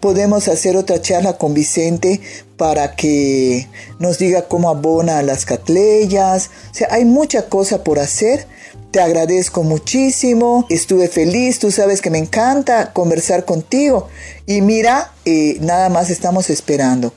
Podemos 0.01 0.49
hacer 0.49 0.76
otra 0.76 1.01
charla 1.01 1.38
con 1.38 1.53
Vicente 1.53 2.20
para 2.60 2.93
que 2.93 3.70
nos 3.99 4.20
diga 4.20 4.49
cómo 4.49 4.70
abona 4.70 5.24
las 5.24 5.45
catleyas. 5.45 6.51
O 6.70 6.74
sea, 6.74 6.89
hay 6.91 7.05
mucha 7.05 7.43
cosa 7.43 7.86
por 7.86 7.99
hacer. 7.99 8.47
Te 8.91 8.99
agradezco 8.99 9.64
muchísimo, 9.64 10.66
estuve 10.70 11.07
feliz, 11.07 11.60
tú 11.60 11.72
sabes 11.72 12.01
que 12.01 12.10
me 12.10 12.18
encanta 12.18 12.91
conversar 12.91 13.45
contigo. 13.45 14.10
Y 14.45 14.60
mira, 14.60 15.14
eh, 15.24 15.57
nada 15.62 15.88
más 15.88 16.10
estamos 16.10 16.49
esperando 16.49 17.14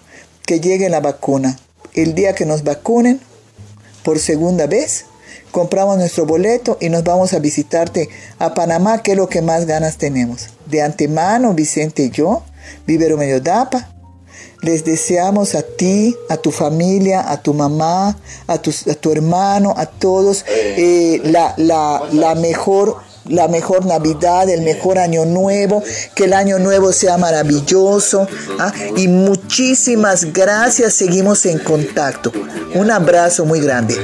que 0.47 0.61
llegue 0.61 0.88
la 0.88 1.01
vacuna. 1.01 1.59
El 1.93 2.14
día 2.14 2.36
que 2.36 2.47
nos 2.47 2.62
vacunen, 2.62 3.20
por 4.05 4.20
segunda 4.20 4.68
vez, 4.68 5.07
compramos 5.51 5.99
nuestro 5.99 6.24
boleto 6.24 6.78
y 6.80 6.88
nos 6.88 7.03
vamos 7.03 7.32
a 7.32 7.40
visitarte 7.40 8.09
a 8.38 8.55
Panamá, 8.55 9.03
que 9.03 9.12
es 9.12 9.16
lo 9.16 9.28
que 9.28 9.43
más 9.43 9.66
ganas 9.66 9.97
tenemos. 9.97 10.51
De 10.66 10.82
antemano, 10.82 11.53
Vicente 11.53 12.05
y 12.05 12.11
yo, 12.11 12.45
Vivero 12.86 13.16
Medio 13.16 13.40
Dapa, 13.40 13.91
les 14.62 14.84
deseamos 14.84 15.54
a 15.54 15.62
ti, 15.62 16.16
a 16.28 16.36
tu 16.36 16.50
familia, 16.50 17.30
a 17.30 17.42
tu 17.42 17.52
mamá, 17.52 18.16
a 18.46 18.58
tu, 18.58 18.70
a 18.90 18.94
tu 18.94 19.12
hermano, 19.12 19.74
a 19.76 19.86
todos, 19.86 20.44
eh, 20.48 21.20
la, 21.24 21.52
la, 21.56 22.02
la, 22.12 22.34
mejor, 22.36 22.96
la 23.28 23.48
mejor 23.48 23.84
Navidad, 23.86 24.48
el 24.48 24.62
mejor 24.62 24.98
año 24.98 25.24
nuevo, 25.24 25.82
que 26.14 26.24
el 26.24 26.32
año 26.32 26.60
nuevo 26.60 26.92
sea 26.92 27.18
maravilloso. 27.18 28.28
¿ah? 28.60 28.72
Y 28.96 29.08
muchísimas 29.08 30.32
gracias, 30.32 30.94
seguimos 30.94 31.44
en 31.44 31.58
contacto. 31.58 32.32
Un 32.74 32.90
abrazo 32.92 33.44
muy 33.44 33.60
grande. 33.60 33.96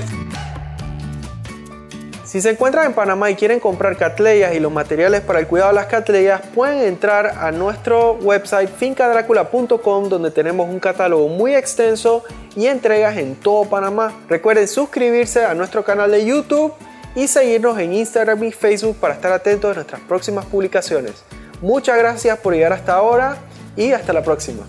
Si 2.29 2.43
se 2.43 2.51
encuentran 2.51 2.85
en 2.85 2.93
Panamá 2.93 3.31
y 3.31 3.37
quieren 3.37 3.59
comprar 3.59 3.97
catleyas 3.97 4.55
y 4.55 4.61
los 4.61 4.71
materiales 4.71 5.23
para 5.23 5.39
el 5.39 5.47
cuidado 5.47 5.71
de 5.71 5.77
las 5.77 5.87
catleyas, 5.87 6.43
pueden 6.55 6.87
entrar 6.87 7.39
a 7.39 7.51
nuestro 7.53 8.17
website 8.17 8.69
fincadracula.com 8.69 10.11
donde 10.11 10.31
tenemos 10.31 10.69
un 10.69 10.79
catálogo 10.79 11.27
muy 11.29 11.55
extenso 11.55 12.23
y 12.55 12.67
entregas 12.67 13.17
en 13.17 13.35
todo 13.35 13.65
Panamá. 13.65 14.13
Recuerden 14.29 14.69
suscribirse 14.69 15.47
a 15.47 15.55
nuestro 15.55 15.83
canal 15.85 16.11
de 16.11 16.27
YouTube 16.27 16.75
y 17.15 17.29
seguirnos 17.29 17.79
en 17.79 17.95
Instagram 17.95 18.45
y 18.45 18.53
Facebook 18.53 18.99
para 18.99 19.15
estar 19.15 19.33
atentos 19.33 19.71
a 19.71 19.75
nuestras 19.77 20.03
próximas 20.03 20.45
publicaciones. 20.45 21.25
Muchas 21.63 21.97
gracias 21.97 22.39
por 22.41 22.53
llegar 22.53 22.75
hasta 22.75 22.93
ahora 22.93 23.39
y 23.75 23.93
hasta 23.93 24.13
la 24.13 24.23
próxima. 24.23 24.67